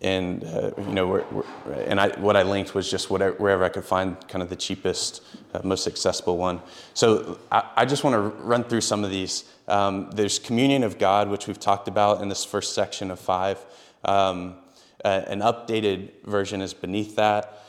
and 0.03 0.45
uh, 0.45 0.71
you 0.79 0.93
know, 0.93 1.07
we're, 1.07 1.25
we're, 1.31 1.73
and 1.87 2.01
I, 2.01 2.09
what 2.21 2.37
I 2.37 2.43
linked 2.43 2.75
was 2.75 2.91
just 2.91 3.11
whatever, 3.11 3.37
wherever 3.37 3.65
I 3.65 3.69
could 3.69 3.85
find 3.85 4.17
kind 4.29 4.43
of 4.43 4.49
the 4.49 4.57
cheapest, 4.57 5.23
uh, 5.55 5.61
most 5.65 5.87
accessible 5.87 6.37
one. 6.37 6.61
So 6.95 7.39
I, 7.51 7.71
I 7.77 7.85
just 7.85 8.05
want 8.05 8.15
to 8.15 8.21
run 8.21 8.65
through 8.65 8.83
some 8.83 9.05
of 9.05 9.11
these. 9.11 9.45
Um, 9.67 10.11
there's 10.13 10.39
communion 10.39 10.85
of 10.85 10.99
God, 10.99 11.29
which 11.29 11.47
we've 11.47 11.59
talked 11.59 11.89
about 11.89 12.23
in 12.23 12.29
this 12.29 12.45
first 12.45 12.75
section 12.75 13.11
of 13.11 13.19
five. 13.19 13.59
Um, 14.05 14.55
uh, 15.05 15.23
an 15.27 15.41
updated 15.41 16.11
version 16.25 16.61
is 16.61 16.75
beneath 16.75 17.17
that, 17.17 17.65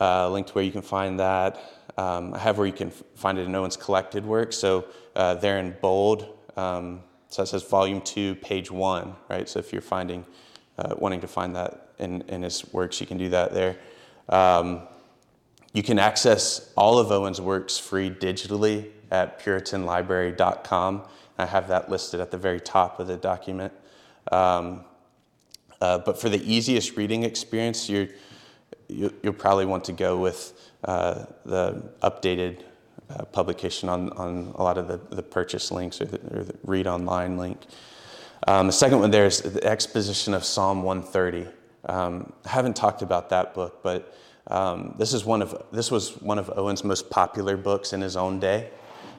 uh, 0.00 0.28
linked 0.30 0.54
where 0.54 0.64
you 0.64 0.72
can 0.72 0.82
find 0.82 1.20
that. 1.20 1.58
Um, 1.98 2.32
I 2.34 2.38
have 2.38 2.58
where 2.58 2.66
you 2.66 2.72
can 2.72 2.90
find 2.90 3.38
it 3.38 3.46
in 3.46 3.54
Owen's 3.54 3.76
collected 3.76 4.24
work. 4.24 4.52
So 4.52 4.86
uh, 5.14 5.34
they're 5.34 5.58
in 5.58 5.76
bold. 5.80 6.38
Um, 6.56 7.02
so 7.28 7.42
it 7.42 7.46
says 7.46 7.62
volume 7.62 8.00
two, 8.00 8.34
page 8.36 8.70
one, 8.70 9.14
right? 9.28 9.48
So 9.48 9.58
if 9.58 9.72
you're 9.72 9.82
finding 9.82 10.24
uh, 10.78 10.94
wanting 10.98 11.20
to 11.20 11.28
find 11.28 11.54
that 11.56 11.88
in, 11.98 12.22
in 12.22 12.42
his 12.42 12.70
works, 12.72 13.00
you 13.00 13.06
can 13.06 13.18
do 13.18 13.28
that 13.30 13.52
there. 13.52 13.76
Um, 14.28 14.82
you 15.72 15.82
can 15.82 15.98
access 15.98 16.70
all 16.76 16.98
of 16.98 17.10
Owen's 17.10 17.40
works 17.40 17.78
free 17.78 18.10
digitally 18.10 18.90
at 19.10 19.40
puritanlibrary.com. 19.40 21.02
I 21.38 21.46
have 21.46 21.68
that 21.68 21.90
listed 21.90 22.20
at 22.20 22.30
the 22.30 22.38
very 22.38 22.60
top 22.60 23.00
of 23.00 23.06
the 23.06 23.16
document. 23.16 23.72
Um, 24.30 24.84
uh, 25.80 25.98
but 25.98 26.20
for 26.20 26.28
the 26.28 26.42
easiest 26.50 26.96
reading 26.96 27.24
experience, 27.24 27.88
you 27.88 28.08
will 28.88 29.32
probably 29.32 29.66
want 29.66 29.84
to 29.84 29.92
go 29.92 30.18
with 30.18 30.52
uh, 30.84 31.24
the 31.44 31.90
updated 32.02 32.62
uh, 33.10 33.24
publication 33.24 33.88
on, 33.88 34.10
on 34.10 34.52
a 34.56 34.62
lot 34.62 34.78
of 34.78 34.88
the, 34.88 35.00
the 35.14 35.22
purchase 35.22 35.70
links 35.70 36.00
or 36.00 36.04
the, 36.04 36.38
or 36.38 36.44
the 36.44 36.54
read 36.64 36.86
online 36.86 37.36
link. 37.36 37.58
Um, 38.48 38.66
the 38.66 38.72
second 38.72 38.98
one 38.98 39.10
there 39.10 39.26
is 39.26 39.40
the 39.40 39.64
exposition 39.64 40.34
of 40.34 40.44
Psalm 40.44 40.82
130. 40.82 41.48
Um, 41.86 42.32
I 42.44 42.48
haven't 42.48 42.74
talked 42.74 43.02
about 43.02 43.28
that 43.30 43.54
book, 43.54 43.80
but 43.82 44.16
um, 44.48 44.94
this 44.98 45.12
is 45.12 45.24
one 45.24 45.42
of 45.42 45.62
this 45.70 45.90
was 45.90 46.20
one 46.20 46.38
of 46.38 46.50
Owen's 46.56 46.82
most 46.82 47.08
popular 47.08 47.56
books 47.56 47.92
in 47.92 48.00
his 48.00 48.16
own 48.16 48.40
day, 48.40 48.70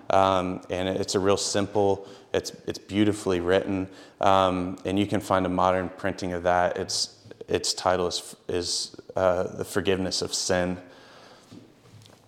um, 0.10 0.62
and 0.70 0.90
it's 0.90 1.16
a 1.16 1.20
real 1.20 1.38
simple. 1.38 2.06
It's 2.34 2.52
it's 2.68 2.80
beautifully 2.80 3.40
written, 3.40 3.88
um, 4.20 4.78
and 4.84 5.00
you 5.00 5.06
can 5.06 5.22
find 5.22 5.46
a 5.46 5.50
modern 5.50 5.90
printing 5.90 6.34
of 6.34 6.44
that. 6.44 6.78
Its 6.78 7.18
its 7.48 7.74
title 7.74 8.08
is 8.08 8.36
is 8.50 8.96
uh, 9.16 9.44
the 9.44 9.66
forgiveness 9.66 10.22
of 10.22 10.34
sin. 10.34 10.78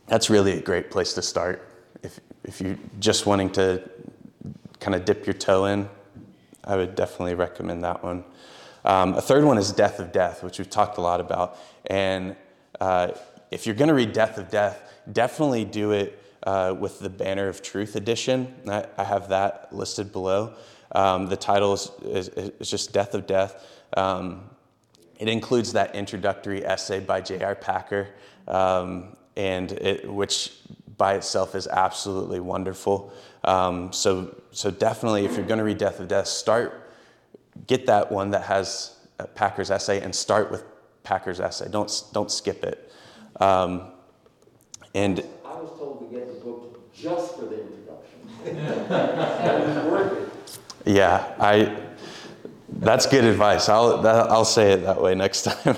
That's 0.07 0.29
really 0.29 0.53
a 0.53 0.61
great 0.61 0.91
place 0.91 1.13
to 1.13 1.21
start 1.21 1.67
if 2.03 2.21
if 2.45 2.61
you're 2.61 2.77
just 2.99 3.25
wanting 3.25 3.49
to 3.51 3.81
kind 4.79 4.95
of 4.95 5.03
dip 5.03 5.25
your 5.25 5.33
toe 5.33 5.65
in 5.65 5.89
I 6.65 6.75
would 6.75 6.95
definitely 6.95 7.35
recommend 7.35 7.83
that 7.83 8.03
one. 8.03 8.23
Um, 8.83 9.13
a 9.13 9.21
third 9.21 9.43
one 9.43 9.57
is 9.57 9.71
Death 9.71 9.99
of 9.99 10.11
Death, 10.11 10.43
which 10.43 10.59
we've 10.59 10.69
talked 10.69 10.97
a 10.97 11.01
lot 11.01 11.19
about. 11.19 11.57
And 11.87 12.35
uh, 12.79 13.11
if 13.51 13.65
you're 13.65 13.75
going 13.75 13.87
to 13.87 13.93
read 13.93 14.13
Death 14.13 14.37
of 14.37 14.49
Death, 14.49 14.93
definitely 15.11 15.65
do 15.65 15.91
it 15.91 16.21
uh, 16.43 16.75
with 16.77 16.99
the 16.99 17.09
Banner 17.09 17.47
of 17.47 17.61
Truth 17.61 17.95
edition. 17.95 18.53
I, 18.67 18.85
I 18.97 19.03
have 19.03 19.29
that 19.29 19.69
listed 19.71 20.11
below. 20.11 20.53
Um, 20.91 21.27
the 21.27 21.37
title 21.37 21.73
is, 21.73 21.91
is, 22.03 22.27
is, 22.29 22.69
just 22.69 22.93
Death 22.93 23.15
of 23.15 23.25
Death. 23.27 23.65
Um, 23.97 24.49
it 25.19 25.27
includes 25.27 25.73
that 25.73 25.95
introductory 25.95 26.65
essay 26.65 26.99
by 26.99 27.21
J.I. 27.21 27.55
Packer, 27.55 28.09
um, 28.47 29.15
and 29.35 29.71
it, 29.71 30.07
which 30.11 30.53
by 30.97 31.15
itself 31.15 31.55
is 31.55 31.67
absolutely 31.67 32.39
wonderful. 32.39 33.11
Um, 33.45 33.93
so, 33.93 34.35
so 34.51 34.71
definitely, 34.71 35.25
if 35.25 35.37
you're 35.37 35.45
going 35.45 35.59
to 35.59 35.63
read 35.63 35.77
Death 35.77 35.99
of 35.99 36.07
Death, 36.07 36.27
start 36.27 36.85
get 37.67 37.85
that 37.85 38.11
one 38.11 38.31
that 38.31 38.43
has 38.43 38.95
Packer's 39.33 39.71
essay 39.71 40.01
and 40.01 40.13
start 40.13 40.51
with 40.51 40.63
Packer's 41.03 41.39
essay. 41.39 41.69
Don't 41.69 42.03
don't 42.13 42.31
skip 42.31 42.63
it. 42.63 42.91
Um, 43.39 43.91
and 44.93 45.19
I 45.45 45.55
was 45.55 45.69
told 45.77 46.09
to 46.09 46.15
get 46.15 46.27
the 46.27 46.43
book 46.43 46.93
just 46.93 47.35
for 47.35 47.45
the 47.45 47.61
introduction. 47.61 48.87
that 48.89 49.67
was 49.67 49.85
worth 49.85 50.57
it. 50.85 50.93
Yeah, 50.93 51.33
I. 51.39 51.81
That's 52.77 53.05
good 53.05 53.23
advice. 53.23 53.69
I'll 53.69 54.01
that, 54.01 54.29
I'll 54.29 54.43
say 54.43 54.73
it 54.73 54.77
that 54.83 55.01
way 55.01 55.15
next 55.15 55.43
time. 55.43 55.77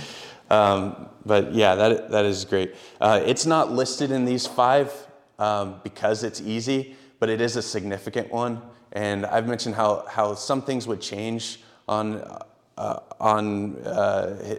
um, 0.50 1.08
but 1.24 1.54
yeah, 1.54 1.74
that 1.74 2.10
that 2.10 2.24
is 2.24 2.44
great. 2.44 2.74
Uh, 3.00 3.22
it's 3.24 3.46
not 3.46 3.70
listed 3.70 4.10
in 4.10 4.24
these 4.24 4.46
five 4.46 4.92
um, 5.38 5.80
because 5.84 6.24
it's 6.24 6.40
easy, 6.40 6.96
but 7.22 7.30
it 7.30 7.40
is 7.40 7.54
a 7.54 7.62
significant 7.62 8.32
one. 8.32 8.60
And 8.90 9.24
I've 9.26 9.46
mentioned 9.46 9.76
how 9.76 10.04
how 10.08 10.34
some 10.34 10.60
things 10.60 10.88
would 10.88 11.00
change 11.00 11.60
on 11.86 12.16
uh, 12.76 12.98
on 13.20 13.76
uh, 13.86 14.56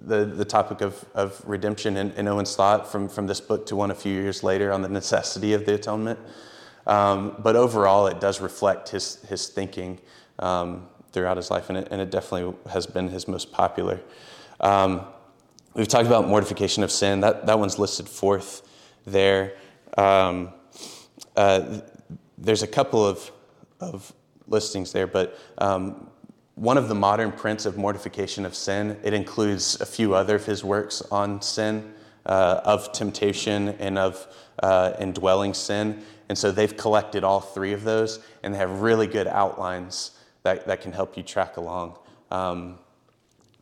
the, 0.00 0.24
the 0.24 0.44
topic 0.44 0.80
of, 0.80 1.04
of 1.14 1.40
redemption 1.46 1.96
in, 1.96 2.10
in, 2.14 2.26
Owen's 2.26 2.56
thought 2.56 2.90
from, 2.90 3.08
from 3.08 3.28
this 3.28 3.40
book 3.40 3.64
to 3.66 3.76
one 3.76 3.92
a 3.92 3.94
few 3.94 4.12
years 4.12 4.42
later 4.42 4.72
on 4.72 4.82
the 4.82 4.88
necessity 4.88 5.52
of 5.52 5.66
the 5.66 5.74
atonement. 5.74 6.18
Um, 6.84 7.36
but 7.38 7.54
overall, 7.54 8.08
it 8.08 8.20
does 8.20 8.40
reflect 8.40 8.88
his, 8.88 9.22
his 9.28 9.46
thinking 9.46 10.00
um, 10.40 10.88
throughout 11.12 11.36
his 11.36 11.48
life, 11.48 11.68
and 11.68 11.78
it, 11.78 11.88
and 11.92 12.00
it, 12.00 12.10
definitely 12.10 12.56
has 12.72 12.86
been 12.86 13.08
his 13.08 13.28
most 13.28 13.52
popular. 13.52 14.00
Um, 14.58 15.02
we've 15.74 15.86
talked 15.86 16.08
about 16.08 16.26
mortification 16.26 16.82
of 16.82 16.90
sin. 16.90 17.20
That, 17.20 17.46
that 17.46 17.60
one's 17.60 17.78
listed 17.78 18.08
fourth 18.08 18.62
there. 19.06 19.52
Um, 19.96 20.52
uh, 21.38 21.80
there's 22.36 22.64
a 22.64 22.66
couple 22.66 23.06
of, 23.06 23.30
of 23.78 24.12
listings 24.48 24.92
there, 24.92 25.06
but 25.06 25.38
um, 25.58 26.10
one 26.56 26.76
of 26.76 26.88
the 26.88 26.94
modern 26.96 27.30
prints 27.30 27.64
of 27.64 27.76
mortification 27.76 28.44
of 28.44 28.56
sin. 28.56 28.98
It 29.04 29.14
includes 29.14 29.80
a 29.80 29.86
few 29.86 30.14
other 30.14 30.34
of 30.34 30.44
his 30.44 30.64
works 30.64 31.00
on 31.12 31.40
sin, 31.40 31.94
uh, 32.26 32.60
of 32.64 32.92
temptation, 32.92 33.68
and 33.78 33.96
of 33.98 34.26
uh, 34.64 34.94
indwelling 34.98 35.54
sin. 35.54 36.02
And 36.28 36.36
so 36.36 36.50
they've 36.50 36.76
collected 36.76 37.22
all 37.22 37.40
three 37.40 37.72
of 37.72 37.84
those, 37.84 38.18
and 38.42 38.52
they 38.52 38.58
have 38.58 38.80
really 38.80 39.06
good 39.06 39.28
outlines 39.28 40.18
that, 40.42 40.66
that 40.66 40.80
can 40.80 40.90
help 40.90 41.16
you 41.16 41.22
track 41.22 41.56
along. 41.56 41.96
Um, 42.32 42.80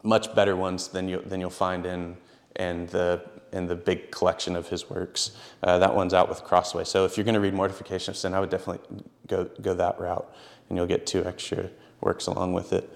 much 0.03 0.35
better 0.35 0.57
ones 0.57 0.89
than, 0.89 1.11
you, 1.11 1.21
than 1.21 1.41
you'll 1.41 1.51
find 1.51 1.85
in, 1.85 2.17
in, 2.59 2.87
the, 2.87 3.23
in 3.53 3.67
the 3.67 3.75
big 3.75 4.11
collection 4.11 4.57
of 4.57 4.69
his 4.69 4.91
works. 4.91 5.33
Uh, 5.63 5.79
that 5.79 5.95
one's 5.95 6.15
out 6.15 6.29
with 6.29 6.45
Crossway. 6.45 6.85
So 6.85 7.05
if 7.05 7.17
you're 7.17 7.25
going 7.25 7.35
to 7.35 7.41
read 7.41 7.55
Mortification 7.55 8.11
of 8.13 8.17
Sin, 8.17 8.35
I 8.35 8.41
would 8.41 8.51
definitely 8.51 9.01
go, 9.27 9.45
go 9.61 9.75
that 9.75 9.99
route, 9.99 10.31
and 10.69 10.77
you'll 10.77 10.87
get 10.87 11.07
two 11.07 11.25
extra 11.25 11.71
works 12.01 12.27
along 12.27 12.53
with 12.53 12.73
it. 12.73 12.93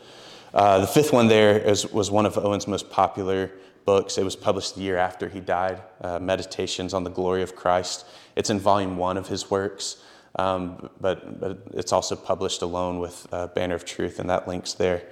Uh, 0.52 0.80
the 0.80 0.86
fifth 0.86 1.12
one 1.12 1.28
there 1.28 1.58
is, 1.58 1.86
was 1.92 2.10
one 2.10 2.26
of 2.26 2.36
Owen's 2.36 2.66
most 2.66 2.90
popular 2.90 3.50
books. 3.84 4.18
It 4.18 4.24
was 4.24 4.36
published 4.36 4.74
the 4.74 4.82
year 4.82 4.96
after 4.96 5.28
he 5.28 5.40
died 5.40 5.80
uh, 6.00 6.18
Meditations 6.18 6.92
on 6.92 7.04
the 7.04 7.10
Glory 7.10 7.42
of 7.42 7.54
Christ. 7.54 8.06
It's 8.36 8.50
in 8.50 8.58
volume 8.58 8.96
one 8.96 9.16
of 9.16 9.28
his 9.28 9.50
works, 9.50 10.02
um, 10.36 10.90
but, 11.00 11.40
but 11.40 11.58
it's 11.72 11.92
also 11.92 12.16
published 12.16 12.62
alone 12.62 12.98
with 12.98 13.26
uh, 13.32 13.46
Banner 13.48 13.74
of 13.74 13.84
Truth, 13.84 14.18
and 14.18 14.28
that 14.30 14.46
link's 14.48 14.74
there. 14.74 15.02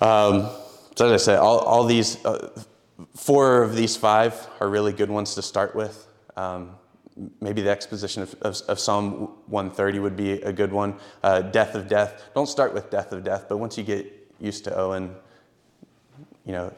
Um, 0.00 0.48
so, 0.96 1.06
as 1.06 1.22
I 1.22 1.24
said, 1.24 1.38
all, 1.38 1.58
all 1.60 1.84
these, 1.84 2.22
uh, 2.24 2.50
four 3.14 3.62
of 3.62 3.76
these 3.76 3.96
five 3.96 4.48
are 4.60 4.68
really 4.68 4.92
good 4.92 5.10
ones 5.10 5.34
to 5.34 5.42
start 5.42 5.74
with. 5.74 6.06
Um, 6.36 6.76
maybe 7.40 7.62
the 7.62 7.70
exposition 7.70 8.22
of, 8.22 8.34
of, 8.42 8.60
of, 8.68 8.78
Psalm 8.78 9.28
130 9.46 9.98
would 9.98 10.16
be 10.16 10.32
a 10.32 10.52
good 10.52 10.72
one. 10.72 10.96
Uh, 11.22 11.42
death 11.42 11.74
of 11.74 11.88
death. 11.88 12.30
Don't 12.34 12.46
start 12.46 12.72
with 12.72 12.90
death 12.90 13.12
of 13.12 13.22
death, 13.22 13.46
but 13.48 13.58
once 13.58 13.76
you 13.76 13.84
get 13.84 14.06
used 14.40 14.64
to 14.64 14.76
Owen, 14.76 15.14
you 16.46 16.52
know, 16.52 16.72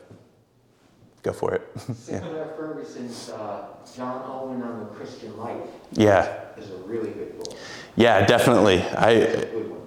go 1.22 1.32
for 1.32 1.54
it. 1.54 1.80
Sinclair 1.96 2.46
yeah. 2.46 2.56
Ferguson's 2.56 3.30
uh, 3.30 3.66
John 3.96 4.22
Owen 4.26 4.62
on 4.62 4.80
the 4.80 4.86
Christian 4.86 5.36
Life. 5.36 5.62
Yeah. 5.92 6.42
Is 6.56 6.70
a 6.70 6.76
really 6.78 7.10
good 7.10 7.38
book. 7.38 7.56
Yeah, 7.96 8.26
definitely. 8.26 8.82
I. 8.82 9.46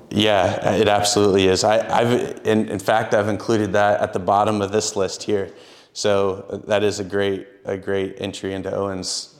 Yeah, 0.10 0.76
it 0.76 0.88
absolutely 0.88 1.48
is. 1.48 1.66
I, 1.66 1.84
have 1.84 2.42
in, 2.46 2.70
in 2.70 2.80
fact, 2.80 3.14
I've 3.14 3.28
included 3.28 3.74
that 3.74 4.00
at 4.00 4.14
the 4.14 4.20
bottom 4.20 4.62
of 4.62 4.72
this 4.72 4.96
list 4.96 5.24
here. 5.24 5.54
So 5.98 6.62
that 6.68 6.84
is 6.84 7.00
a 7.00 7.04
great, 7.04 7.48
a 7.66 7.76
great 7.76 8.18
entry 8.22 8.54
into 8.54 8.72
Owen's 8.72 9.34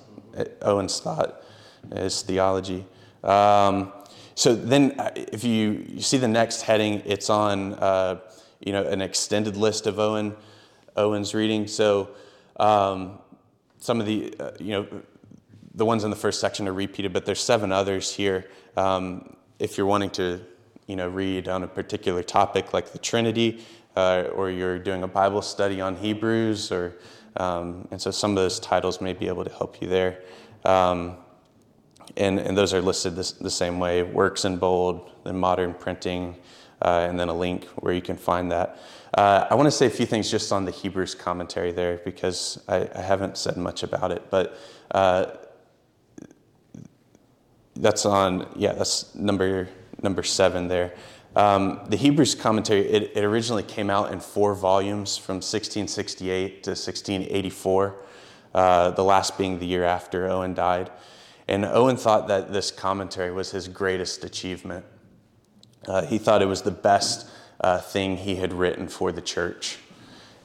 Owen's 0.64 1.00
thought, 1.00 1.44
his 1.94 2.24
theology. 2.24 2.84
Um, 3.24 3.94
so 4.34 4.56
then, 4.56 5.00
uh, 5.00 5.12
if 5.16 5.44
you, 5.44 5.86
you, 5.88 6.02
see 6.02 6.18
the 6.18 6.28
next 6.28 6.64
heading, 6.64 7.04
it's 7.06 7.30
on 7.30 7.76
uh, 7.76 8.22
you 8.60 8.74
know 8.74 8.84
an 8.88 9.02
extended 9.02 9.56
list 9.56 9.86
of 9.86 10.00
Owen 10.00 10.36
Owen's 10.96 11.36
reading. 11.36 11.68
So 11.68 12.10
um, 12.60 13.20
some 13.78 14.00
of 14.00 14.08
the 14.08 14.34
uh, 14.40 14.52
you 14.60 14.72
know 14.72 14.88
the 15.76 15.86
ones 15.86 16.04
in 16.04 16.10
the 16.10 16.16
first 16.16 16.42
section 16.42 16.68
are 16.68 16.74
repeated, 16.74 17.14
but 17.14 17.24
there's 17.24 17.40
seven 17.40 17.72
others 17.72 18.16
here. 18.16 18.48
Um, 18.76 19.36
if 19.60 19.78
you're 19.78 19.86
wanting 19.86 20.10
to 20.12 20.42
you 20.88 20.96
know 20.96 21.08
read 21.08 21.50
on 21.50 21.62
a 21.62 21.68
particular 21.68 22.24
topic 22.24 22.74
like 22.74 22.94
the 22.94 23.00
Trinity, 23.00 23.64
uh, 23.98 24.30
or 24.36 24.52
you're 24.52 24.78
doing 24.78 25.02
a 25.02 25.08
Bible 25.08 25.42
study 25.42 25.82
on 25.82 25.96
Hebrews, 25.96 26.72
or 26.72 26.94
um, 27.36 27.88
and 27.90 28.00
so 28.00 28.12
some 28.12 28.32
of 28.32 28.36
those 28.36 28.60
titles 28.60 29.02
may 29.02 29.14
be 29.14 29.28
able 29.28 29.44
to 29.44 29.50
help 29.52 29.82
you 29.82 29.88
there. 29.88 30.20
Um, 30.64 31.18
and, 32.16 32.40
and 32.40 32.56
those 32.56 32.74
are 32.74 32.82
listed 32.82 33.16
this, 33.16 33.32
the 33.32 33.50
same 33.50 33.80
way 33.80 34.04
works 34.04 34.46
in 34.46 34.58
bold, 34.58 35.10
then 35.24 35.38
modern 35.38 35.74
printing, 35.74 36.36
uh, 36.82 37.08
and 37.10 37.20
then 37.20 37.28
a 37.28 37.34
link 37.34 37.66
where 37.78 37.94
you 37.94 38.02
can 38.02 38.18
find 38.18 38.52
that. 38.52 38.80
Uh, 39.14 39.48
I 39.50 39.56
want 39.56 39.66
to 39.66 39.72
say 39.72 39.88
a 39.88 39.90
few 39.90 40.06
things 40.06 40.30
just 40.30 40.52
on 40.52 40.66
the 40.66 40.72
Hebrews 40.72 41.16
commentary 41.16 41.72
there 41.72 41.98
because 42.06 42.64
I, 42.68 42.88
I 42.94 43.02
haven't 43.02 43.38
said 43.38 43.58
much 43.58 43.82
about 43.82 44.12
it. 44.12 44.30
But 44.30 44.58
uh, 44.92 45.26
that's 47.76 48.06
on, 48.06 48.48
yeah, 48.56 48.74
that's 48.74 49.16
number, 49.16 49.70
number 50.02 50.24
seven 50.24 50.68
there. 50.68 50.94
Um, 51.38 51.82
the 51.88 51.98
Hebrews 51.98 52.34
commentary, 52.34 52.90
it, 52.90 53.12
it, 53.16 53.24
originally 53.24 53.62
came 53.62 53.92
out 53.92 54.12
in 54.12 54.20
four 54.20 54.56
volumes 54.56 55.18
from 55.18 55.36
1668 55.36 56.64
to 56.64 56.72
1684, 56.72 57.96
uh, 58.56 58.90
the 58.90 59.04
last 59.04 59.38
being 59.38 59.60
the 59.60 59.68
year 59.68 59.84
after 59.84 60.28
Owen 60.28 60.56
died. 60.56 60.90
And 61.48 61.64
Owen 61.64 61.96
thought 61.96 62.28
that 62.30 62.52
this 62.52 62.72
commentary 62.72 63.32
was 63.32 63.52
his 63.52 63.68
greatest 63.68 64.24
achievement. 64.24 64.84
Uh, 65.88 66.08
he 66.08 66.18
thought 66.18 66.42
it 66.42 66.48
was 66.48 66.64
the 66.64 66.72
best 66.72 67.30
uh, 67.62 67.82
thing 67.82 68.18
he 68.18 68.38
had 68.38 68.52
written 68.52 68.88
for 68.88 69.12
the 69.12 69.22
church. 69.22 69.78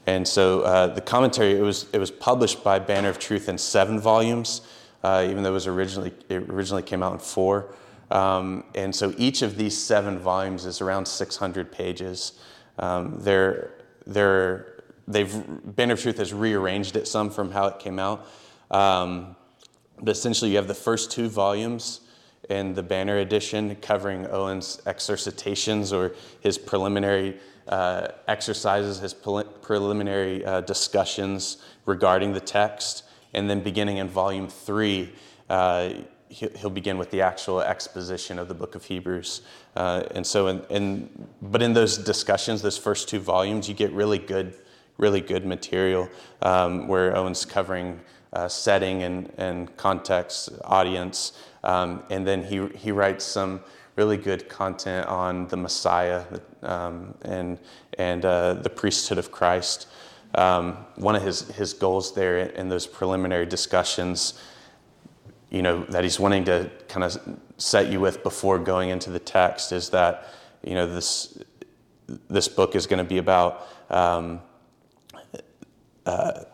And 0.07 0.29
so 0.29 0.61
uh, 0.61 0.89
the 0.89 1.01
commentary, 1.01 1.57
it 1.57 1.63
was, 1.63 1.87
it 1.95 2.01
was 2.01 2.11
published 2.11 2.63
by 2.63 2.79
Banner 2.79 3.09
of 3.09 3.19
Truth 3.19 3.49
in 3.49 3.57
seven 3.57 3.99
volumes, 3.99 4.61
uh, 5.03 5.27
even 5.27 5.43
though 5.43 5.53
it, 5.53 5.55
was 5.55 5.67
originally, 5.67 6.13
it 6.29 6.51
originally 6.51 6.83
came 6.83 7.03
out 7.03 7.15
in 7.15 7.19
four. 7.19 7.75
Um, 8.13 8.65
and 8.75 8.95
so 8.95 9.15
each 9.17 9.41
of 9.41 9.57
these 9.57 9.77
seven 9.77 10.19
volumes 10.19 10.67
is 10.67 10.83
around 10.83 11.07
600 11.07 11.73
pages. 11.73 12.33
Um, 12.79 13.17
they're, 13.19 13.73
they're, 14.07 14.85
they've, 15.09 15.33
Banner 15.75 15.95
of 15.95 16.03
Truth 16.03 16.19
has 16.19 16.35
rearranged 16.35 16.95
it 16.97 17.09
some 17.09 17.31
from 17.31 17.51
how 17.51 17.67
it 17.69 17.79
came 17.79 17.99
out. 17.99 18.27
Um, 18.71 19.35
but 19.99 20.11
essentially, 20.11 20.51
you 20.51 20.57
have 20.59 20.69
the 20.69 20.75
first 20.75 21.11
two 21.11 21.29
volumes 21.29 22.03
in 22.51 22.75
the 22.75 22.83
Banner 22.83 23.19
edition 23.19 23.77
covering 23.77 24.27
Owen's 24.27 24.83
exercitations 24.85 25.91
or 25.91 26.15
his 26.41 26.59
preliminary 26.59 27.39
uh, 27.69 28.09
exercises, 28.29 28.99
his 28.99 29.15
pre- 29.15 29.45
preliminary 29.63 30.45
uh, 30.45 30.61
discussions 30.63 31.59
regarding 31.87 32.35
the 32.35 32.41
text. 32.41 33.05
And 33.33 33.49
then 33.49 33.63
beginning 33.63 33.97
in 33.97 34.09
volume 34.09 34.49
three, 34.49 35.13
uh, 35.49 35.95
he'll 36.33 36.71
begin 36.71 36.99
with 36.99 37.11
the 37.11 37.21
actual 37.21 37.61
exposition 37.61 38.39
of 38.39 38.49
the 38.49 38.55
book 38.55 38.75
of 38.75 38.85
Hebrews. 38.85 39.43
Uh, 39.77 40.03
and 40.15 40.27
so, 40.27 40.47
in, 40.49 40.63
in, 40.71 41.09
but 41.41 41.63
in 41.63 41.75
those 41.75 41.99
discussions, 41.99 42.63
those 42.63 42.79
first 42.79 43.09
two 43.09 43.21
volumes, 43.21 43.69
you 43.69 43.75
get 43.75 43.93
really 43.93 44.19
good, 44.19 44.55
really 44.99 45.21
good 45.21 45.45
material 45.45 46.09
um, 46.41 46.89
where 46.89 47.17
Owen's 47.17 47.45
covering 47.45 48.01
uh, 48.33 48.49
setting 48.49 49.03
and, 49.03 49.31
and 49.37 49.77
context, 49.77 50.51
audience, 50.65 51.33
um, 51.65 52.03
and 52.11 52.27
then 52.27 52.43
he, 52.43 52.67
he 52.79 52.91
writes 52.91 53.25
some 53.25 53.61
really 53.97 54.17
good 54.17 54.49
content 54.49 55.07
on 55.07 55.47
the 55.49 55.57
Messiah 55.57 56.25
um, 56.63 57.15
and, 57.23 57.59
and 57.99 58.25
uh, 58.25 58.55
the 58.55 58.71
priesthood 58.71 59.19
of 59.19 59.31
Christ. 59.31 59.87
um, 60.35 60.79
one 60.97 61.15
of 61.15 61.23
his, 61.23 61.49
his 61.51 61.75
goals 61.75 62.15
there 62.15 62.39
in 62.39 62.69
those 62.69 62.87
preliminary 62.87 63.47
discussions, 63.47 64.35
you 65.53 65.61
know, 65.61 65.85
that 65.91 66.03
he's 66.03 66.19
wanting 66.19 66.45
to 66.45 66.71
kind 66.89 67.05
of 67.05 67.39
set 67.59 67.89
you 67.89 68.01
with 68.01 68.23
before 68.23 68.59
going 68.59 68.89
into 68.89 69.11
the 69.11 69.19
text 69.19 69.71
is 69.71 69.91
that, 69.91 70.27
you 70.65 70.75
know, 70.75 70.87
this, 70.87 71.39
this 72.31 72.49
book 72.49 72.75
is 72.75 72.87
going 72.87 73.05
to 73.05 73.09
be 73.09 73.19
about 73.19 73.69
um, 73.91 74.41
uh, 76.07 76.45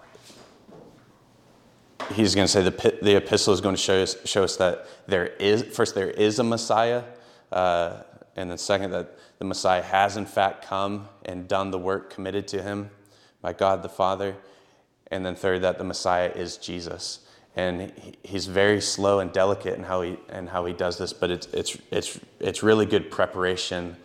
he's 2.12 2.34
going 2.34 2.46
to 2.46 2.52
say 2.52 2.62
the, 2.62 2.98
the 3.00 3.16
epistle 3.16 3.54
is 3.54 3.60
going 3.60 3.76
to 3.76 3.80
show 3.80 4.02
us, 4.02 4.16
show 4.24 4.42
us 4.42 4.56
that 4.56 4.86
there 5.06 5.26
is, 5.26 5.62
first, 5.62 5.94
there 5.94 6.10
is 6.10 6.40
a 6.40 6.44
Messiah, 6.44 7.04
uh, 7.52 8.02
and 8.34 8.50
then 8.50 8.58
second, 8.58 8.90
that 8.90 9.16
the 9.38 9.44
Messiah 9.44 9.82
has 9.82 10.16
in 10.16 10.26
fact 10.26 10.66
come 10.66 11.08
and 11.24 11.46
done 11.46 11.70
the 11.70 11.78
work 11.78 12.12
committed 12.12 12.48
to 12.48 12.62
him 12.62 12.90
by 13.42 13.52
God 13.52 13.84
the 13.84 13.88
Father. 13.88 14.36
And 15.10 15.24
then 15.24 15.36
third, 15.36 15.62
that 15.62 15.78
the 15.78 15.84
Messiah 15.84 16.32
is 16.34 16.56
Jesus. 16.56 17.20
And 17.56 17.92
he's 18.22 18.46
very 18.46 18.80
slow 18.80 19.18
and 19.20 19.32
delicate 19.32 19.76
in 19.76 19.84
how 19.84 20.02
he, 20.02 20.16
and 20.28 20.48
how 20.48 20.64
he 20.64 20.72
does 20.72 20.98
this, 20.98 21.12
but 21.12 21.30
it's, 21.30 21.46
it's, 21.48 21.76
it's, 21.90 22.20
it's 22.38 22.62
really 22.62 22.86
good 22.86 23.10
preparation 23.10 23.96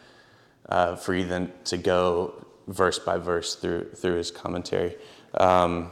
uh, 0.70 0.96
for 0.96 1.14
you 1.14 1.26
then 1.26 1.52
to 1.66 1.78
go 1.78 2.46
verse 2.68 2.98
by 2.98 3.18
verse 3.18 3.56
through, 3.56 3.92
through 3.92 4.16
his 4.16 4.32
commentary. 4.32 4.96
Um, 5.36 5.92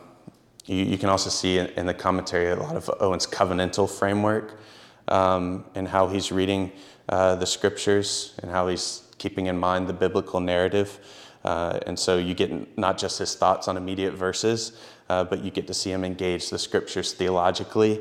you, 0.66 0.78
you, 0.78 0.98
can 0.98 1.10
also 1.10 1.30
see 1.30 1.58
in, 1.58 1.68
in, 1.68 1.86
the 1.86 1.94
commentary 1.94 2.52
a 2.52 2.56
lot 2.56 2.76
of 2.76 2.90
Owen's 3.00 3.28
covenantal 3.28 3.90
framework 3.90 4.60
um, 5.08 5.66
and 5.76 5.88
how 5.88 6.08
he's 6.08 6.32
reading 6.32 6.72
uh, 7.10 7.36
the 7.36 7.46
scriptures 7.46 8.34
and 8.42 8.52
how 8.52 8.68
he's 8.68 9.04
keeping 9.18 9.48
in 9.48 9.58
mind 9.58 9.88
the 9.88 9.94
biblical 9.94 10.40
narrative. 10.40 11.00
Uh, 11.44 11.80
and 11.88 11.98
so 11.98 12.18
you 12.18 12.34
get 12.34 12.78
not 12.78 12.98
just 12.98 13.20
his 13.20 13.36
thoughts 13.36 13.68
on 13.68 13.76
immediate 13.76 14.14
verses, 14.14 14.74
uh, 15.12 15.26
but 15.26 15.44
you 15.44 15.52
get 15.52 15.68
to 15.68 15.74
see 15.74 15.92
him 15.92 16.06
engage 16.06 16.50
the 16.50 16.58
scriptures 16.58 17.12
theologically 17.12 18.00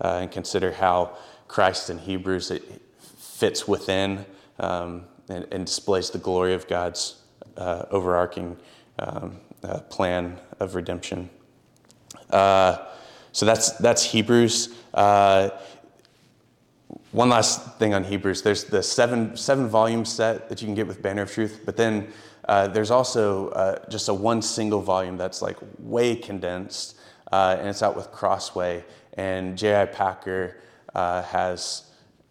uh, 0.00 0.18
and 0.22 0.32
consider 0.32 0.72
how 0.72 1.16
Christ 1.46 1.88
in 1.88 1.98
Hebrews 1.98 2.50
it 2.50 2.64
fits 2.98 3.68
within 3.68 4.26
um, 4.58 5.04
and, 5.28 5.46
and, 5.52 5.64
displays 5.64 6.10
the 6.10 6.18
glory 6.18 6.54
of 6.54 6.66
God's 6.66 7.22
uh, 7.56 7.84
overarching 7.92 8.56
um, 8.98 9.36
uh, 9.62 9.78
plan 9.82 10.40
of 10.58 10.74
redemption. 10.74 11.30
Uh, 12.28 12.78
so 13.30 13.46
that's 13.46 13.70
that's 13.78 14.02
Hebrews. 14.02 14.74
one 17.12 17.28
last 17.28 17.78
thing 17.78 17.94
on 17.94 18.02
Hebrews. 18.02 18.42
There's 18.42 18.64
the 18.64 18.82
seven 18.82 19.36
seven 19.36 19.68
volume 19.68 20.04
set 20.04 20.48
that 20.48 20.60
you 20.60 20.66
can 20.66 20.74
get 20.74 20.88
with 20.88 21.02
Banner 21.02 21.22
of 21.22 21.30
Truth, 21.30 21.60
but 21.64 21.76
then 21.76 22.08
uh, 22.48 22.66
there's 22.66 22.90
also 22.90 23.50
uh, 23.50 23.78
just 23.90 24.08
a 24.08 24.14
one 24.14 24.40
single 24.40 24.80
volume 24.80 25.18
that's 25.18 25.42
like 25.42 25.56
way 25.78 26.16
condensed, 26.16 26.96
uh, 27.30 27.56
and 27.58 27.68
it's 27.68 27.82
out 27.82 27.94
with 27.94 28.10
Crossway. 28.10 28.84
And 29.14 29.58
J.I. 29.58 29.86
Packer 29.86 30.56
uh, 30.94 31.22
has 31.22 31.84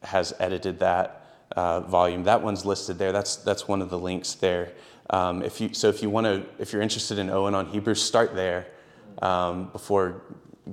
has 0.04 0.34
edited 0.40 0.80
that 0.80 1.24
uh, 1.56 1.82
volume. 1.82 2.24
That 2.24 2.42
one's 2.42 2.66
listed 2.66 2.98
there. 2.98 3.12
That's 3.12 3.36
that's 3.38 3.68
one 3.68 3.82
of 3.82 3.90
the 3.90 4.00
links 4.00 4.34
there. 4.34 4.74
Um, 5.12 5.44
if 5.44 5.62
you 5.62 5.74
so 5.74 5.88
if 5.88 6.02
you 6.02 6.10
want 6.10 6.26
to 6.26 6.46
if 6.60 6.74
you're 6.74 6.82
interested 6.82 7.20
in 7.20 7.30
Owen 7.30 7.54
on 7.54 7.68
Hebrews, 7.68 8.02
start 8.02 8.34
there 8.34 8.68
um, 9.22 9.66
before 9.66 10.24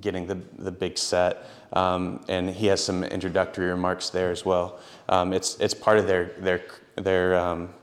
getting 0.00 0.26
the 0.26 0.36
the 0.58 0.72
big 0.72 0.96
set. 0.96 1.46
Um, 1.74 2.24
and 2.28 2.48
he 2.48 2.66
has 2.68 2.82
some 2.82 3.02
introductory 3.02 3.66
remarks 3.66 4.08
there 4.08 4.30
as 4.30 4.44
well. 4.44 4.78
Um, 5.08 5.32
it's 5.32 5.56
it's 5.60 5.74
part 5.74 5.98
of 5.98 6.06
their 6.06 6.26
their 6.38 6.62
their 6.96 7.36
um, 7.36 7.74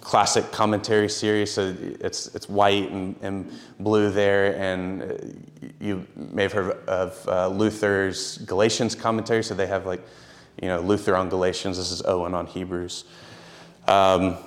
classic 0.00 0.50
commentary 0.50 1.08
series. 1.08 1.52
So 1.52 1.74
it's 2.00 2.34
it's 2.34 2.48
white 2.48 2.90
and, 2.90 3.16
and 3.22 3.52
blue 3.78 4.10
there, 4.10 4.56
and 4.56 5.50
you 5.80 6.06
may 6.16 6.42
have 6.42 6.52
heard 6.52 6.72
of 6.88 7.28
uh, 7.28 7.48
Luther's 7.48 8.38
Galatians 8.38 8.94
commentary. 8.94 9.44
So 9.44 9.54
they 9.54 9.66
have 9.66 9.86
like, 9.86 10.02
you 10.60 10.68
know, 10.68 10.80
Luther 10.80 11.16
on 11.16 11.28
Galatians. 11.28 11.76
This 11.76 11.90
is 11.90 12.02
Owen 12.02 12.34
on 12.34 12.46
Hebrews. 12.46 13.04
Um, 13.86 14.38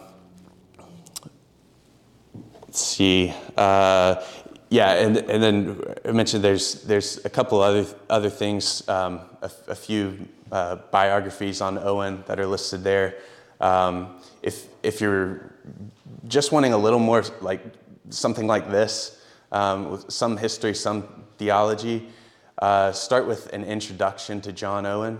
let's 2.61 2.81
see. 2.81 3.33
Uh, 3.55 4.23
yeah, 4.69 4.93
and, 4.95 5.17
and 5.17 5.41
then 5.41 5.81
I 6.03 6.11
mentioned 6.11 6.43
there's 6.43 6.83
there's 6.83 7.23
a 7.25 7.29
couple 7.29 7.61
other 7.61 7.85
other 8.09 8.29
things, 8.29 8.87
um, 8.89 9.21
a, 9.41 9.49
a, 9.69 9.75
few 9.75 10.27
uh, 10.51 10.75
biographies 10.91 11.61
on 11.61 11.77
Owen 11.77 12.23
that 12.27 12.37
are 12.37 12.45
listed 12.45 12.83
there. 12.83 13.15
Um, 13.61 14.17
if, 14.41 14.67
if 14.87 15.01
you're 15.01 15.53
just 16.27 16.53
wanting 16.53 16.71
a 16.71 16.77
little 16.77 16.99
more 16.99 17.21
like 17.41 17.61
something 18.09 18.47
like 18.47 18.71
this, 18.71 19.21
um, 19.51 19.91
with 19.91 20.09
some 20.09 20.37
history, 20.37 20.73
some 20.73 21.03
theology, 21.37 22.07
uh, 22.61 22.93
start 22.93 23.27
with 23.27 23.51
an 23.53 23.65
introduction 23.65 24.39
to 24.41 24.53
John 24.53 24.85
Owen. 24.85 25.19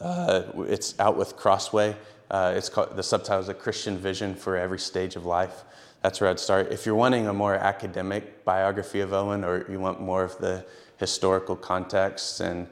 Uh, 0.00 0.44
it's 0.66 0.98
out 0.98 1.18
with 1.18 1.36
Crossway. 1.36 1.94
Uh, 2.30 2.54
it's 2.56 2.70
called, 2.70 2.96
the 2.96 3.02
subtitle 3.02 3.40
is 3.40 3.50
A 3.50 3.54
Christian 3.54 3.98
Vision 3.98 4.34
for 4.34 4.56
Every 4.56 4.78
Stage 4.78 5.14
of 5.14 5.26
Life. 5.26 5.64
That's 6.02 6.18
where 6.20 6.30
I'd 6.30 6.40
start. 6.40 6.72
If 6.72 6.86
you're 6.86 6.94
wanting 6.94 7.26
a 7.26 7.34
more 7.34 7.54
academic 7.54 8.44
biography 8.46 9.00
of 9.00 9.12
Owen 9.12 9.44
or 9.44 9.70
you 9.70 9.78
want 9.78 10.00
more 10.00 10.24
of 10.24 10.38
the 10.38 10.64
historical 10.96 11.54
context 11.54 12.40
and 12.40 12.66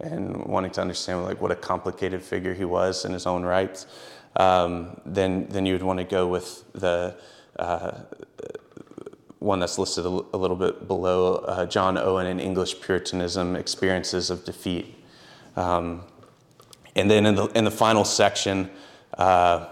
and 0.00 0.44
wanting 0.46 0.72
to 0.72 0.80
understand 0.80 1.22
like 1.22 1.40
what 1.40 1.52
a 1.52 1.54
complicated 1.54 2.20
figure 2.20 2.52
he 2.54 2.64
was 2.64 3.04
in 3.04 3.12
his 3.12 3.24
own 3.24 3.44
right, 3.44 3.86
um, 4.36 5.00
then 5.04 5.46
then 5.48 5.66
you 5.66 5.74
would 5.74 5.82
want 5.82 5.98
to 5.98 6.04
go 6.04 6.26
with 6.26 6.64
the 6.72 7.14
uh, 7.58 7.92
one 9.38 9.58
that's 9.60 9.78
listed 9.78 10.06
a, 10.06 10.08
a 10.08 10.38
little 10.38 10.56
bit 10.56 10.86
below 10.86 11.36
uh, 11.36 11.66
John 11.66 11.98
Owen 11.98 12.26
and 12.26 12.40
English 12.40 12.80
Puritanism: 12.80 13.56
Experiences 13.56 14.30
of 14.30 14.44
Defeat. 14.44 14.94
Um, 15.56 16.02
and 16.96 17.10
then 17.10 17.26
in 17.26 17.34
the 17.34 17.46
in 17.48 17.64
the 17.64 17.70
final 17.70 18.04
section. 18.04 18.70
Uh, 19.16 19.68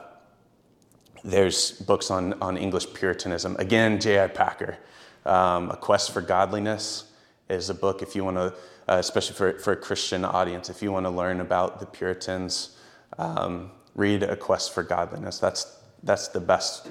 there's 1.23 1.73
books 1.73 2.11
on, 2.11 2.33
on 2.41 2.57
English 2.57 2.95
Puritanism. 2.95 3.55
Again, 3.59 4.01
J.I. 4.01 4.29
Packer, 4.29 4.79
um, 5.27 5.71
A 5.71 5.77
Quest 5.77 6.13
for 6.13 6.23
Godliness 6.23 7.05
is 7.51 7.69
a 7.69 7.75
book 7.75 8.01
if 8.01 8.17
you 8.17 8.25
want 8.25 8.39
to 8.39 8.55
uh, 8.91 8.97
especially 8.97 9.37
for, 9.37 9.59
for 9.61 9.73
a 9.73 9.77
Christian 9.77 10.25
audience. 10.25 10.69
If 10.69 10.83
you 10.83 10.91
want 10.91 11.07
to 11.07 11.11
learn 11.11 11.41
about 11.41 11.79
the 11.79 11.87
Puritans, 11.87 12.77
um, 13.19 13.71
read 13.95 14.23
A 14.23 14.37
Quest 14.37 14.73
for 14.73 14.83
Godliness. 14.83 15.39
That's, 15.39 15.77
that's 16.03 16.29
the 16.29 16.41
best 16.41 16.89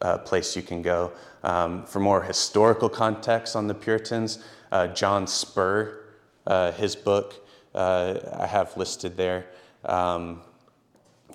uh, 0.00 0.18
place 0.18 0.56
you 0.56 0.62
can 0.62 0.82
go. 0.82 1.12
Um, 1.44 1.84
for 1.86 2.00
more 2.00 2.22
historical 2.22 2.88
context 2.88 3.56
on 3.56 3.66
the 3.66 3.74
Puritans, 3.74 4.38
uh, 4.70 4.88
John 4.88 5.26
Spurr, 5.26 5.98
uh, 6.46 6.72
his 6.72 6.96
book, 6.96 7.34
uh, 7.74 8.18
I 8.38 8.46
have 8.46 8.76
listed 8.76 9.16
there. 9.16 9.46
Um, 9.84 10.42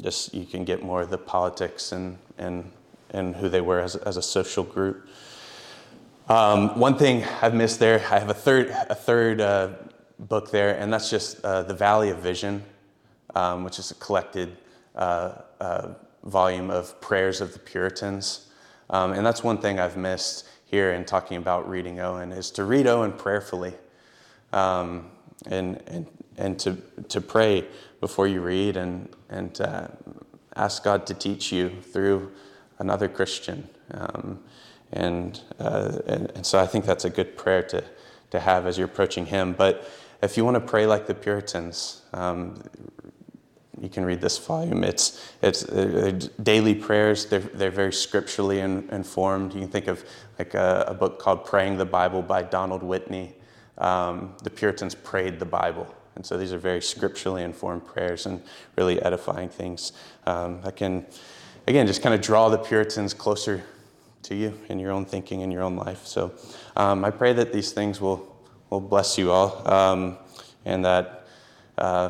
just 0.02 0.34
you 0.34 0.46
can 0.46 0.64
get 0.64 0.84
more 0.84 1.02
of 1.02 1.10
the 1.10 1.18
politics 1.18 1.92
and, 1.92 2.18
and, 2.38 2.72
and 3.12 3.36
who 3.36 3.50
they 3.50 3.62
were 3.62 3.80
as, 3.80 3.96
as 3.96 4.18
a 4.18 4.22
social 4.22 4.64
group. 4.64 5.08
Um, 6.30 6.78
one 6.78 6.98
thing 6.98 7.24
I've 7.42 7.54
missed 7.54 7.80
there, 7.80 8.00
I 8.12 8.20
have 8.20 8.30
a 8.30 8.34
third, 8.34 8.70
a 8.70 8.96
third 8.96 9.40
uh, 9.40 9.70
book 10.20 10.52
there, 10.52 10.78
and 10.78 10.92
that's 10.92 11.10
just 11.10 11.44
uh, 11.44 11.64
The 11.64 11.74
Valley 11.74 12.10
of 12.10 12.20
Vision, 12.20 12.64
um, 13.34 13.64
which 13.64 13.80
is 13.80 13.92
a 13.92 13.96
collected 13.96 14.58
volume 16.24 16.70
of 16.70 17.00
prayers 17.02 17.42
of 17.42 17.54
the 17.54 17.60
Puritans. 17.60 18.48
Um, 18.90 19.14
and 19.14 19.26
that's 19.26 19.44
one 19.44 19.58
thing 19.58 19.80
I've 19.80 19.98
missed 19.98 20.48
here 20.66 20.92
in 20.92 21.06
talking 21.06 21.38
about 21.38 21.70
reading 21.70 22.00
Owen, 22.00 22.32
is 22.32 22.52
to 22.52 22.64
read 22.66 22.88
Owen 22.88 23.14
prayerfully 23.14 23.74
um, 24.52 25.10
and, 25.46 25.82
and, 25.88 26.06
and 26.38 26.60
to, 26.60 26.78
to 27.08 27.22
pray 27.22 27.66
before 28.02 28.28
you 28.28 28.42
read 28.42 28.76
and, 28.76 29.10
and 29.30 29.62
uh, 29.62 29.88
ask 30.56 30.84
God 30.84 31.08
to 31.08 31.14
teach 31.14 31.52
you 31.52 31.70
through 31.70 32.32
another 32.80 33.08
Christian. 33.08 33.70
Um, 33.92 34.40
and, 34.92 35.40
uh, 35.60 36.00
and, 36.06 36.32
and 36.32 36.46
so 36.46 36.60
I 36.60 36.68
think 36.68 36.86
that's 36.86 37.06
a 37.06 37.10
good 37.10 37.38
prayer 37.38 37.64
to, 37.64 37.84
to 38.32 38.40
have 38.40 38.68
as 38.68 38.78
you're 38.78 38.88
approaching 38.88 39.26
Him. 39.26 39.54
But 39.54 39.90
if 40.22 40.36
you 40.36 40.44
want 40.44 40.56
to 40.56 40.62
pray 40.62 40.86
like 40.86 41.08
the 41.08 41.16
Puritans, 41.16 42.02
um, 42.14 42.62
you 43.82 43.90
can 43.90 44.06
read 44.06 44.22
this 44.22 44.38
volume. 44.38 44.84
It's, 44.84 45.34
it's 45.42 45.64
uh, 45.66 46.20
daily 46.42 46.76
prayers. 46.76 47.26
They're, 47.26 47.40
they're 47.40 47.72
very 47.72 47.94
scripturally 47.94 48.60
in, 48.60 48.88
informed. 48.92 49.54
You 49.54 49.62
can 49.62 49.70
think 49.70 49.88
of 49.88 50.04
like 50.40 50.54
a, 50.54 50.86
a, 50.88 50.94
book 50.94 51.20
called 51.20 51.46
Praying 51.46 51.78
the 51.78 51.86
Bible 51.86 52.22
by 52.22 52.44
Donald 52.44 52.84
Whitney. 52.84 53.34
Um, 53.78 54.36
the 54.44 54.50
Puritans 54.50 54.96
prayed 54.96 55.40
the 55.40 55.46
Bible. 55.46 55.94
And 56.16 56.26
so 56.26 56.38
these 56.38 56.52
are 56.52 56.58
very 56.58 56.82
scripturally 56.82 57.44
informed 57.44 57.86
prayers 57.86 58.26
and 58.26 58.42
really 58.76 59.02
edifying 59.02 59.50
things 59.50 59.92
um, 60.26 60.62
that 60.62 60.76
can, 60.76 61.06
again, 61.68 61.86
just 61.86 62.02
kind 62.02 62.16
of 62.16 62.22
draw 62.22 62.50
the 62.50 62.58
Puritans 62.58 63.14
closer 63.14 63.64
to 64.24 64.36
you 64.36 64.60
in 64.70 64.80
your 64.80 64.92
own 64.92 65.06
thinking 65.06 65.42
in 65.42 65.52
your 65.52 65.62
own 65.62 65.76
life. 65.76 66.06
So 66.08 66.34
um, 66.76 67.06
I 67.06 67.12
pray 67.12 67.34
that 67.34 67.54
these 67.54 67.72
things 67.72 68.02
will 68.02 68.36
will 68.70 68.82
bless 68.82 69.18
you 69.18 69.32
all, 69.32 69.68
um, 69.72 70.18
and 70.66 70.84
that 70.86 71.28
uh, 71.78 72.10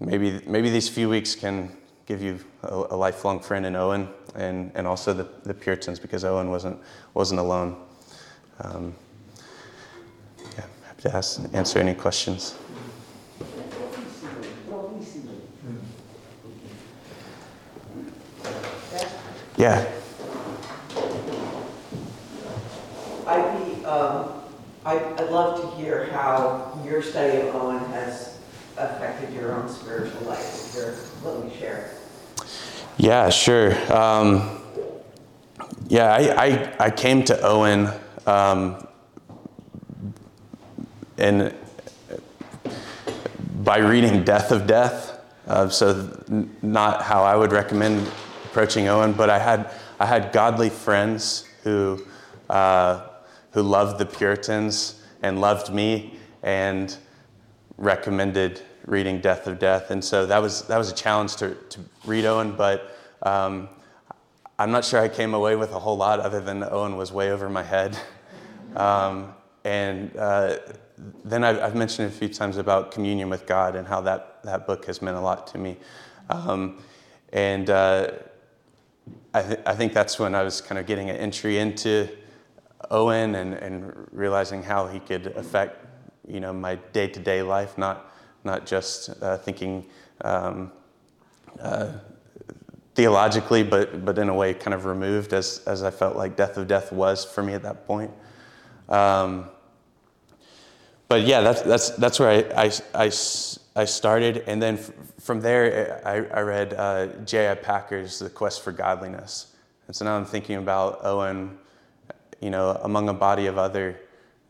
maybe 0.00 0.40
maybe 0.46 0.70
these 0.70 0.88
few 0.88 1.08
weeks 1.08 1.34
can 1.34 1.76
give 2.06 2.22
you 2.22 2.38
a, 2.62 2.74
a, 2.90 2.96
lifelong 2.96 3.40
friend 3.40 3.66
in 3.66 3.76
Owen, 3.76 4.08
and 4.34 4.72
and 4.74 4.86
also 4.86 5.12
the, 5.12 5.28
the 5.44 5.54
Puritans, 5.54 5.98
because 5.98 6.24
Owen 6.24 6.50
wasn't 6.50 6.78
wasn't 7.14 7.40
alone. 7.40 7.76
um, 8.60 8.94
yeah, 10.56 10.64
happy 10.86 11.02
to 11.02 11.16
ask, 11.16 11.40
answer 11.52 11.78
any 11.78 11.94
questions. 11.94 12.54
Yeah. 19.58 19.84
I'd 23.26 23.58
be, 23.58 23.84
um, 23.84 24.40
I'd, 24.84 25.02
I'd 25.02 25.30
love 25.30 25.60
to 25.60 25.76
hear 25.76 26.04
how 26.12 26.80
your 26.86 27.02
study 27.02 27.38
of 27.38 27.56
Owen 27.56 27.84
has 27.90 28.37
affected 28.78 29.34
your 29.34 29.54
own 29.54 29.68
spiritual 29.68 30.20
life. 30.22 30.68
If 30.68 30.74
you're 30.74 30.94
willing 31.22 31.50
to 31.50 31.56
share. 31.56 31.90
Yeah, 32.96 33.30
sure. 33.30 33.72
Um, 33.92 34.60
yeah, 35.88 36.12
I, 36.12 36.46
I, 36.46 36.76
I, 36.86 36.90
came 36.90 37.24
to 37.24 37.40
Owen 37.42 37.88
um, 38.26 38.86
and 41.16 41.54
by 43.62 43.78
reading 43.78 44.24
Death 44.24 44.50
of 44.50 44.66
Death. 44.66 45.20
Uh, 45.46 45.68
so, 45.68 46.22
not 46.60 47.02
how 47.02 47.22
I 47.22 47.34
would 47.34 47.52
recommend 47.52 48.06
approaching 48.44 48.88
Owen, 48.88 49.12
but 49.12 49.30
I 49.30 49.38
had, 49.38 49.70
I 49.98 50.06
had 50.06 50.32
godly 50.32 50.68
friends 50.68 51.44
who, 51.62 52.04
uh, 52.50 53.06
who 53.52 53.62
loved 53.62 53.98
the 53.98 54.06
Puritans 54.06 55.02
and 55.22 55.40
loved 55.40 55.72
me 55.72 56.18
and 56.42 56.96
recommended 57.78 58.60
reading 58.88 59.20
Death 59.20 59.46
of 59.46 59.58
Death. 59.58 59.90
And 59.90 60.02
so 60.02 60.24
that 60.26 60.40
was, 60.40 60.62
that 60.62 60.78
was 60.78 60.90
a 60.90 60.94
challenge 60.94 61.36
to, 61.36 61.54
to 61.54 61.80
read 62.06 62.24
Owen, 62.24 62.56
but 62.56 62.96
um, 63.22 63.68
I'm 64.58 64.70
not 64.70 64.84
sure 64.84 64.98
I 64.98 65.08
came 65.08 65.34
away 65.34 65.56
with 65.56 65.72
a 65.72 65.78
whole 65.78 65.96
lot 65.96 66.20
other 66.20 66.40
than 66.40 66.64
Owen 66.64 66.96
was 66.96 67.12
way 67.12 67.30
over 67.30 67.48
my 67.48 67.62
head. 67.62 67.98
Um, 68.76 69.34
and 69.64 70.14
uh, 70.18 70.58
then 71.24 71.42
I've, 71.42 71.58
I've, 71.58 71.74
mentioned 71.74 72.06
a 72.06 72.14
few 72.14 72.28
times 72.28 72.58
about 72.58 72.90
communion 72.90 73.30
with 73.30 73.46
God 73.46 73.74
and 73.74 73.88
how 73.88 74.02
that, 74.02 74.44
that 74.44 74.66
book 74.66 74.84
has 74.84 75.00
meant 75.00 75.16
a 75.16 75.20
lot 75.20 75.46
to 75.48 75.58
me. 75.58 75.78
Um, 76.28 76.82
and 77.32 77.70
uh, 77.70 78.10
I, 79.32 79.42
th- 79.42 79.60
I, 79.64 79.74
think 79.74 79.94
that's 79.94 80.18
when 80.18 80.34
I 80.34 80.42
was 80.42 80.60
kind 80.60 80.78
of 80.78 80.86
getting 80.86 81.08
an 81.08 81.16
entry 81.16 81.58
into 81.58 82.08
Owen 82.90 83.36
and, 83.36 83.54
and 83.54 84.06
realizing 84.12 84.62
how 84.62 84.86
he 84.86 85.00
could 85.00 85.28
affect, 85.28 85.86
you 86.28 86.40
know, 86.40 86.52
my 86.52 86.74
day-to-day 86.92 87.40
life, 87.40 87.78
not, 87.78 88.07
not 88.48 88.66
just 88.66 89.10
uh, 89.22 89.36
thinking 89.36 89.84
um, 90.22 90.72
uh, 91.60 91.92
theologically, 92.94 93.62
but, 93.62 94.04
but 94.04 94.18
in 94.18 94.28
a 94.28 94.34
way 94.34 94.54
kind 94.54 94.74
of 94.74 94.86
removed 94.86 95.32
as, 95.32 95.62
as 95.66 95.82
I 95.82 95.90
felt 95.90 96.16
like 96.16 96.34
Death 96.34 96.56
of 96.56 96.66
Death 96.66 96.90
was 96.90 97.24
for 97.24 97.42
me 97.42 97.52
at 97.52 97.62
that 97.62 97.86
point. 97.86 98.10
Um, 98.88 99.50
but 101.08 101.22
yeah, 101.22 101.42
that's, 101.42 101.62
that's, 101.62 101.90
that's 101.90 102.18
where 102.18 102.30
I, 102.30 102.64
I, 102.64 102.72
I, 102.94 103.04
I 103.76 103.84
started. 103.84 104.44
And 104.46 104.60
then 104.60 104.78
f- 104.78 104.90
from 105.20 105.40
there, 105.40 106.02
I, 106.04 106.38
I 106.38 106.40
read 106.40 106.74
uh, 106.74 107.06
J.I. 107.24 107.54
Packer's 107.54 108.18
The 108.18 108.30
Quest 108.30 108.62
for 108.62 108.72
Godliness. 108.72 109.54
And 109.86 109.94
so 109.94 110.04
now 110.04 110.16
I'm 110.16 110.24
thinking 110.24 110.56
about 110.56 111.04
Owen, 111.04 111.58
you 112.40 112.50
know, 112.50 112.78
among 112.82 113.08
a 113.08 113.14
body 113.14 113.46
of 113.46 113.58
other 113.58 114.00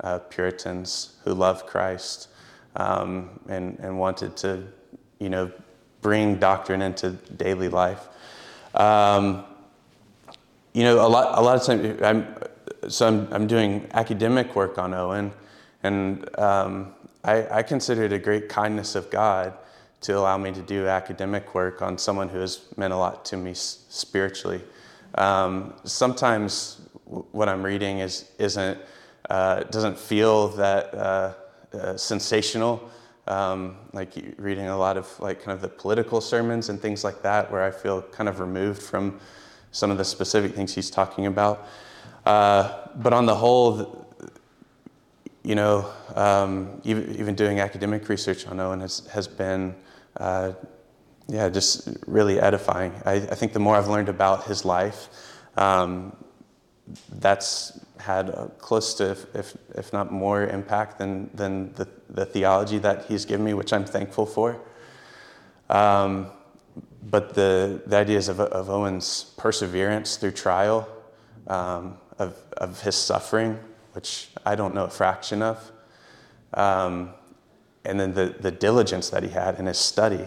uh, 0.01 0.21
Puritans 0.21 1.17
who 1.25 1.35
loved 1.35 1.67
Christ 1.67 2.29
um, 2.79 3.29
and, 3.49 3.79
and 3.81 3.99
wanted 3.99 4.37
to, 4.39 4.63
you 5.19 5.29
know, 5.29 5.51
bring 6.01 6.37
doctrine 6.37 6.81
into 6.81 7.11
daily 7.37 7.69
life. 7.69 8.09
Um, 8.75 9.45
you 10.73 10.85
know, 10.85 11.05
a 11.05 11.09
lot, 11.09 11.39
a 11.39 11.43
lot 11.43 11.57
of 11.57 11.65
times, 11.65 12.01
I'm, 12.03 12.35
so 12.89 13.09
I'm, 13.09 13.33
I'm 13.33 13.47
doing 13.47 13.89
academic 13.93 14.55
work 14.55 14.79
on 14.79 14.95
Owen, 14.95 15.33
and 15.83 16.39
um, 16.39 16.95
I, 17.25 17.59
I 17.59 17.63
consider 17.63 18.05
it 18.05 18.13
a 18.13 18.19
great 18.19 18.49
kindness 18.49 18.95
of 18.95 19.11
God 19.11 19.55
to 20.03 20.17
allow 20.17 20.39
me 20.39 20.53
to 20.53 20.63
do 20.63 20.87
academic 20.87 21.55
work 21.55 21.83
on 21.83 21.99
someone 21.99 22.29
who 22.29 22.39
has 22.39 22.61
meant 22.77 22.93
a 22.93 22.97
lot 22.97 23.25
to 23.27 23.37
me 23.37 23.53
spiritually. 23.55 24.63
Um, 25.17 25.75
sometimes 25.83 26.81
what 27.05 27.49
I'm 27.49 27.65
reading 27.65 27.99
is, 27.99 28.31
isn't, 28.39 28.79
uh, 29.29 29.65
doesn't 29.65 29.99
feel 29.99 30.49
that 30.49 30.95
uh, 30.95 31.35
uh, 31.73 31.97
sensational 31.97 32.91
um, 33.29 33.77
like 33.93 34.13
reading 34.39 34.69
a 34.69 34.77
lot 34.77 34.97
of 34.97 35.09
like 35.21 35.43
kind 35.43 35.55
of 35.55 35.61
the 35.61 35.69
political 35.69 36.21
sermons 36.21 36.71
and 36.71 36.81
things 36.81 37.05
like 37.05 37.23
that, 37.23 37.53
where 37.53 37.63
I 37.63 37.71
feel 37.71 38.03
kind 38.03 38.29
of 38.29 38.41
removed 38.41 38.83
from 38.83 39.21
some 39.71 39.91
of 39.91 39.99
the 39.99 40.05
specific 40.05 40.55
things 40.55 40.75
he's 40.75 40.91
talking 40.91 41.27
about. 41.27 41.67
Uh, 42.25 42.89
but 42.97 43.13
on 43.13 43.27
the 43.27 43.35
whole, 43.35 44.07
you 45.43 45.55
know, 45.55 45.91
um, 46.15 46.81
even, 46.85 47.15
even 47.17 47.35
doing 47.35 47.61
academic 47.61 48.09
research 48.09 48.47
on 48.47 48.59
Owen 48.61 48.81
has, 48.81 49.07
has 49.09 49.29
been, 49.29 49.75
uh, 50.17 50.53
yeah, 51.29 51.49
just 51.51 51.97
really 52.07 52.41
edifying. 52.41 52.93
I, 53.05 53.15
I, 53.15 53.35
think 53.35 53.53
the 53.53 53.61
more 53.61 53.77
I've 53.77 53.89
learned 53.89 54.09
about 54.09 54.45
his 54.45 54.65
life, 54.65 55.09
um, 55.57 56.17
that's 57.13 57.79
had 57.99 58.53
close 58.59 58.95
to, 58.95 59.17
if, 59.35 59.57
if 59.75 59.93
not 59.93 60.13
more, 60.13 60.47
impact 60.47 60.99
than, 60.99 61.31
than 61.35 61.73
the, 61.75 61.89
the 62.09 62.25
theology 62.25 62.79
that 62.79 63.07
he's 63.07 63.25
given 63.25 63.45
me, 63.45 63.55
which 63.55 63.73
I'm 63.73 63.85
thankful 63.85 64.27
for. 64.27 64.61
Um, 65.69 66.29
but 67.03 67.35
the, 67.35 67.83
the 67.87 67.97
ideas 67.97 68.29
of, 68.29 68.41
of 68.41 68.71
Owen's 68.71 69.33
perseverance 69.37 70.17
through 70.17 70.33
trial, 70.33 70.89
um, 71.47 71.99
of, 72.19 72.37
of 72.57 72.81
his 72.83 72.97
suffering, 72.97 73.59
which 73.93 74.29
I 74.45 74.55
don't 74.55 74.75
know 74.75 74.85
a 74.85 74.91
fraction 74.91 75.43
of, 75.43 75.71
um, 76.55 77.11
and 77.85 77.99
then 77.99 78.15
the, 78.15 78.35
the 78.41 78.51
diligence 78.51 79.11
that 79.11 79.23
he 79.23 79.31
had 79.31 79.59
in 79.59 79.67
his 79.67 79.79
study, 79.79 80.27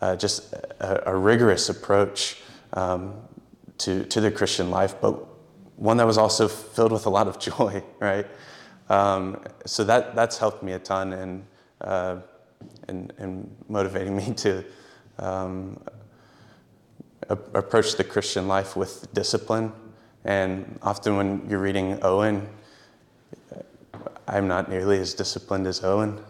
uh, 0.00 0.16
just 0.16 0.52
a, 0.52 1.10
a, 1.10 1.16
rigorous 1.16 1.68
approach 1.68 2.40
um, 2.72 3.14
to, 3.78 4.04
to 4.06 4.20
the 4.20 4.30
Christian 4.30 4.70
life, 4.70 4.94
but 5.00 5.31
one 5.82 5.96
that 5.96 6.06
was 6.06 6.16
also 6.16 6.46
filled 6.46 6.92
with 6.92 7.06
a 7.06 7.10
lot 7.10 7.26
of 7.26 7.40
joy, 7.40 7.82
right? 7.98 8.26
Um, 8.88 9.42
so 9.66 9.82
that, 9.84 10.14
that's 10.14 10.38
helped 10.38 10.62
me 10.62 10.72
a 10.72 10.78
ton 10.78 11.12
in, 11.12 11.44
uh, 11.80 12.18
in, 12.88 13.10
in 13.18 13.50
motivating 13.68 14.16
me 14.16 14.32
to 14.34 14.64
um, 15.18 15.82
a- 17.28 17.38
approach 17.54 17.96
the 17.96 18.04
Christian 18.04 18.46
life 18.46 18.76
with 18.76 19.12
discipline. 19.12 19.72
And 20.24 20.78
often 20.82 21.16
when 21.16 21.44
you're 21.50 21.58
reading 21.58 21.98
Owen, 22.02 22.48
I'm 24.28 24.46
not 24.46 24.70
nearly 24.70 25.00
as 25.00 25.14
disciplined 25.14 25.66
as 25.66 25.82
Owen. 25.82 26.20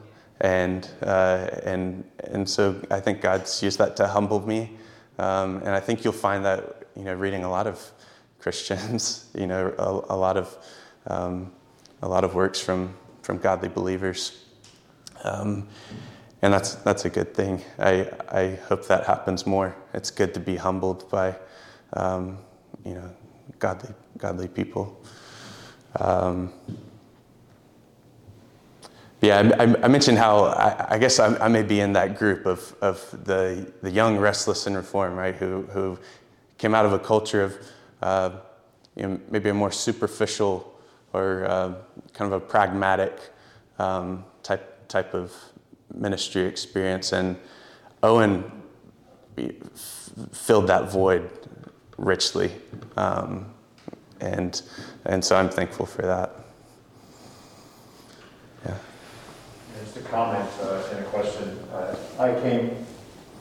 And, 0.41 0.89
uh, 1.03 1.49
and, 1.63 2.05
and 2.25 2.49
so 2.49 2.81
I 2.91 3.01
think 3.01 3.21
God's 3.21 3.63
used 3.63 3.79
that 3.81 3.97
to 3.97 4.07
humble 4.07 4.41
me. 4.41 4.79
Um, 5.19 5.59
and 5.59 5.69
I 5.69 5.81
think 5.81 6.05
you'll 6.05 6.15
find 6.15 6.43
that, 6.47 6.87
you 6.97 7.05
know, 7.05 7.13
reading 7.13 7.45
a 7.45 7.51
lot 7.51 7.67
of 7.67 7.93
Christians, 8.43 9.27
you 9.35 9.47
know, 9.47 9.73
a, 9.79 10.15
a 10.15 10.17
lot 10.17 10.37
of 10.37 10.59
um, 11.07 11.53
a 12.03 12.09
lot 12.09 12.25
of 12.25 12.35
works 12.35 12.61
from 12.61 12.95
from 13.23 13.39
godly 13.39 13.69
believers, 13.69 14.45
um, 15.25 15.69
and 16.43 16.53
that's 16.53 16.75
that's 16.77 17.05
a 17.05 17.11
good 17.11 17.35
thing. 17.35 17.63
I 17.79 18.11
I 18.29 18.59
hope 18.69 18.87
that 18.89 19.07
happens 19.07 19.47
more. 19.47 19.75
It's 19.95 20.11
good 20.11 20.35
to 20.35 20.41
be 20.41 20.57
humbled 20.57 21.09
by, 21.09 21.37
um, 21.93 22.39
you 22.85 22.95
know, 22.95 23.11
godly 23.59 23.95
godly 24.19 24.49
people. 24.49 25.01
Um, 26.01 26.53
yeah, 29.23 29.53
I, 29.57 29.85
I, 29.85 29.89
mentioned 29.89 30.19
how 30.19 30.47
I, 30.47 30.95
I 30.95 30.99
guess 30.99 31.21
I, 31.21 31.37
I, 31.37 31.47
may 31.47 31.63
be 31.63 31.79
in 31.79 31.93
that 31.93 32.19
group 32.19 32.45
of, 32.45 32.75
of 32.81 33.25
the, 33.25 33.73
the 33.81 33.91
young, 33.91 34.19
restless, 34.19 34.67
and 34.67 34.75
reform, 34.75 35.15
right? 35.15 35.37
Who, 35.37 35.63
who 35.71 35.97
came 36.59 36.75
out 36.75 36.87
of 36.87 36.93
a 36.93 36.99
culture 36.99 37.41
of 37.45 37.57
uh, 38.03 38.31
you 38.97 39.07
know, 39.07 39.21
maybe 39.31 39.49
a 39.49 39.55
more 39.55 39.73
superficial 39.73 40.79
or 41.13 41.45
uh, 41.47 41.75
kind 42.13 42.33
of 42.33 42.43
a 42.43 42.45
pragmatic 42.45 43.31
um, 43.79 44.25
type, 44.43 44.89
type 44.89 45.15
of 45.15 45.33
ministry 45.95 46.43
experience. 46.43 47.13
And 47.13 47.37
Owen 48.03 48.51
filled 50.33 50.67
that 50.67 50.91
void 50.91 51.31
richly. 51.97 52.53
Um, 52.97 53.47
and, 54.21 54.61
and 55.05 55.25
so 55.25 55.37
I'm 55.37 55.49
thankful 55.49 55.87
for 55.87 56.03
that. 56.03 56.37
Yeah. 58.65 58.77
Just 59.85 59.97
a 59.97 60.01
comment 60.01 60.49
uh, 60.63 60.83
and 60.91 61.01
a 61.01 61.09
question. 61.09 61.59
Uh, 61.73 61.97
I 62.19 62.41
came, 62.41 62.87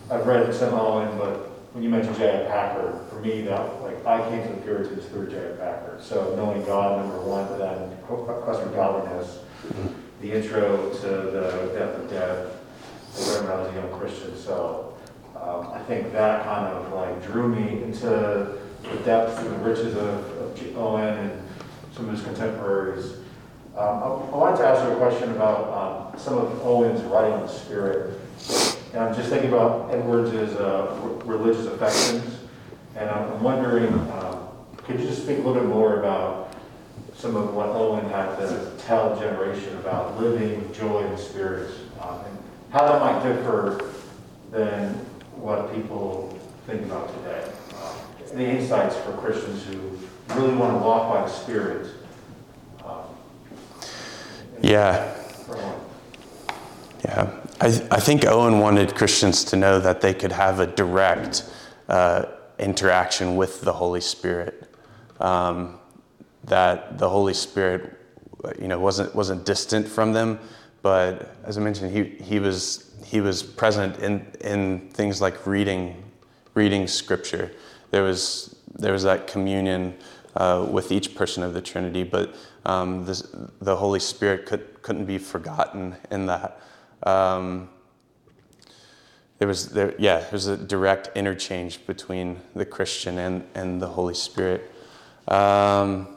I've 0.10 0.26
read 0.26 0.54
some 0.54 0.74
Owen, 0.74 1.18
but 1.18 1.51
when 1.74 1.84
you 1.84 1.90
mentioned 1.90 2.18
J.I. 2.18 2.48
Packer, 2.50 3.00
for 3.10 3.22
me, 3.22 3.42
that 3.44 3.82
like 3.82 4.06
I 4.06 4.30
came 4.30 4.44
to 4.48 4.56
the 4.56 4.62
Puritans 4.62 5.06
through 5.06 5.30
J.I. 5.30 5.56
Packer. 5.58 5.98
So 6.02 6.36
knowing 6.36 6.66
God, 6.66 7.00
number 7.00 7.22
one, 7.22 7.48
but 7.48 7.58
then 7.58 7.98
question 8.08 8.74
godliness, 8.74 9.40
the 10.22 10.34
intro 10.34 10.90
to 10.90 11.08
the 11.08 11.72
Death 11.74 12.00
of 12.00 12.10
Death, 12.10 13.42
when 13.42 13.52
I 13.52 13.62
was 13.62 13.72
a 13.72 13.76
young 13.76 14.00
Christian. 14.00 14.38
So 14.38 14.98
um, 15.36 15.68
I 15.74 15.82
think 15.84 16.12
that 16.12 16.44
kind 16.44 16.68
of 16.68 16.94
like 16.94 17.24
drew 17.24 17.48
me 17.48 17.84
into 17.84 18.08
the 18.08 18.98
depth 19.06 19.40
and 19.40 19.52
the 19.52 19.60
riches 19.60 19.96
of, 19.96 20.38
of 20.38 20.78
Owen 20.78 21.18
and 21.18 21.48
some 21.94 22.10
of 22.10 22.16
his 22.16 22.24
contemporaries. 22.24 23.14
Um, 23.78 24.04
I 24.04 24.08
I 24.08 24.36
wanted 24.36 24.58
to 24.58 24.68
ask 24.68 24.84
you 24.86 24.92
a 24.92 24.98
question 24.98 25.32
about 25.32 26.12
um, 26.14 26.20
some 26.20 26.38
of 26.38 26.66
Owen's 26.66 27.02
writing 27.04 27.40
the 27.40 27.48
Spirit. 27.48 28.20
And 28.94 29.00
I'm 29.04 29.16
just 29.16 29.30
thinking 29.30 29.50
about 29.50 29.90
Edwards' 29.94 30.34
uh, 30.34 31.00
re- 31.02 31.38
religious 31.38 31.66
affections, 31.68 32.40
and 32.98 33.10
I'm 33.10 33.42
wondering, 33.42 33.88
um, 34.12 34.50
could 34.78 35.00
you 35.00 35.08
just 35.08 35.24
speak 35.24 35.38
a 35.38 35.42
little 35.42 35.54
bit 35.54 35.66
more 35.66 36.00
about 36.00 36.54
some 37.16 37.38
of 37.38 37.54
what 37.54 37.68
Owen 37.70 38.10
had 38.10 38.36
to 38.38 38.72
tell 38.80 39.18
generation 39.18 39.78
about 39.78 40.20
living 40.20 40.74
joy 40.74 41.06
in 41.06 41.12
the 41.12 41.18
Spirit, 41.18 41.72
um, 42.02 42.20
and 42.26 42.38
how 42.72 42.86
that 42.86 43.00
might 43.00 43.24
differ 43.24 43.92
than 44.52 44.94
what 45.36 45.74
people 45.74 46.38
think 46.68 46.82
about 46.84 47.16
today? 47.24 47.50
Um, 47.82 47.96
Any 48.34 48.60
insights 48.60 48.98
for 48.98 49.14
Christians 49.14 49.64
who 49.66 50.00
really 50.36 50.54
want 50.56 50.74
to 50.74 50.80
walk 50.86 51.14
by 51.14 51.22
the 51.22 51.30
Spirit? 51.30 51.88
um, 52.84 53.04
Yeah? 54.62 55.16
Yeah. 57.04 57.32
I, 57.60 57.68
I 57.92 58.00
think 58.00 58.26
Owen 58.26 58.60
wanted 58.60 58.96
Christians 58.96 59.44
to 59.46 59.56
know 59.56 59.80
that 59.80 60.02
they 60.02 60.14
could 60.14 60.32
have 60.32 60.60
a 60.60 60.68
direct 60.68 61.50
uh, 61.90 62.26
interaction 62.60 63.36
with 63.36 63.62
the 63.62 63.74
Holy 63.74 64.02
Spirit. 64.02 64.68
Um, 65.20 65.80
that 66.46 66.98
the 66.98 67.08
Holy 67.10 67.34
Spirit, 67.34 67.98
you 68.60 68.68
know, 68.68 68.80
wasn't 68.80 69.14
wasn't 69.16 69.46
distant 69.46 69.88
from 69.88 70.14
them, 70.14 70.40
but 70.82 71.36
as 71.44 71.58
I 71.58 71.62
mentioned, 71.62 71.96
he 71.96 72.24
he 72.24 72.40
was 72.40 72.92
he 73.06 73.22
was 73.22 73.44
present 73.44 74.00
in 74.00 74.26
in 74.42 74.90
things 74.92 75.22
like 75.22 75.46
reading 75.46 76.04
reading 76.54 76.88
Scripture. 76.88 77.52
There 77.92 78.04
was 78.04 78.56
there 78.74 78.94
was 78.94 79.04
that 79.04 79.28
communion 79.28 79.96
uh, 80.36 80.66
with 80.70 80.92
each 80.92 81.14
person 81.14 81.44
of 81.44 81.54
the 81.54 81.62
Trinity, 81.62 82.04
but 82.04 82.34
um, 82.66 83.06
this, 83.06 83.28
the 83.62 83.76
Holy 83.76 84.00
Spirit 84.00 84.46
could 84.46 84.82
couldn't 84.82 85.06
be 85.06 85.18
forgotten 85.18 85.96
in 86.10 86.26
that. 86.28 86.60
Um, 87.04 87.70
there 89.40 89.48
was 89.48 89.70
there 89.70 89.96
yeah 89.98 90.20
there's 90.30 90.46
a 90.46 90.56
direct 90.56 91.10
interchange 91.16 91.86
between 91.88 92.40
the 92.56 92.64
Christian 92.64 93.18
and 93.18 93.44
and 93.56 93.82
the 93.82 93.88
Holy 93.88 94.14
Spirit. 94.14 94.72
Um, 95.28 96.08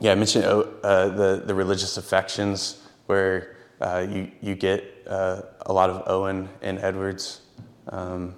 yeah, 0.00 0.12
I 0.12 0.14
mentioned 0.14 0.44
oh, 0.44 0.68
uh, 0.82 1.08
the 1.08 1.42
the 1.46 1.54
religious 1.54 1.96
affections 1.96 2.82
where 3.06 3.56
uh, 3.80 4.06
you 4.08 4.30
you 4.42 4.54
get 4.54 4.84
uh, 5.06 5.40
a 5.64 5.72
lot 5.72 5.88
of 5.88 6.02
Owen 6.06 6.50
and 6.60 6.78
Edwards. 6.80 7.40
Um, 7.88 8.34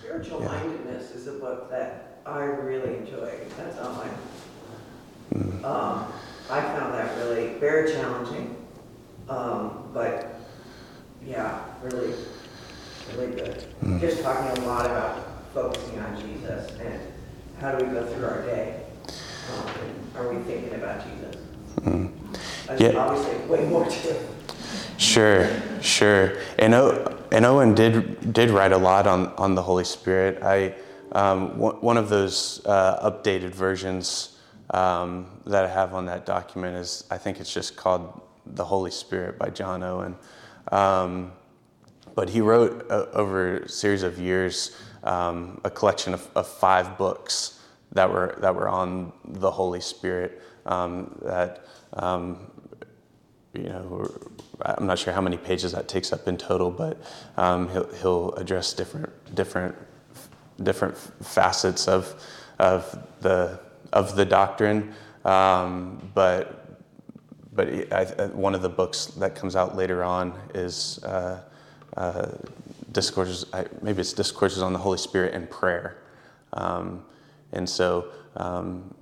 Spiritual 0.00 0.40
Yeah. 0.40 0.48
Mindedness 0.48 1.10
is 1.10 1.26
a 1.26 1.32
book 1.32 1.70
that 1.70 2.20
I 2.24 2.44
really 2.44 2.96
enjoy. 2.96 3.32
That's 3.58 3.78
on 3.78 3.96
my, 3.96 4.08
mm, 5.34 5.64
um, 5.64 6.12
I 6.48 6.60
found 6.62 6.94
that 6.94 7.16
really 7.18 7.54
very 7.58 7.92
challenging. 7.92 8.56
Um, 9.28 9.90
but 9.92 10.34
yeah, 11.24 11.64
really, 11.82 12.14
really 13.16 13.34
good. 13.34 13.64
mm. 13.82 14.00
Just 14.00 14.22
talking 14.22 14.62
a 14.62 14.66
lot 14.66 14.86
about 14.86 15.52
focusing 15.52 15.98
on 15.98 16.20
Jesus 16.20 16.70
and 16.80 17.00
how 17.60 17.72
do 17.74 17.84
we 17.84 17.90
go 17.92 18.06
through 18.06 18.24
our 18.26 18.42
day? 18.42 18.82
Um, 19.54 19.68
and 19.68 20.16
are 20.16 20.32
we 20.32 20.42
thinking 20.44 20.74
about 20.74 21.02
Jesus? 21.04 21.36
Mm. 21.80 22.12
Yeah. 22.78 22.98
obviously 22.98 23.36
way 23.46 23.64
more 23.66 23.84
to 23.84 24.08
it. 24.10 24.28
Sure, 24.98 25.48
sure. 25.80 26.38
And, 26.58 26.74
o- 26.74 27.16
and 27.32 27.44
Owen 27.44 27.74
did 27.74 28.32
did 28.32 28.50
write 28.50 28.72
a 28.72 28.78
lot 28.78 29.06
on, 29.06 29.28
on 29.36 29.54
the 29.54 29.62
Holy 29.62 29.84
Spirit. 29.84 30.42
I 30.42 30.74
um, 31.12 31.58
one 31.58 31.76
one 31.76 31.96
of 31.96 32.08
those 32.08 32.64
uh, 32.66 33.08
updated 33.10 33.50
versions 33.50 34.38
um, 34.70 35.26
that 35.46 35.64
I 35.64 35.68
have 35.68 35.94
on 35.94 36.06
that 36.06 36.26
document 36.26 36.76
is 36.76 37.04
I 37.10 37.18
think 37.18 37.40
it's 37.40 37.52
just 37.52 37.76
called 37.76 38.20
"The 38.46 38.64
Holy 38.64 38.90
Spirit" 38.90 39.38
by 39.38 39.50
John 39.50 39.82
Owen. 39.82 40.16
Um, 40.72 41.32
but 42.14 42.30
he 42.30 42.40
wrote 42.40 42.90
uh, 42.90 43.06
over 43.12 43.58
a 43.58 43.68
series 43.68 44.02
of 44.02 44.18
years 44.18 44.76
um, 45.04 45.60
a 45.64 45.70
collection 45.70 46.14
of, 46.14 46.28
of 46.34 46.46
five 46.48 46.96
books 46.96 47.60
that 47.92 48.10
were 48.10 48.36
that 48.40 48.54
were 48.54 48.68
on 48.68 49.12
the 49.24 49.50
Holy 49.50 49.80
Spirit. 49.80 50.42
Um, 50.64 51.18
that 51.22 51.66
um, 51.92 52.50
you 53.52 53.68
know, 53.68 54.10
I'm 54.60 54.86
not 54.86 54.98
sure 54.98 55.12
how 55.12 55.20
many 55.20 55.36
pages 55.36 55.72
that 55.72 55.88
takes 55.88 56.12
up 56.12 56.28
in 56.28 56.36
total, 56.36 56.70
but 56.70 57.00
um, 57.36 57.68
he'll, 57.70 57.92
he'll 57.94 58.34
address 58.34 58.72
different 58.72 59.10
different 59.34 59.74
different 60.62 60.96
facets 60.96 61.88
of 61.88 62.14
of 62.58 62.98
the 63.20 63.60
of 63.92 64.16
the 64.16 64.24
doctrine. 64.24 64.94
Um, 65.24 66.10
but 66.14 66.55
but 67.56 67.68
I, 67.92 68.02
I- 68.18 68.26
one 68.28 68.54
of 68.54 68.62
the 68.62 68.68
books 68.68 69.06
that 69.18 69.34
comes 69.34 69.56
out 69.56 69.76
later 69.76 70.04
on 70.04 70.38
is 70.54 71.02
uh, 71.04 71.40
uh, 71.96 72.28
discourses. 72.92 73.46
I, 73.52 73.64
maybe 73.82 74.00
it's 74.00 74.12
discourses 74.12 74.62
on 74.62 74.72
the 74.72 74.78
Holy 74.78 74.98
Spirit 74.98 75.34
and 75.34 75.48
prayer. 75.50 75.96
Um, 76.52 77.04
and 77.52 77.68
so, 77.68 78.08
um, 78.36 78.94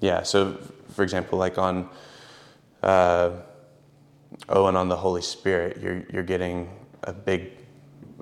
yeah. 0.00 0.22
So, 0.22 0.58
for 0.92 1.02
example, 1.02 1.38
like 1.38 1.58
on 1.58 1.88
uh, 2.82 3.30
Owen 4.48 4.76
on 4.76 4.88
the 4.88 4.96
Holy 4.96 5.22
Spirit, 5.22 5.78
you're 5.80 6.02
you're 6.12 6.22
getting 6.22 6.68
a 7.04 7.12
big 7.12 7.52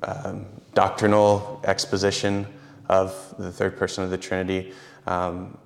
um, 0.05 0.47
doctrinal 0.75 1.61
exposition 1.65 2.47
of 2.89 3.35
the 3.39 3.51
third 3.53 3.77
person 3.77 4.05
of 4.05 4.11
the 4.11 4.19
Trinity. 4.19 4.73
Um, 5.07 5.59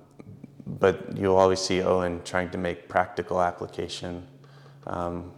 but 0.65 1.17
you'll 1.17 1.35
always 1.35 1.59
see 1.59 1.81
Owen 1.81 2.21
trying 2.23 2.49
to 2.51 2.57
make 2.57 2.87
practical 2.87 3.41
application 3.41 4.25
um, 4.87 5.31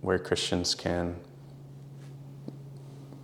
where 0.00 0.18
Christians 0.18 0.74
can, 0.74 1.16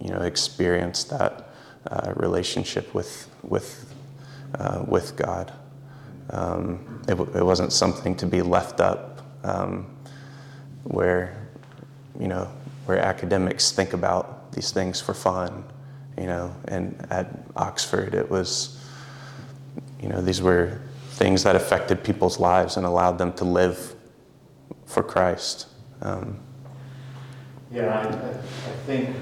you 0.00 0.10
know, 0.10 0.20
experience 0.20 1.04
that 1.04 1.50
uh, 1.90 2.12
relationship 2.16 2.92
with 2.94 3.28
with 3.42 3.94
uh, 4.58 4.84
with 4.86 5.16
God. 5.16 5.52
Um, 6.30 7.02
it, 7.06 7.16
w- 7.16 7.30
it 7.36 7.44
wasn't 7.44 7.72
something 7.72 8.16
to 8.16 8.26
be 8.26 8.40
left 8.40 8.80
up 8.80 9.22
um, 9.44 9.86
where, 10.84 11.36
you 12.18 12.28
know, 12.28 12.50
where 12.86 12.98
academics 12.98 13.72
think 13.72 13.92
about 13.92 14.52
these 14.52 14.70
things 14.70 15.00
for 15.00 15.12
fun, 15.12 15.64
you 16.16 16.26
know. 16.26 16.54
And 16.66 17.06
at 17.10 17.26
Oxford, 17.56 18.14
it 18.14 18.30
was, 18.30 18.80
you 20.00 20.08
know, 20.08 20.20
these 20.22 20.40
were 20.40 20.80
things 21.14 21.44
that 21.44 21.54
affected 21.54 22.02
people's 22.02 22.40
lives 22.40 22.76
and 22.76 22.84
allowed 22.84 23.18
them 23.18 23.32
to 23.34 23.44
live 23.44 23.94
for 24.84 25.02
Christ. 25.02 25.68
Um, 26.02 26.40
Yeah, 27.72 27.98
I, 27.98 28.08
I 28.08 28.72
think 28.86 29.14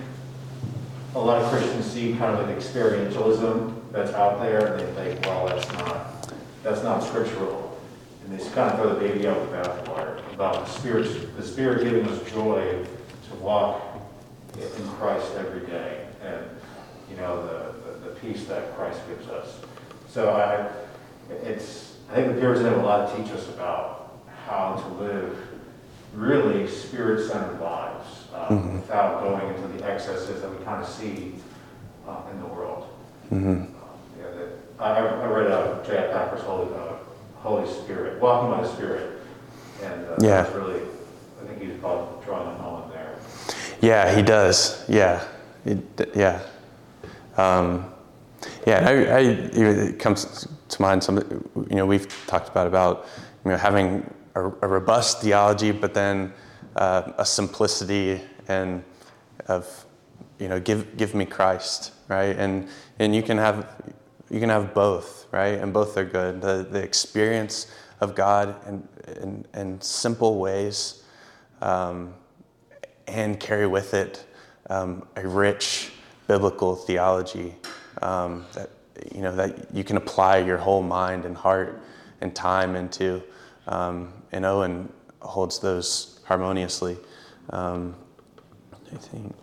a 1.14 1.18
lot 1.18 1.42
of 1.42 1.50
Christians 1.50 1.84
see 1.84 2.14
kind 2.14 2.38
of 2.38 2.48
an 2.48 2.56
experientialism 2.56 3.74
that's 3.92 4.12
out 4.14 4.40
there, 4.40 4.76
and 4.76 4.96
they 4.96 5.14
think, 5.14 5.26
well, 5.26 5.46
that's 5.46 5.70
not, 5.74 6.32
that's 6.62 6.82
not 6.82 7.02
scriptural. 7.02 7.78
And 8.24 8.38
they 8.38 8.44
kind 8.50 8.70
of 8.70 8.76
throw 8.76 8.94
the 8.94 9.00
baby 9.00 9.28
out 9.28 9.38
with 9.38 9.50
the 9.50 9.56
bathwater 9.56 10.32
about 10.32 10.66
the 10.66 10.72
Spirit, 10.72 11.36
the 11.36 11.42
Spirit 11.42 11.84
giving 11.84 12.08
us 12.08 12.32
joy 12.32 12.86
to 13.28 13.34
walk 13.36 13.82
in 14.56 14.88
Christ 14.98 15.30
every 15.36 15.66
day, 15.66 16.06
and, 16.22 16.42
you 17.10 17.16
know, 17.16 17.46
the, 17.46 17.90
the, 17.90 18.08
the 18.08 18.14
peace 18.20 18.44
that 18.44 18.74
Christ 18.76 19.00
gives 19.08 19.28
us. 19.28 19.60
So 20.08 20.30
I, 20.30 20.70
it's, 21.42 21.96
I 22.10 22.14
think 22.14 22.34
the 22.34 22.40
Puritans 22.40 22.66
have 22.66 22.78
a 22.78 22.82
lot 22.82 23.10
to 23.16 23.22
teach 23.22 23.32
us 23.32 23.48
about 23.48 24.18
how 24.46 24.74
to 24.74 25.02
live 25.02 25.38
really 26.14 26.66
spirit-centered 26.68 27.60
lives 27.60 28.26
uh, 28.34 28.48
Mhm. 28.48 28.74
without 28.74 29.22
going 29.22 29.54
into 29.54 29.68
the 29.78 29.90
excesses 29.90 30.40
that 30.42 30.50
we 30.50 30.62
kind 30.64 30.82
of 30.82 30.88
see 30.88 31.34
uh, 32.08 32.16
in 32.30 32.40
the 32.40 32.46
world. 32.46 32.86
mhm. 33.32 33.62
Uh, 33.62 33.66
yeah, 34.18 34.24
that- 34.36 34.58
I, 34.78 34.98
I 34.98 35.26
read 35.26 35.50
uh, 35.50 35.82
J.I. 35.84 36.12
Packer's 36.12 36.42
Holy, 36.42 36.66
uh, 36.74 36.94
Holy 37.42 37.66
Spirit, 37.68 38.20
Walking 38.20 38.50
by 38.50 38.62
the 38.62 38.68
Spirit, 38.68 39.20
and 39.82 40.04
uh, 40.06 40.16
Yeah. 40.18 40.42
that's 40.42 40.54
really, 40.54 40.80
I 41.42 41.46
think 41.46 41.62
he's 41.62 41.78
probably 41.80 42.24
drawing 42.24 42.48
on 42.48 42.60
Owen 42.64 42.90
there. 42.92 43.14
Yeah, 43.80 44.12
he 44.14 44.22
does. 44.22 44.84
Yeah, 44.88 45.20
It- 45.64 46.10
yeah, 46.14 46.40
um, 47.38 47.86
yeah. 48.66 48.88
I, 48.88 48.92
I, 49.16 49.18
it 49.20 49.98
comes 50.00 50.46
to 50.72 50.82
mind 50.82 51.02
some. 51.02 51.16
You 51.70 51.76
know, 51.76 51.86
we've 51.86 52.08
talked 52.26 52.48
about 52.48 52.66
about 52.66 53.06
you 53.44 53.50
know 53.50 53.56
having 53.56 54.08
a, 54.34 54.44
a 54.44 54.66
robust 54.66 55.20
theology, 55.20 55.72
but 55.72 55.94
then 55.94 56.32
uh, 56.76 57.12
a 57.18 57.24
simplicity 57.24 58.20
and 58.48 58.82
of 59.46 59.84
you 60.38 60.48
know 60.48 60.60
give 60.60 60.96
give 60.96 61.14
me 61.14 61.24
Christ, 61.24 61.92
right? 62.08 62.36
And 62.36 62.68
and 62.98 63.14
you 63.14 63.22
can 63.22 63.38
have 63.38 63.66
you 64.30 64.40
can 64.40 64.48
have 64.48 64.74
both, 64.74 65.26
right? 65.30 65.58
And 65.58 65.72
both 65.72 65.96
are 65.96 66.04
good. 66.04 66.40
The 66.40 66.66
the 66.70 66.82
experience 66.82 67.70
of 68.00 68.14
God 68.14 68.56
in 68.66 68.88
in, 69.20 69.46
in 69.54 69.80
simple 69.80 70.38
ways. 70.38 71.02
Um, 71.60 72.14
and 73.06 73.38
carry 73.38 73.66
with 73.66 73.94
it 73.94 74.24
um, 74.70 75.06
a 75.16 75.26
rich 75.26 75.92
biblical 76.26 76.76
theology 76.76 77.54
um, 78.00 78.46
that 78.54 78.70
you 79.14 79.22
know 79.22 79.34
that 79.36 79.74
you 79.74 79.84
can 79.84 79.96
apply 79.96 80.38
your 80.38 80.58
whole 80.58 80.82
mind 80.82 81.24
and 81.24 81.36
heart 81.36 81.82
and 82.20 82.34
time 82.34 82.76
into. 82.76 83.22
Um, 83.66 84.12
and 84.32 84.44
Owen 84.44 84.92
holds 85.20 85.58
those 85.60 86.20
harmoniously. 86.24 86.96
Um, 87.50 87.94
I 88.92 88.96
think. 88.96 89.34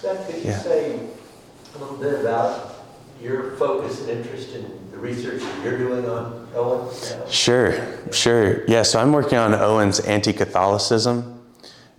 Seth, 0.00 0.26
could 0.26 0.36
you 0.36 0.50
Yeah. 0.50 0.58
say 0.58 1.00
a 1.74 1.78
little 1.78 1.96
bit 1.96 2.20
about 2.20 2.74
your 3.20 3.52
focus 3.52 4.00
and 4.00 4.10
interest 4.10 4.50
in 4.54 4.66
the 4.90 4.98
research 4.98 5.40
that 5.42 5.64
you're 5.64 5.78
doing 5.78 6.08
on 6.08 6.48
Owen? 6.56 6.88
Sure, 7.30 7.72
sure. 8.10 8.64
Yeah, 8.66 8.82
so 8.82 8.98
I'm 9.00 9.12
working 9.12 9.38
on 9.38 9.54
Owen's 9.54 10.00
anti-Catholicism, 10.00 11.40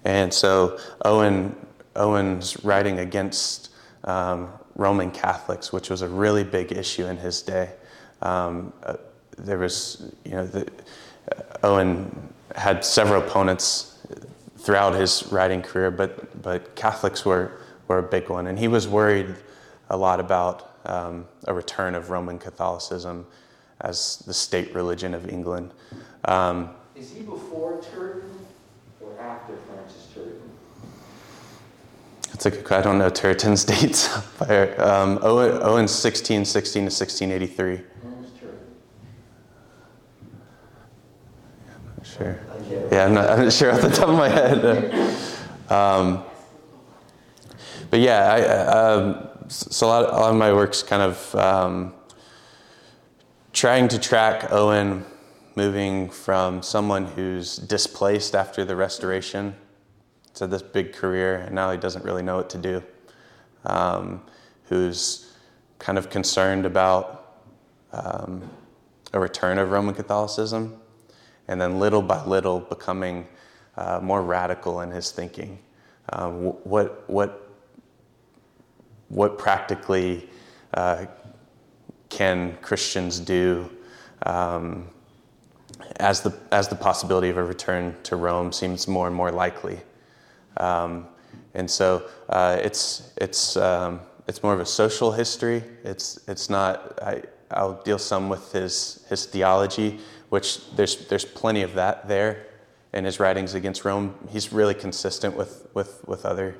and 0.04 0.34
so 0.34 0.78
Owen 1.06 1.56
Owen's 1.96 2.64
writing 2.66 3.00
against 3.00 3.70
um, 4.04 4.50
Roman 4.76 5.12
Catholics, 5.12 5.72
which 5.72 5.90
was 5.90 6.02
a 6.02 6.08
really 6.08 6.44
big 6.44 6.72
issue 6.72 7.06
in 7.06 7.18
his 7.18 7.42
day. 7.42 7.72
Um, 8.22 8.74
uh, 8.84 8.96
there 9.38 9.58
was, 9.58 10.12
you 10.26 10.32
know, 10.32 10.46
the, 10.46 10.68
uh, 11.32 11.42
Owen 11.64 12.34
had 12.56 12.84
several 12.86 13.22
opponents 13.22 14.00
throughout 14.58 14.94
his 14.94 15.28
writing 15.32 15.62
career, 15.62 15.92
but 15.92 16.42
but 16.42 16.76
Catholics 16.76 17.26
were 17.26 17.52
were 17.88 18.00
a 18.00 18.04
big 18.04 18.30
one, 18.30 18.48
and 18.48 18.58
he 18.58 18.68
was 18.68 18.88
worried 18.88 19.36
a 19.90 19.98
lot 19.98 20.20
about 20.20 20.78
um, 20.86 21.26
a 21.46 21.54
return 21.54 21.96
of 21.96 22.10
Roman 22.10 22.40
Catholicism 22.40 23.26
as 23.82 24.20
the 24.26 24.34
state 24.34 24.74
religion 24.74 25.14
of 25.14 25.30
England. 25.30 25.72
Um, 26.26 26.70
Is 26.96 27.12
he 27.12 27.22
before 27.22 27.82
Turretin 27.82 28.32
or 29.02 29.20
after 29.20 29.56
Francis 29.68 30.08
Turretin? 30.16 30.50
A 32.46 32.52
good. 32.52 32.72
I 32.74 32.82
don't 32.82 32.98
know 32.98 33.10
Turretin's 33.10 33.64
dates. 33.74 34.10
By, 34.38 34.70
um, 34.76 35.20
Owen, 35.22 35.52
Owen's 35.62 35.94
1616 35.94 36.82
to 36.82 36.86
1683. 36.86 37.72
I'm 37.72 38.26
Turretin? 42.04 42.18
Sure. 42.18 42.40
Yeah, 42.92 43.06
I'm 43.06 43.14
not, 43.14 43.30
I'm 43.30 43.44
not 43.44 43.54
sure 43.54 43.72
off 43.72 43.82
the 43.82 43.90
top 43.90 44.10
of 44.10 44.18
my 44.18 44.30
head. 44.30 45.18
Um, 45.70 46.24
but 47.90 48.02
yeah, 48.02 48.32
I, 48.32 48.42
um, 48.68 49.30
so 49.48 49.88
a 49.88 49.88
lot, 49.88 50.10
a 50.10 50.12
lot 50.12 50.30
of 50.32 50.36
my 50.36 50.52
work's 50.54 50.84
kind 50.84 51.02
of 51.02 51.36
um, 51.36 51.94
trying 53.54 53.88
to 53.88 53.98
track 53.98 54.52
Owen 54.52 55.06
moving 55.56 56.10
from 56.10 56.62
someone 56.62 57.06
who's 57.06 57.56
displaced 57.56 58.36
after 58.36 58.66
the 58.66 58.76
restoration 58.76 59.56
to 60.36 60.48
this 60.48 60.62
big 60.62 60.94
career, 60.94 61.38
and 61.38 61.54
now 61.54 61.72
he 61.72 61.78
doesn't 61.78 62.04
really 62.04 62.24
know 62.24 62.38
what 62.38 62.50
to 62.50 62.58
do. 62.58 62.84
Um, 63.66 64.22
who's 64.66 65.34
kind 65.80 65.98
of 65.98 66.10
concerned 66.10 66.66
about 66.66 67.42
um, 67.92 68.50
a 69.14 69.20
return 69.20 69.58
of 69.58 69.72
Roman 69.72 69.94
Catholicism, 69.94 70.80
and 71.48 71.62
then 71.62 71.80
little 71.80 72.02
by 72.02 72.24
little 72.26 72.60
becoming 72.60 73.28
uh, 73.78 74.00
more 74.02 74.22
radical 74.24 74.82
in 74.82 74.90
his 74.90 75.12
thinking. 75.12 75.60
Uh, 76.10 76.30
what 76.30 77.08
what 77.10 77.50
what 79.10 79.38
practically 79.38 80.30
uh, 80.74 81.06
can 82.10 82.58
Christians 82.62 83.20
do 83.20 83.70
um, 84.26 84.88
as 85.98 86.22
the 86.22 86.36
as 86.52 86.68
the 86.68 86.76
possibility 86.76 87.30
of 87.30 87.38
a 87.38 87.44
return 87.44 87.96
to 88.04 88.16
Rome 88.16 88.52
seems 88.52 88.88
more 88.88 89.08
and 89.08 89.16
more 89.16 89.32
likely? 89.32 89.80
Um, 90.58 91.08
and 91.54 91.70
so 91.70 92.04
uh, 92.30 92.58
it's 92.62 93.14
it's 93.18 93.58
um, 93.58 94.00
it's 94.28 94.42
more 94.44 94.54
of 94.54 94.60
a 94.60 94.66
social 94.66 95.12
history. 95.12 95.64
It's 95.84 96.20
it's 96.28 96.50
not. 96.50 97.00
I, 97.02 97.24
I'll 97.52 97.82
deal 97.84 98.00
some 98.00 98.30
with 98.30 98.52
his 98.52 99.06
his 99.10 99.26
theology, 99.26 100.00
which 100.30 100.72
there's 100.76 101.08
there's 101.08 101.26
plenty 101.26 101.62
of 101.62 101.76
that 101.76 102.08
there 102.08 102.48
in 102.94 103.06
his 103.06 103.20
writings 103.20 103.54
against 103.54 103.86
Rome. 103.86 104.16
He's 104.30 104.52
really 104.52 104.74
consistent 104.74 105.36
with 105.36 105.68
with 105.74 106.08
with 106.08 106.26
other 106.26 106.56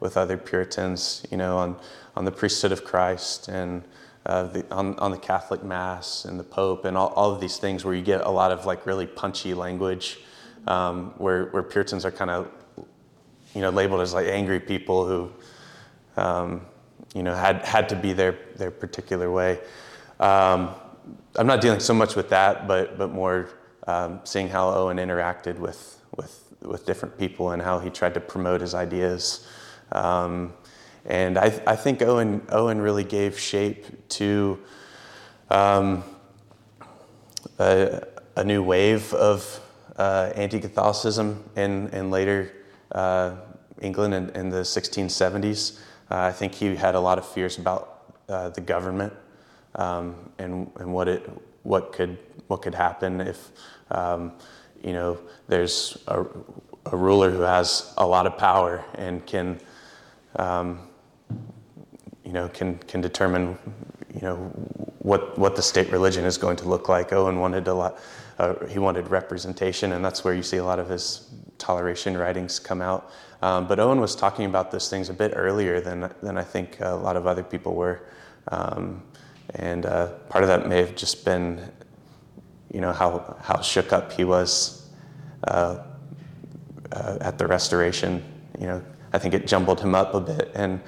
with 0.00 0.16
other 0.16 0.36
Puritans, 0.36 1.24
you 1.30 1.36
know, 1.36 1.58
on 1.58 1.76
on 2.16 2.24
the 2.24 2.32
priesthood 2.32 2.72
of 2.72 2.84
Christ 2.84 3.48
and 3.48 3.82
uh, 4.26 4.44
the, 4.44 4.64
on 4.72 4.98
on 4.98 5.10
the 5.10 5.18
Catholic 5.18 5.62
Mass 5.62 6.24
and 6.24 6.38
the 6.38 6.44
Pope 6.44 6.84
and 6.84 6.96
all, 6.96 7.08
all 7.08 7.30
of 7.32 7.40
these 7.40 7.58
things 7.58 7.84
where 7.84 7.94
you 7.94 8.02
get 8.02 8.20
a 8.22 8.30
lot 8.30 8.50
of 8.50 8.66
like 8.66 8.86
really 8.86 9.06
punchy 9.06 9.54
language, 9.54 10.20
um, 10.66 11.14
where 11.18 11.46
where 11.46 11.62
Puritans 11.62 12.04
are 12.04 12.12
kind 12.12 12.30
of 12.30 12.48
you 13.54 13.60
know, 13.60 13.70
labeled 13.70 14.00
as 14.00 14.14
like 14.14 14.26
angry 14.26 14.60
people 14.60 15.06
who, 15.06 15.32
um, 16.16 16.62
you 17.14 17.22
know, 17.22 17.34
had 17.34 17.64
had 17.64 17.88
to 17.90 17.96
be 17.96 18.12
their 18.12 18.38
their 18.56 18.70
particular 18.70 19.30
way. 19.30 19.58
Um, 20.20 20.70
I'm 21.36 21.46
not 21.46 21.60
dealing 21.60 21.80
so 21.80 21.94
much 21.94 22.16
with 22.16 22.28
that, 22.30 22.66
but 22.66 22.98
but 22.98 23.10
more 23.10 23.48
um, 23.86 24.20
seeing 24.24 24.48
how 24.48 24.68
Owen 24.68 24.98
interacted 24.98 25.58
with 25.58 26.00
with 26.16 26.44
with 26.62 26.86
different 26.86 27.18
people 27.18 27.50
and 27.50 27.60
how 27.60 27.78
he 27.78 27.90
tried 27.90 28.14
to 28.14 28.20
promote 28.20 28.60
his 28.60 28.74
ideas. 28.74 29.46
Um, 29.90 30.52
and 31.04 31.36
I, 31.36 31.60
I 31.66 31.76
think 31.76 32.00
Owen 32.02 32.42
Owen 32.50 32.80
really 32.80 33.04
gave 33.04 33.38
shape 33.38 34.08
to 34.10 34.58
um, 35.50 36.04
a, 37.58 38.02
a 38.36 38.44
new 38.44 38.62
wave 38.62 39.12
of 39.14 39.60
uh, 39.96 40.32
anti-Catholicism 40.34 41.42
in 41.56 41.88
in 41.88 42.10
later 42.10 42.52
uh, 42.92 43.36
England 43.80 44.14
in, 44.14 44.28
in, 44.30 44.48
the 44.48 44.60
1670s. 44.60 45.78
Uh, 46.10 46.18
I 46.18 46.32
think 46.32 46.54
he 46.54 46.76
had 46.76 46.94
a 46.94 47.00
lot 47.00 47.18
of 47.18 47.26
fears 47.26 47.58
about 47.58 48.14
uh, 48.28 48.50
the 48.50 48.60
government 48.60 49.12
um, 49.74 50.14
and, 50.38 50.70
and 50.76 50.92
what 50.92 51.08
it 51.08 51.28
what 51.62 51.92
could 51.92 52.18
what 52.48 52.62
could 52.62 52.74
happen 52.74 53.20
if 53.20 53.50
um, 53.90 54.32
you 54.82 54.92
know 54.92 55.18
there's 55.48 55.98
a, 56.08 56.24
a, 56.86 56.96
ruler 56.96 57.30
who 57.30 57.40
has 57.40 57.94
a 57.98 58.06
lot 58.06 58.26
of 58.26 58.36
power 58.36 58.84
and 58.96 59.24
can 59.26 59.60
um, 60.36 60.80
you 62.24 62.32
know 62.32 62.48
can 62.48 62.78
can 62.78 63.00
determine 63.00 63.56
you 64.14 64.20
know 64.20 64.36
what 64.98 65.38
what 65.38 65.56
the 65.56 65.62
state 65.62 65.90
religion 65.90 66.24
is 66.24 66.36
going 66.36 66.56
to 66.56 66.68
look 66.68 66.88
like. 66.88 67.12
Owen 67.12 67.38
wanted 67.38 67.68
a 67.68 67.74
lot. 67.74 67.98
Uh, 68.38 68.66
he 68.66 68.78
wanted 68.78 69.08
representation, 69.08 69.92
and 69.92 70.04
that's 70.04 70.24
where 70.24 70.34
you 70.34 70.42
see 70.42 70.56
a 70.56 70.64
lot 70.64 70.78
of 70.78 70.88
his 70.88 71.28
toleration 71.62 72.18
writings 72.18 72.58
come 72.58 72.82
out. 72.82 73.10
Um, 73.40 73.66
but 73.66 73.78
Owen 73.78 74.00
was 74.00 74.14
talking 74.14 74.46
about 74.46 74.70
those 74.70 74.90
things 74.90 75.08
a 75.08 75.14
bit 75.14 75.32
earlier 75.34 75.80
than, 75.80 76.12
than 76.22 76.36
I 76.36 76.42
think 76.42 76.80
a 76.80 76.90
lot 76.90 77.16
of 77.16 77.26
other 77.26 77.42
people 77.42 77.74
were. 77.74 78.02
Um, 78.48 79.02
and 79.54 79.86
uh, 79.86 80.08
part 80.28 80.44
of 80.44 80.48
that 80.48 80.68
may 80.68 80.78
have 80.78 80.94
just 80.96 81.24
been, 81.24 81.60
you 82.72 82.80
know, 82.80 82.92
how, 82.92 83.36
how 83.40 83.60
shook 83.60 83.92
up 83.92 84.12
he 84.12 84.24
was 84.24 84.88
uh, 85.46 85.78
uh, 86.92 87.18
at 87.20 87.38
the 87.38 87.46
restoration. 87.46 88.22
You 88.58 88.66
know, 88.66 88.84
I 89.12 89.18
think 89.18 89.34
it 89.34 89.46
jumbled 89.46 89.80
him 89.80 89.94
up 89.94 90.14
a 90.14 90.20
bit 90.20 90.50
and 90.54 90.80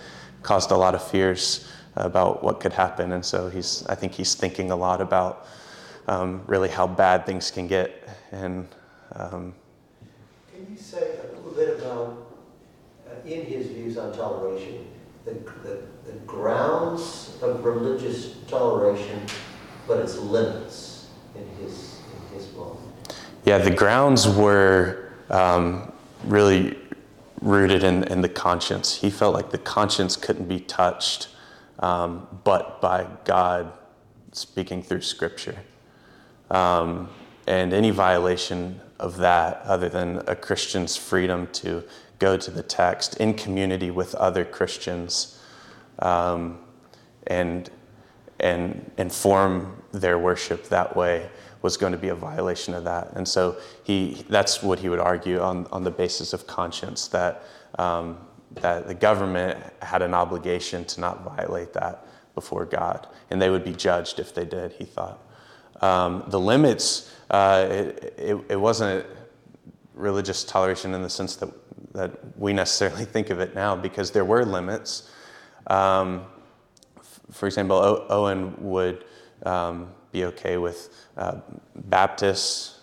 caused 0.42 0.70
a 0.70 0.76
lot 0.76 0.94
of 0.94 1.02
fears 1.02 1.70
about 1.96 2.42
what 2.42 2.58
could 2.60 2.72
happen. 2.72 3.12
And 3.12 3.24
so 3.24 3.48
he's, 3.48 3.86
I 3.86 3.94
think 3.94 4.12
he's 4.12 4.34
thinking 4.34 4.70
a 4.70 4.76
lot 4.76 5.00
about 5.00 5.46
um, 6.08 6.42
really 6.46 6.68
how 6.68 6.86
bad 6.86 7.26
things 7.26 7.50
can 7.50 7.66
get 7.68 8.08
and 8.32 8.66
um, 9.14 9.54
say 10.94 11.18
a 11.18 11.36
little 11.36 11.50
bit 11.50 11.80
about, 11.80 12.28
uh, 13.08 13.28
in 13.28 13.44
his 13.46 13.66
views 13.68 13.98
on 13.98 14.12
toleration, 14.12 14.86
the, 15.24 15.32
the, 15.62 15.82
the 16.06 16.12
grounds 16.26 17.36
of 17.42 17.64
religious 17.64 18.36
toleration, 18.46 19.20
but 19.88 19.98
its 19.98 20.16
limits 20.18 21.08
in 21.34 21.46
his, 21.56 21.98
in 22.14 22.38
his 22.38 22.52
mind? 22.54 22.78
Yeah, 23.44 23.58
the 23.58 23.72
grounds 23.72 24.28
were 24.28 25.10
um, 25.30 25.92
really 26.24 26.78
rooted 27.40 27.82
in, 27.82 28.04
in 28.04 28.20
the 28.20 28.28
conscience. 28.28 28.94
He 28.94 29.10
felt 29.10 29.34
like 29.34 29.50
the 29.50 29.58
conscience 29.58 30.16
couldn't 30.16 30.48
be 30.48 30.60
touched 30.60 31.28
um, 31.80 32.28
but 32.44 32.80
by 32.80 33.06
God 33.24 33.72
speaking 34.32 34.82
through 34.82 35.02
Scripture. 35.02 35.56
Um, 36.50 37.08
and 37.46 37.72
any 37.72 37.90
violation 37.90 38.80
of 39.04 39.18
that, 39.18 39.60
other 39.64 39.90
than 39.90 40.22
a 40.26 40.34
Christian's 40.34 40.96
freedom 40.96 41.46
to 41.52 41.84
go 42.18 42.38
to 42.38 42.50
the 42.50 42.62
text 42.62 43.18
in 43.18 43.34
community 43.34 43.90
with 43.90 44.14
other 44.14 44.46
Christians 44.46 45.38
um, 45.98 46.58
and, 47.26 47.70
and 48.40 48.90
inform 48.96 49.82
their 49.92 50.18
worship 50.18 50.68
that 50.70 50.96
way, 50.96 51.28
was 51.60 51.76
going 51.76 51.92
to 51.92 51.98
be 51.98 52.08
a 52.08 52.14
violation 52.14 52.72
of 52.72 52.84
that. 52.84 53.12
And 53.14 53.28
so 53.28 53.56
he, 53.84 54.24
that's 54.30 54.62
what 54.62 54.78
he 54.78 54.88
would 54.88 54.98
argue 54.98 55.38
on, 55.40 55.66
on 55.70 55.84
the 55.84 55.90
basis 55.90 56.32
of 56.32 56.46
conscience 56.46 57.08
that, 57.08 57.42
um, 57.78 58.18
that 58.52 58.86
the 58.86 58.94
government 58.94 59.62
had 59.82 60.00
an 60.00 60.14
obligation 60.14 60.84
to 60.86 61.00
not 61.00 61.24
violate 61.24 61.74
that 61.74 62.06
before 62.34 62.64
God. 62.64 63.06
And 63.30 63.40
they 63.40 63.50
would 63.50 63.64
be 63.64 63.72
judged 63.72 64.18
if 64.18 64.34
they 64.34 64.46
did, 64.46 64.72
he 64.72 64.84
thought. 64.84 65.20
Um, 65.82 66.24
the 66.28 66.40
limits, 66.40 67.13
uh, 67.30 67.66
it, 67.68 68.44
it, 68.48 68.60
wasn't 68.60 69.06
religious 69.94 70.44
toleration 70.44 70.94
in 70.94 71.02
the 71.02 71.08
sense 71.08 71.36
that, 71.36 71.48
that 71.92 72.38
we 72.38 72.52
necessarily 72.52 73.04
think 73.14 73.30
of 73.30 73.40
it 73.40 73.54
now, 73.54 73.74
because 73.74 74.10
there 74.10 74.24
were 74.24 74.44
limits. 74.44 75.10
Um, 75.66 76.26
for 77.30 77.46
example, 77.46 77.76
o- 77.76 78.06
Owen 78.08 78.54
would 78.58 79.04
um, 79.44 79.92
be 80.12 80.24
okay 80.26 80.58
with 80.58 80.90
uh, 81.16 81.40
Baptists 81.74 82.80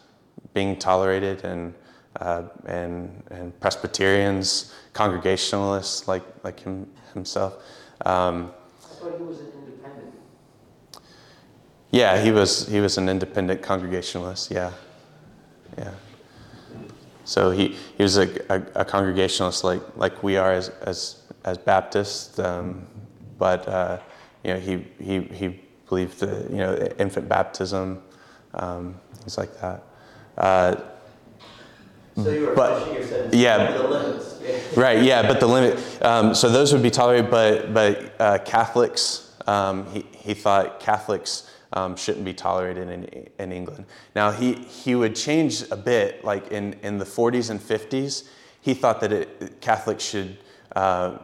being 0.53 0.77
tolerated 0.77 1.43
and, 1.45 1.73
uh, 2.19 2.43
and, 2.65 3.23
and 3.31 3.57
Presbyterians, 3.59 4.73
Congregationalists 4.93 6.07
like, 6.07 6.23
like 6.43 6.59
him, 6.59 6.87
himself. 7.13 7.53
Um, 8.05 8.51
I 8.83 8.87
thought 8.95 9.17
he 9.17 9.23
was 9.23 9.39
an 9.39 9.51
independent. 9.55 10.15
Yeah, 11.91 12.21
he 12.21 12.31
was, 12.31 12.67
he 12.67 12.79
was 12.79 12.97
an 12.97 13.09
independent 13.09 13.61
Congregationalist, 13.61 14.51
yeah. 14.51 14.71
Yeah. 15.77 15.91
So 17.25 17.51
he, 17.51 17.75
he 17.97 18.03
was 18.03 18.17
a, 18.17 18.27
a, 18.49 18.81
a 18.81 18.85
Congregationalist 18.85 19.63
like, 19.63 19.81
like 19.95 20.23
we 20.23 20.37
are 20.37 20.51
as, 20.51 20.69
as, 20.81 21.21
as 21.45 21.57
Baptists, 21.57 22.39
um, 22.39 22.87
but 23.37 23.67
uh, 23.67 23.99
you 24.43 24.53
know, 24.53 24.59
he, 24.59 24.85
he, 24.99 25.21
he 25.21 25.59
believed 25.87 26.19
that, 26.19 26.49
you 26.49 26.57
know, 26.57 26.75
infant 26.97 27.27
baptism, 27.29 28.01
um, 28.53 28.95
things 29.15 29.37
like 29.37 29.53
that. 29.61 29.83
Uh, 30.37 30.75
So 32.15 32.29
you 32.29 32.47
were 32.47 32.55
But- 32.55 32.79
pushing 32.79 32.95
yourself 32.95 33.33
yeah. 33.33 33.71
the 33.71 33.87
limits. 33.87 34.27
Right, 34.75 35.03
yeah, 35.03 35.27
but 35.27 35.39
the 35.39 35.47
limit, 35.47 35.79
um, 36.03 36.33
so 36.33 36.49
those 36.49 36.73
would 36.73 36.81
be 36.81 36.89
tolerated, 36.89 37.29
but, 37.29 37.73
but 37.73 38.13
uh, 38.19 38.37
Catholics, 38.39 39.31
um, 39.47 39.85
he, 39.91 40.05
he 40.11 40.33
thought 40.33 40.79
Catholics 40.79 41.49
um, 41.73 41.95
shouldn't 41.95 42.25
be 42.25 42.33
tolerated 42.33 42.89
in, 42.89 43.27
in 43.39 43.51
England. 43.51 43.85
Now, 44.15 44.31
he, 44.31 44.53
he 44.53 44.95
would 44.95 45.15
change 45.15 45.63
a 45.71 45.77
bit, 45.77 46.23
like 46.23 46.51
in, 46.51 46.73
in 46.83 46.97
the 46.97 47.05
40s 47.05 47.49
and 47.49 47.59
50s, 47.59 48.27
he 48.61 48.73
thought 48.73 48.99
that 49.01 49.11
it, 49.11 49.61
Catholics 49.61 50.03
should, 50.03 50.37
uh, 50.75 51.17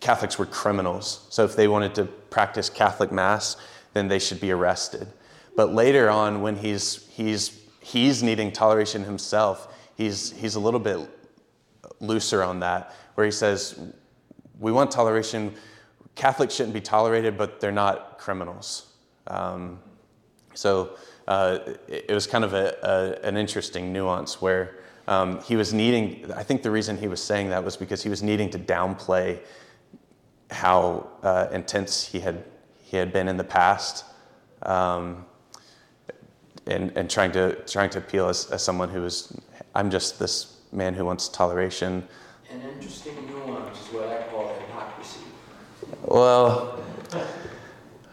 Catholics 0.00 0.38
were 0.38 0.46
criminals. 0.46 1.26
So 1.30 1.44
if 1.44 1.54
they 1.54 1.68
wanted 1.68 1.94
to 1.96 2.04
practice 2.04 2.70
Catholic 2.70 3.12
Mass, 3.12 3.56
then 3.92 4.08
they 4.08 4.18
should 4.18 4.40
be 4.40 4.50
arrested. 4.50 5.08
But 5.56 5.74
later 5.74 6.08
on, 6.08 6.40
when 6.40 6.56
he's, 6.56 7.06
he's, 7.08 7.60
he's 7.80 8.22
needing 8.22 8.52
toleration 8.52 9.04
himself, 9.04 9.74
he's, 9.96 10.32
he's 10.32 10.54
a 10.54 10.60
little 10.60 10.80
bit 10.80 10.98
looser 12.00 12.42
on 12.42 12.60
that, 12.60 12.94
where 13.14 13.24
he 13.24 13.32
says, 13.32 13.78
we 14.58 14.72
want 14.72 14.90
toleration. 14.90 15.54
Catholics 16.14 16.54
shouldn't 16.54 16.74
be 16.74 16.80
tolerated, 16.80 17.36
but 17.36 17.60
they're 17.60 17.72
not 17.72 18.18
criminals. 18.18 18.87
Um, 19.28 19.78
so 20.54 20.96
uh, 21.26 21.58
it, 21.86 22.06
it 22.08 22.14
was 22.14 22.26
kind 22.26 22.44
of 22.44 22.54
a, 22.54 22.76
a, 22.82 23.26
an 23.26 23.36
interesting 23.36 23.92
nuance 23.92 24.42
where 24.42 24.78
um, 25.06 25.40
he 25.42 25.56
was 25.56 25.72
needing, 25.72 26.30
I 26.32 26.42
think 26.42 26.62
the 26.62 26.70
reason 26.70 26.96
he 26.96 27.08
was 27.08 27.22
saying 27.22 27.50
that 27.50 27.64
was 27.64 27.76
because 27.76 28.02
he 28.02 28.08
was 28.08 28.22
needing 28.22 28.50
to 28.50 28.58
downplay 28.58 29.40
how 30.50 31.08
uh, 31.22 31.48
intense 31.52 32.04
he 32.04 32.20
had, 32.20 32.44
he 32.82 32.96
had 32.96 33.12
been 33.12 33.28
in 33.28 33.36
the 33.36 33.44
past. 33.44 34.04
Um, 34.62 35.24
and, 36.68 36.92
and 36.96 37.10
trying 37.10 37.32
to 37.32 37.54
trying 37.64 37.90
to 37.90 37.98
appeal 37.98 38.28
as, 38.28 38.50
as 38.50 38.62
someone 38.62 38.88
who 38.90 39.04
is 39.04 39.32
I'm 39.74 39.90
just 39.90 40.18
this 40.18 40.58
man 40.72 40.94
who 40.94 41.04
wants 41.04 41.28
toleration. 41.28 42.06
An 42.50 42.62
interesting 42.62 43.14
nuance 43.26 43.80
is 43.80 43.86
what 43.92 44.08
I 44.08 44.22
call 44.30 44.54
hypocrisy. 44.54 45.20
Well, 46.04 46.82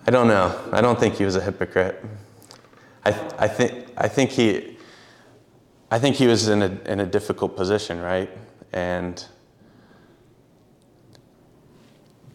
I 0.08 0.12
don't 0.12 0.28
know. 0.28 0.70
I 0.72 0.82
don't 0.82 1.00
think 1.00 1.16
he 1.16 1.26
was 1.26 1.36
a 1.36 1.42
hypocrite. 1.42 2.04
I, 3.06 3.10
I 3.40 3.48
think 3.48 3.88
I 3.98 4.08
think 4.08 4.30
he 4.32 4.78
I 5.90 5.98
think 5.98 6.16
he 6.16 6.28
was 6.28 6.48
in 6.48 6.62
a 6.62 6.78
in 6.86 7.00
a 7.00 7.06
difficult 7.06 7.56
position, 7.56 8.00
right? 8.00 8.30
And 8.72 9.24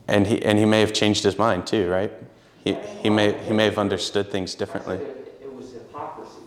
and 0.08 0.26
he 0.26 0.42
and 0.42 0.58
he 0.58 0.64
may 0.64 0.80
have 0.80 0.92
changed 0.92 1.22
his 1.22 1.38
mind 1.38 1.66
too, 1.66 1.88
right? 1.88 2.12
He 2.64 2.74
he 3.02 3.08
may 3.10 3.38
he 3.44 3.52
may 3.52 3.66
have 3.66 3.78
understood 3.78 4.30
things 4.32 4.56
differently. 4.56 4.96
It, 4.96 5.38
it 5.42 5.54
was 5.54 5.72
hypocrisy. 5.72 6.42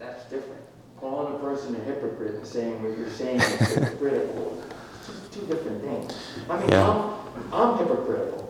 That's 0.00 0.24
different. 0.24 0.60
Calling 0.98 1.34
a 1.34 1.38
person 1.38 1.76
a 1.76 1.78
hypocrite 1.84 2.34
and 2.34 2.46
saying 2.46 2.82
what 2.82 2.98
you're 2.98 3.10
saying 3.10 3.40
is 3.40 3.74
hypocritical. 3.74 4.62
Two, 5.32 5.40
two 5.40 5.46
different 5.46 5.82
things. 5.82 6.16
I 6.48 6.60
mean, 6.60 6.68
Yeah. 6.68 6.88
I'm, 6.88 7.52
I'm 7.52 7.78
hypocritical. 7.78 8.41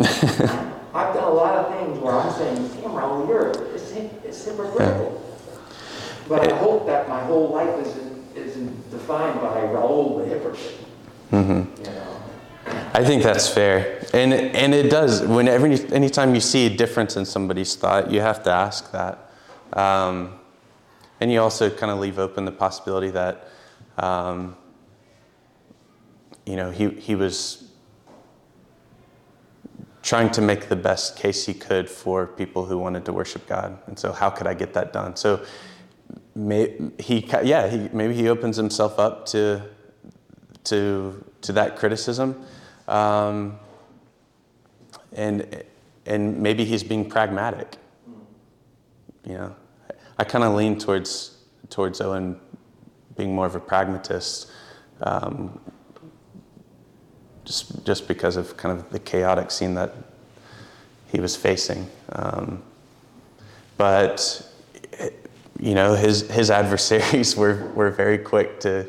I've 0.00 1.14
done 1.14 1.24
a 1.24 1.30
lot 1.30 1.54
of 1.56 1.74
things 1.74 1.98
where 1.98 2.14
I'm 2.14 2.32
saying, 2.32 2.56
damn, 2.80 2.90
Raul, 2.92 3.28
you're, 3.28 3.50
it's, 3.74 3.90
it's 3.92 4.44
hypocritical. 4.44 5.22
But 6.28 6.52
I 6.52 6.56
hope 6.56 6.86
that 6.86 7.08
my 7.08 7.22
whole 7.24 7.48
life 7.50 7.74
isn't, 7.86 8.36
isn't 8.36 8.90
defined 8.90 9.40
by 9.40 9.62
Raul 9.62 10.18
the 10.18 10.28
hypocrite, 10.28 10.74
Mm-hmm. 11.32 11.84
you 11.84 11.90
know? 11.90 12.20
I 12.94 13.04
think 13.04 13.22
that's 13.22 13.48
fair, 13.48 14.02
and 14.14 14.32
and 14.32 14.74
it 14.74 14.90
does. 14.90 15.22
Whenever 15.22 15.66
anytime 15.66 16.34
you 16.34 16.40
see 16.40 16.66
a 16.66 16.70
difference 16.70 17.16
in 17.16 17.24
somebody's 17.26 17.76
thought, 17.76 18.10
you 18.10 18.20
have 18.20 18.42
to 18.44 18.50
ask 18.50 18.90
that, 18.92 19.30
um, 19.74 20.32
and 21.20 21.30
you 21.30 21.40
also 21.40 21.68
kind 21.70 21.92
of 21.92 21.98
leave 21.98 22.18
open 22.18 22.44
the 22.46 22.50
possibility 22.52 23.10
that, 23.10 23.48
um, 23.98 24.56
you 26.46 26.56
know, 26.56 26.70
he 26.70 26.88
he 26.90 27.14
was 27.14 27.67
trying 30.02 30.30
to 30.30 30.40
make 30.40 30.68
the 30.68 30.76
best 30.76 31.16
case 31.16 31.46
he 31.46 31.54
could 31.54 31.88
for 31.88 32.26
people 32.26 32.64
who 32.64 32.78
wanted 32.78 33.04
to 33.04 33.12
worship 33.12 33.46
God, 33.46 33.78
and 33.86 33.98
so 33.98 34.12
how 34.12 34.30
could 34.30 34.46
I 34.46 34.54
get 34.54 34.74
that 34.74 34.92
done? 34.92 35.16
So, 35.16 35.44
may, 36.34 36.74
he 36.98 37.28
yeah 37.42 37.68
he 37.68 37.88
maybe 37.92 38.14
he 38.14 38.28
opens 38.28 38.56
himself 38.56 38.98
up 38.98 39.26
to 39.26 39.62
to 40.64 41.24
to 41.42 41.52
that 41.52 41.76
criticism, 41.76 42.40
um, 42.86 43.58
and 45.12 45.64
and 46.06 46.40
maybe 46.40 46.64
he's 46.64 46.82
being 46.82 47.08
pragmatic. 47.08 47.76
You 49.26 49.34
know, 49.34 49.56
I 50.18 50.24
kind 50.24 50.44
of 50.44 50.54
lean 50.54 50.78
towards 50.78 51.36
towards 51.70 52.00
Owen 52.00 52.40
being 53.16 53.34
more 53.34 53.46
of 53.46 53.56
a 53.56 53.60
pragmatist, 53.60 54.50
um, 55.02 55.60
just 57.48 57.84
just 57.86 58.06
because 58.06 58.36
of 58.36 58.56
kind 58.58 58.78
of 58.78 58.90
the 58.90 58.98
chaotic 58.98 59.50
scene 59.50 59.74
that 59.74 59.94
he 61.10 61.18
was 61.18 61.34
facing. 61.34 61.88
Um, 62.12 62.62
but 63.78 64.46
you 65.58 65.74
know, 65.74 65.94
his 65.94 66.28
his 66.30 66.50
adversaries 66.60 67.34
were 67.34 67.72
were 67.74 67.90
very 67.90 68.18
quick 68.18 68.60
to 68.60 68.86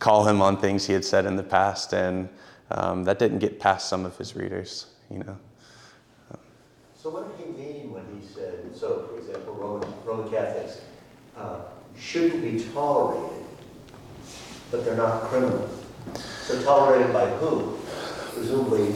call 0.00 0.26
him 0.26 0.42
on 0.42 0.60
things 0.60 0.86
he 0.86 0.92
had 0.92 1.04
said 1.04 1.24
in 1.24 1.36
the 1.36 1.42
past, 1.42 1.92
and 1.92 2.28
um, 2.72 3.04
that 3.04 3.20
didn't 3.20 3.38
get 3.38 3.60
past 3.60 3.88
some 3.88 4.04
of 4.04 4.18
his 4.18 4.34
readers. 4.34 4.86
You 5.08 5.20
know, 5.20 5.36
So 7.00 7.10
what 7.10 7.38
did 7.38 7.46
he 7.46 7.52
mean 7.52 7.92
when 7.92 8.04
he 8.18 8.26
said, 8.26 8.74
so 8.74 9.06
for 9.08 9.18
example, 9.18 9.54
Roman, 9.54 9.86
Roman 10.04 10.28
Catholics 10.32 10.80
uh, 11.36 11.60
shouldn't 11.96 12.42
be 12.42 12.64
tolerated, 12.72 13.46
but 14.72 14.84
they're 14.84 14.96
not 14.96 15.22
criminals? 15.24 15.83
So 16.42 16.62
tolerated 16.62 17.12
by 17.12 17.28
who? 17.30 17.78
Presumably, 18.34 18.94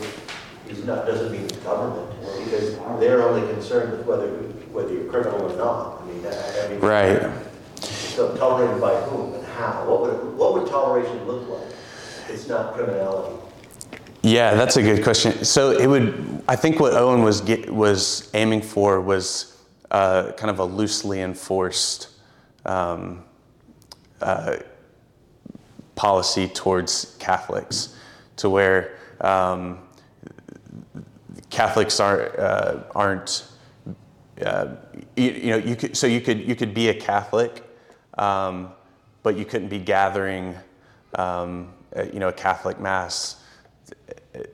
he's 0.69 0.85
not, 0.85 1.07
doesn't 1.07 1.33
mean 1.33 1.47
the 1.47 1.57
government, 1.57 2.11
because 2.45 2.77
they're 3.01 3.23
only 3.23 3.47
concerned 3.53 3.93
with 3.93 4.07
whether, 4.07 4.29
whether 4.73 4.93
you're 4.93 5.11
criminal 5.11 5.51
or 5.51 5.57
not. 5.57 6.03
I 6.03 6.07
mean, 6.07 6.27
I, 6.27 6.65
I 6.65 6.69
mean. 6.69 6.81
right? 6.81 7.33
So 7.81 8.37
tolerated 8.37 8.81
by 8.81 9.01
whom 9.03 9.35
and 9.35 9.47
how? 9.47 9.85
What 9.89 10.01
would, 10.03 10.37
what 10.37 10.55
would 10.55 10.69
toleration 10.69 11.25
look 11.27 11.49
like? 11.49 11.69
if 11.69 12.31
It's 12.31 12.49
not 12.49 12.75
criminality. 12.75 13.37
Yeah, 14.23 14.55
that's 14.55 14.77
a 14.77 14.83
good 14.83 15.05
question. 15.05 15.45
So 15.45 15.71
it 15.71 15.87
would, 15.87 16.43
I 16.49 16.57
think, 16.57 16.81
what 16.81 16.93
Owen 16.95 17.23
was 17.23 17.41
get, 17.41 17.71
was 17.71 18.31
aiming 18.35 18.63
for 18.63 19.01
was 19.01 19.57
uh, 19.91 20.33
kind 20.33 20.51
of 20.51 20.59
a 20.59 20.65
loosely 20.65 21.23
enforced 21.23 22.09
um, 22.67 23.25
uh, 24.21 24.57
policy 25.99 26.47
towards 26.47 27.17
Catholics, 27.19 27.97
to 28.37 28.49
where 28.49 28.97
um, 29.21 29.81
Catholics 31.51 31.99
are 32.01 32.39
uh, 32.41 32.83
aren't. 32.95 33.45
Uh, 34.41 34.77
you, 35.17 35.31
you 35.33 35.51
know, 35.51 35.57
you 35.57 35.75
could 35.75 35.97
so 35.97 36.07
you 36.07 36.21
could 36.21 36.39
you 36.49 36.55
could 36.55 36.73
be 36.73 36.89
a 36.91 36.95
Catholic, 36.95 37.65
um, 38.17 38.71
but 39.25 39.37
you 39.37 39.45
couldn't 39.45 39.69
be 39.69 39.79
gathering, 39.81 40.55
um, 41.17 41.75
uh, 41.97 42.05
you 42.05 42.21
know, 42.21 42.29
a 42.29 42.33
Catholic 42.33 42.79
mass, 42.79 43.43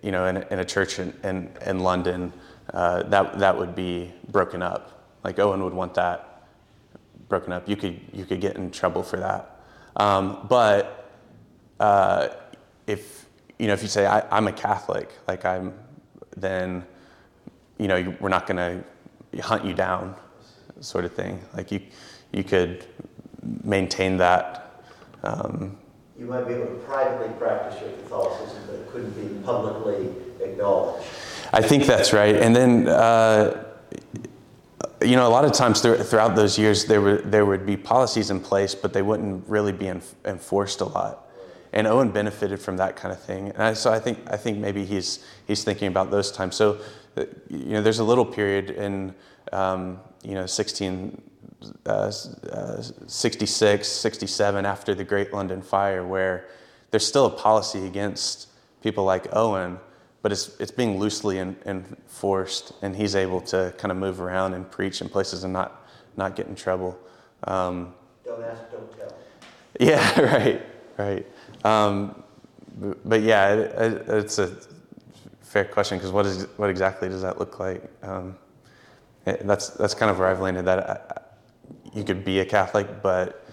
you 0.02 0.10
know, 0.10 0.24
in, 0.24 0.38
a- 0.38 0.46
in 0.50 0.58
a 0.60 0.64
church 0.64 0.98
in, 0.98 1.12
in, 1.22 1.50
in 1.66 1.80
London. 1.80 2.32
Uh, 2.72 3.02
that 3.02 3.38
that 3.38 3.58
would 3.58 3.74
be 3.74 4.10
broken 4.32 4.62
up. 4.62 5.04
Like 5.22 5.38
Owen 5.38 5.62
would 5.62 5.74
want 5.74 5.92
that 5.94 6.48
broken 7.28 7.52
up. 7.52 7.68
You 7.68 7.76
could 7.76 8.00
you 8.14 8.24
could 8.24 8.40
get 8.40 8.56
in 8.56 8.70
trouble 8.70 9.02
for 9.02 9.18
that. 9.18 9.60
Um, 9.96 10.46
but 10.48 11.03
uh, 11.84 12.28
if 12.86 13.26
you 13.58 13.66
know 13.68 13.74
if 13.74 13.82
you 13.82 13.88
say 13.88 14.06
I, 14.06 14.18
I'm 14.36 14.46
a 14.48 14.52
Catholic, 14.52 15.08
like 15.28 15.44
I'm, 15.44 15.72
then 16.36 16.84
you 17.78 17.88
know 17.88 17.96
you- 17.96 18.16
we're 18.20 18.34
not 18.38 18.46
going 18.46 18.62
to 18.66 19.42
hunt 19.42 19.64
you 19.64 19.74
down, 19.74 20.14
sort 20.80 21.04
of 21.04 21.12
thing. 21.12 21.40
Like 21.56 21.70
you 21.72 21.80
you 22.32 22.44
could 22.44 22.86
maintain 23.64 24.16
that. 24.18 24.44
Um, 25.22 25.76
You 26.18 26.26
might 26.26 26.46
be 26.48 26.54
able 26.54 26.66
to 26.66 26.80
privately 26.86 27.28
practice 27.38 27.80
your 27.80 27.90
Catholicism, 28.02 28.60
but 28.68 28.76
it 28.80 28.86
couldn't 28.92 29.14
be 29.22 29.26
publicly 29.44 30.08
acknowledged. 30.40 31.06
I 31.52 31.62
think 31.62 31.84
that's 31.86 32.12
right. 32.12 32.36
And 32.44 32.54
then 32.54 32.88
uh, 32.88 33.64
you 35.02 35.16
know, 35.16 35.26
a 35.26 35.32
lot 35.38 35.44
of 35.44 35.52
times 35.52 35.80
thro- 35.80 36.02
throughout 36.02 36.34
those 36.36 36.58
years, 36.58 36.84
there 36.86 37.00
were 37.00 37.18
there 37.34 37.44
would 37.44 37.64
be 37.66 37.76
policies 37.76 38.30
in 38.30 38.40
place, 38.40 38.74
but 38.82 38.92
they 38.92 39.02
wouldn't 39.02 39.44
really 39.48 39.72
be 39.72 39.86
enf- 39.86 40.14
enforced 40.24 40.80
a 40.80 40.84
lot. 40.86 41.23
And 41.74 41.86
Owen 41.86 42.10
benefited 42.10 42.60
from 42.60 42.78
that 42.78 42.96
kind 42.96 43.12
of 43.12 43.20
thing. 43.20 43.50
And 43.50 43.62
I, 43.62 43.74
so 43.74 43.92
I 43.92 43.98
think 43.98 44.18
I 44.30 44.36
think 44.38 44.58
maybe 44.58 44.84
he's 44.84 45.24
he's 45.46 45.62
thinking 45.64 45.88
about 45.88 46.10
those 46.10 46.32
times. 46.32 46.54
So, 46.56 46.78
uh, 47.16 47.24
you 47.50 47.74
know, 47.74 47.82
there's 47.82 47.98
a 47.98 48.04
little 48.04 48.24
period 48.24 48.70
in 48.70 49.14
um, 49.52 50.00
you 50.22 50.34
know 50.34 50.46
16. 50.46 51.20
Uh, 51.86 52.12
uh, 52.52 52.82
66, 53.06 53.88
67, 53.88 54.66
after 54.66 54.94
the 54.94 55.04
Great 55.04 55.32
London 55.32 55.62
Fire, 55.62 56.06
where 56.06 56.46
there's 56.90 57.06
still 57.06 57.24
a 57.24 57.30
policy 57.30 57.86
against 57.86 58.48
people 58.82 59.04
like 59.04 59.34
Owen, 59.34 59.78
but 60.20 60.30
it's, 60.30 60.60
it's 60.60 60.70
being 60.70 60.98
loosely 60.98 61.38
in, 61.38 61.56
enforced, 61.64 62.74
and 62.82 62.94
he's 62.94 63.16
able 63.16 63.40
to 63.42 63.72
kind 63.78 63.90
of 63.90 63.96
move 63.96 64.20
around 64.20 64.52
and 64.52 64.70
preach 64.70 65.00
in 65.00 65.08
places 65.08 65.42
and 65.44 65.54
not, 65.54 65.86
not 66.18 66.36
get 66.36 66.48
in 66.48 66.54
trouble. 66.54 66.98
Um, 67.44 67.94
Don't 68.26 68.42
ask, 68.42 68.70
don't 68.70 68.98
tell. 68.98 69.16
yeah, 69.80 70.20
right, 70.36 70.62
right. 70.98 71.26
Um, 71.64 72.22
but 73.04 73.22
yeah, 73.22 73.54
it, 73.54 73.58
it, 73.80 74.08
it's 74.08 74.38
a 74.38 74.54
fair 75.40 75.64
question 75.64 75.98
because 75.98 76.12
what, 76.12 76.68
exactly 76.70 77.08
does 77.08 77.22
that 77.22 77.38
look 77.38 77.58
like? 77.58 77.82
Um, 78.02 78.36
it- 79.26 79.46
that's, 79.46 79.70
that's 79.70 79.94
kind 79.94 80.10
of 80.10 80.18
where 80.18 80.28
I've 80.28 80.40
landed 80.40 80.64
that 80.66 80.90
I, 80.90 80.92
I- 80.92 81.20
you 81.94 82.02
could 82.02 82.24
be 82.24 82.40
a 82.40 82.44
Catholic, 82.44 83.02
but 83.02 83.46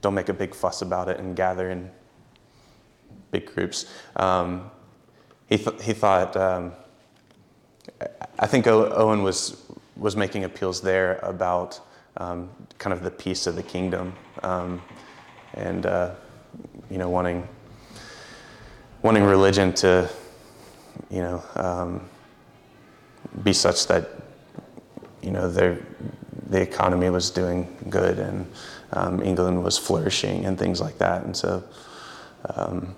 don't 0.00 0.14
make 0.14 0.30
a 0.30 0.32
big 0.34 0.54
fuss 0.54 0.80
about 0.82 1.08
it 1.08 1.20
and 1.20 1.36
gather 1.36 1.70
in 1.70 1.90
big 3.30 3.46
groups. 3.54 3.86
Um, 4.16 4.70
he, 5.48 5.58
th- 5.58 5.82
he 5.82 5.92
thought, 5.92 6.34
um, 6.36 6.72
I- 8.38 8.46
think 8.46 8.66
Owen 8.66 9.22
was, 9.22 9.62
was 9.96 10.16
making 10.16 10.44
appeals 10.44 10.80
there 10.80 11.18
about 11.22 11.78
um, 12.16 12.48
kind 12.78 12.92
of 12.94 13.02
the 13.02 13.10
peace 13.10 13.46
of 13.46 13.54
the 13.54 13.62
kingdom 13.62 14.14
um, 14.42 14.80
and, 15.54 15.84
uh, 15.86 16.14
you 16.90 16.98
know, 16.98 17.08
wanting, 17.08 17.48
wanting 19.02 19.24
religion 19.24 19.72
to, 19.74 20.08
you 21.10 21.20
know, 21.20 21.42
um, 21.56 22.08
be 23.42 23.52
such 23.52 23.86
that, 23.86 24.10
you 25.22 25.30
know, 25.30 25.50
their, 25.50 25.78
the 26.48 26.60
economy 26.60 27.08
was 27.10 27.30
doing 27.30 27.74
good 27.88 28.18
and 28.18 28.50
um, 28.92 29.22
England 29.22 29.62
was 29.62 29.78
flourishing 29.78 30.44
and 30.44 30.58
things 30.58 30.80
like 30.80 30.98
that. 30.98 31.24
And 31.24 31.36
so, 31.36 31.62
um, 32.54 32.94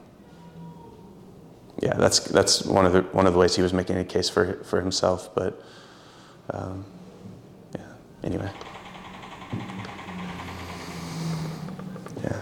yeah, 1.83 1.95
that's 1.95 2.21
that's 2.21 2.65
one 2.65 2.87
of 2.87 2.93
the 2.93 3.03
one 3.03 3.27
of 3.27 3.33
the 3.33 3.39
ways 3.39 3.57
he 3.57 3.63
was 3.63 3.73
making 3.73 3.97
a 3.99 4.05
case 4.05 4.29
for 4.29 4.63
for 4.65 4.81
himself. 4.81 5.35
But 5.35 5.63
um, 6.51 6.85
yeah, 7.75 7.87
anyway, 8.23 8.51
yeah. 12.23 12.41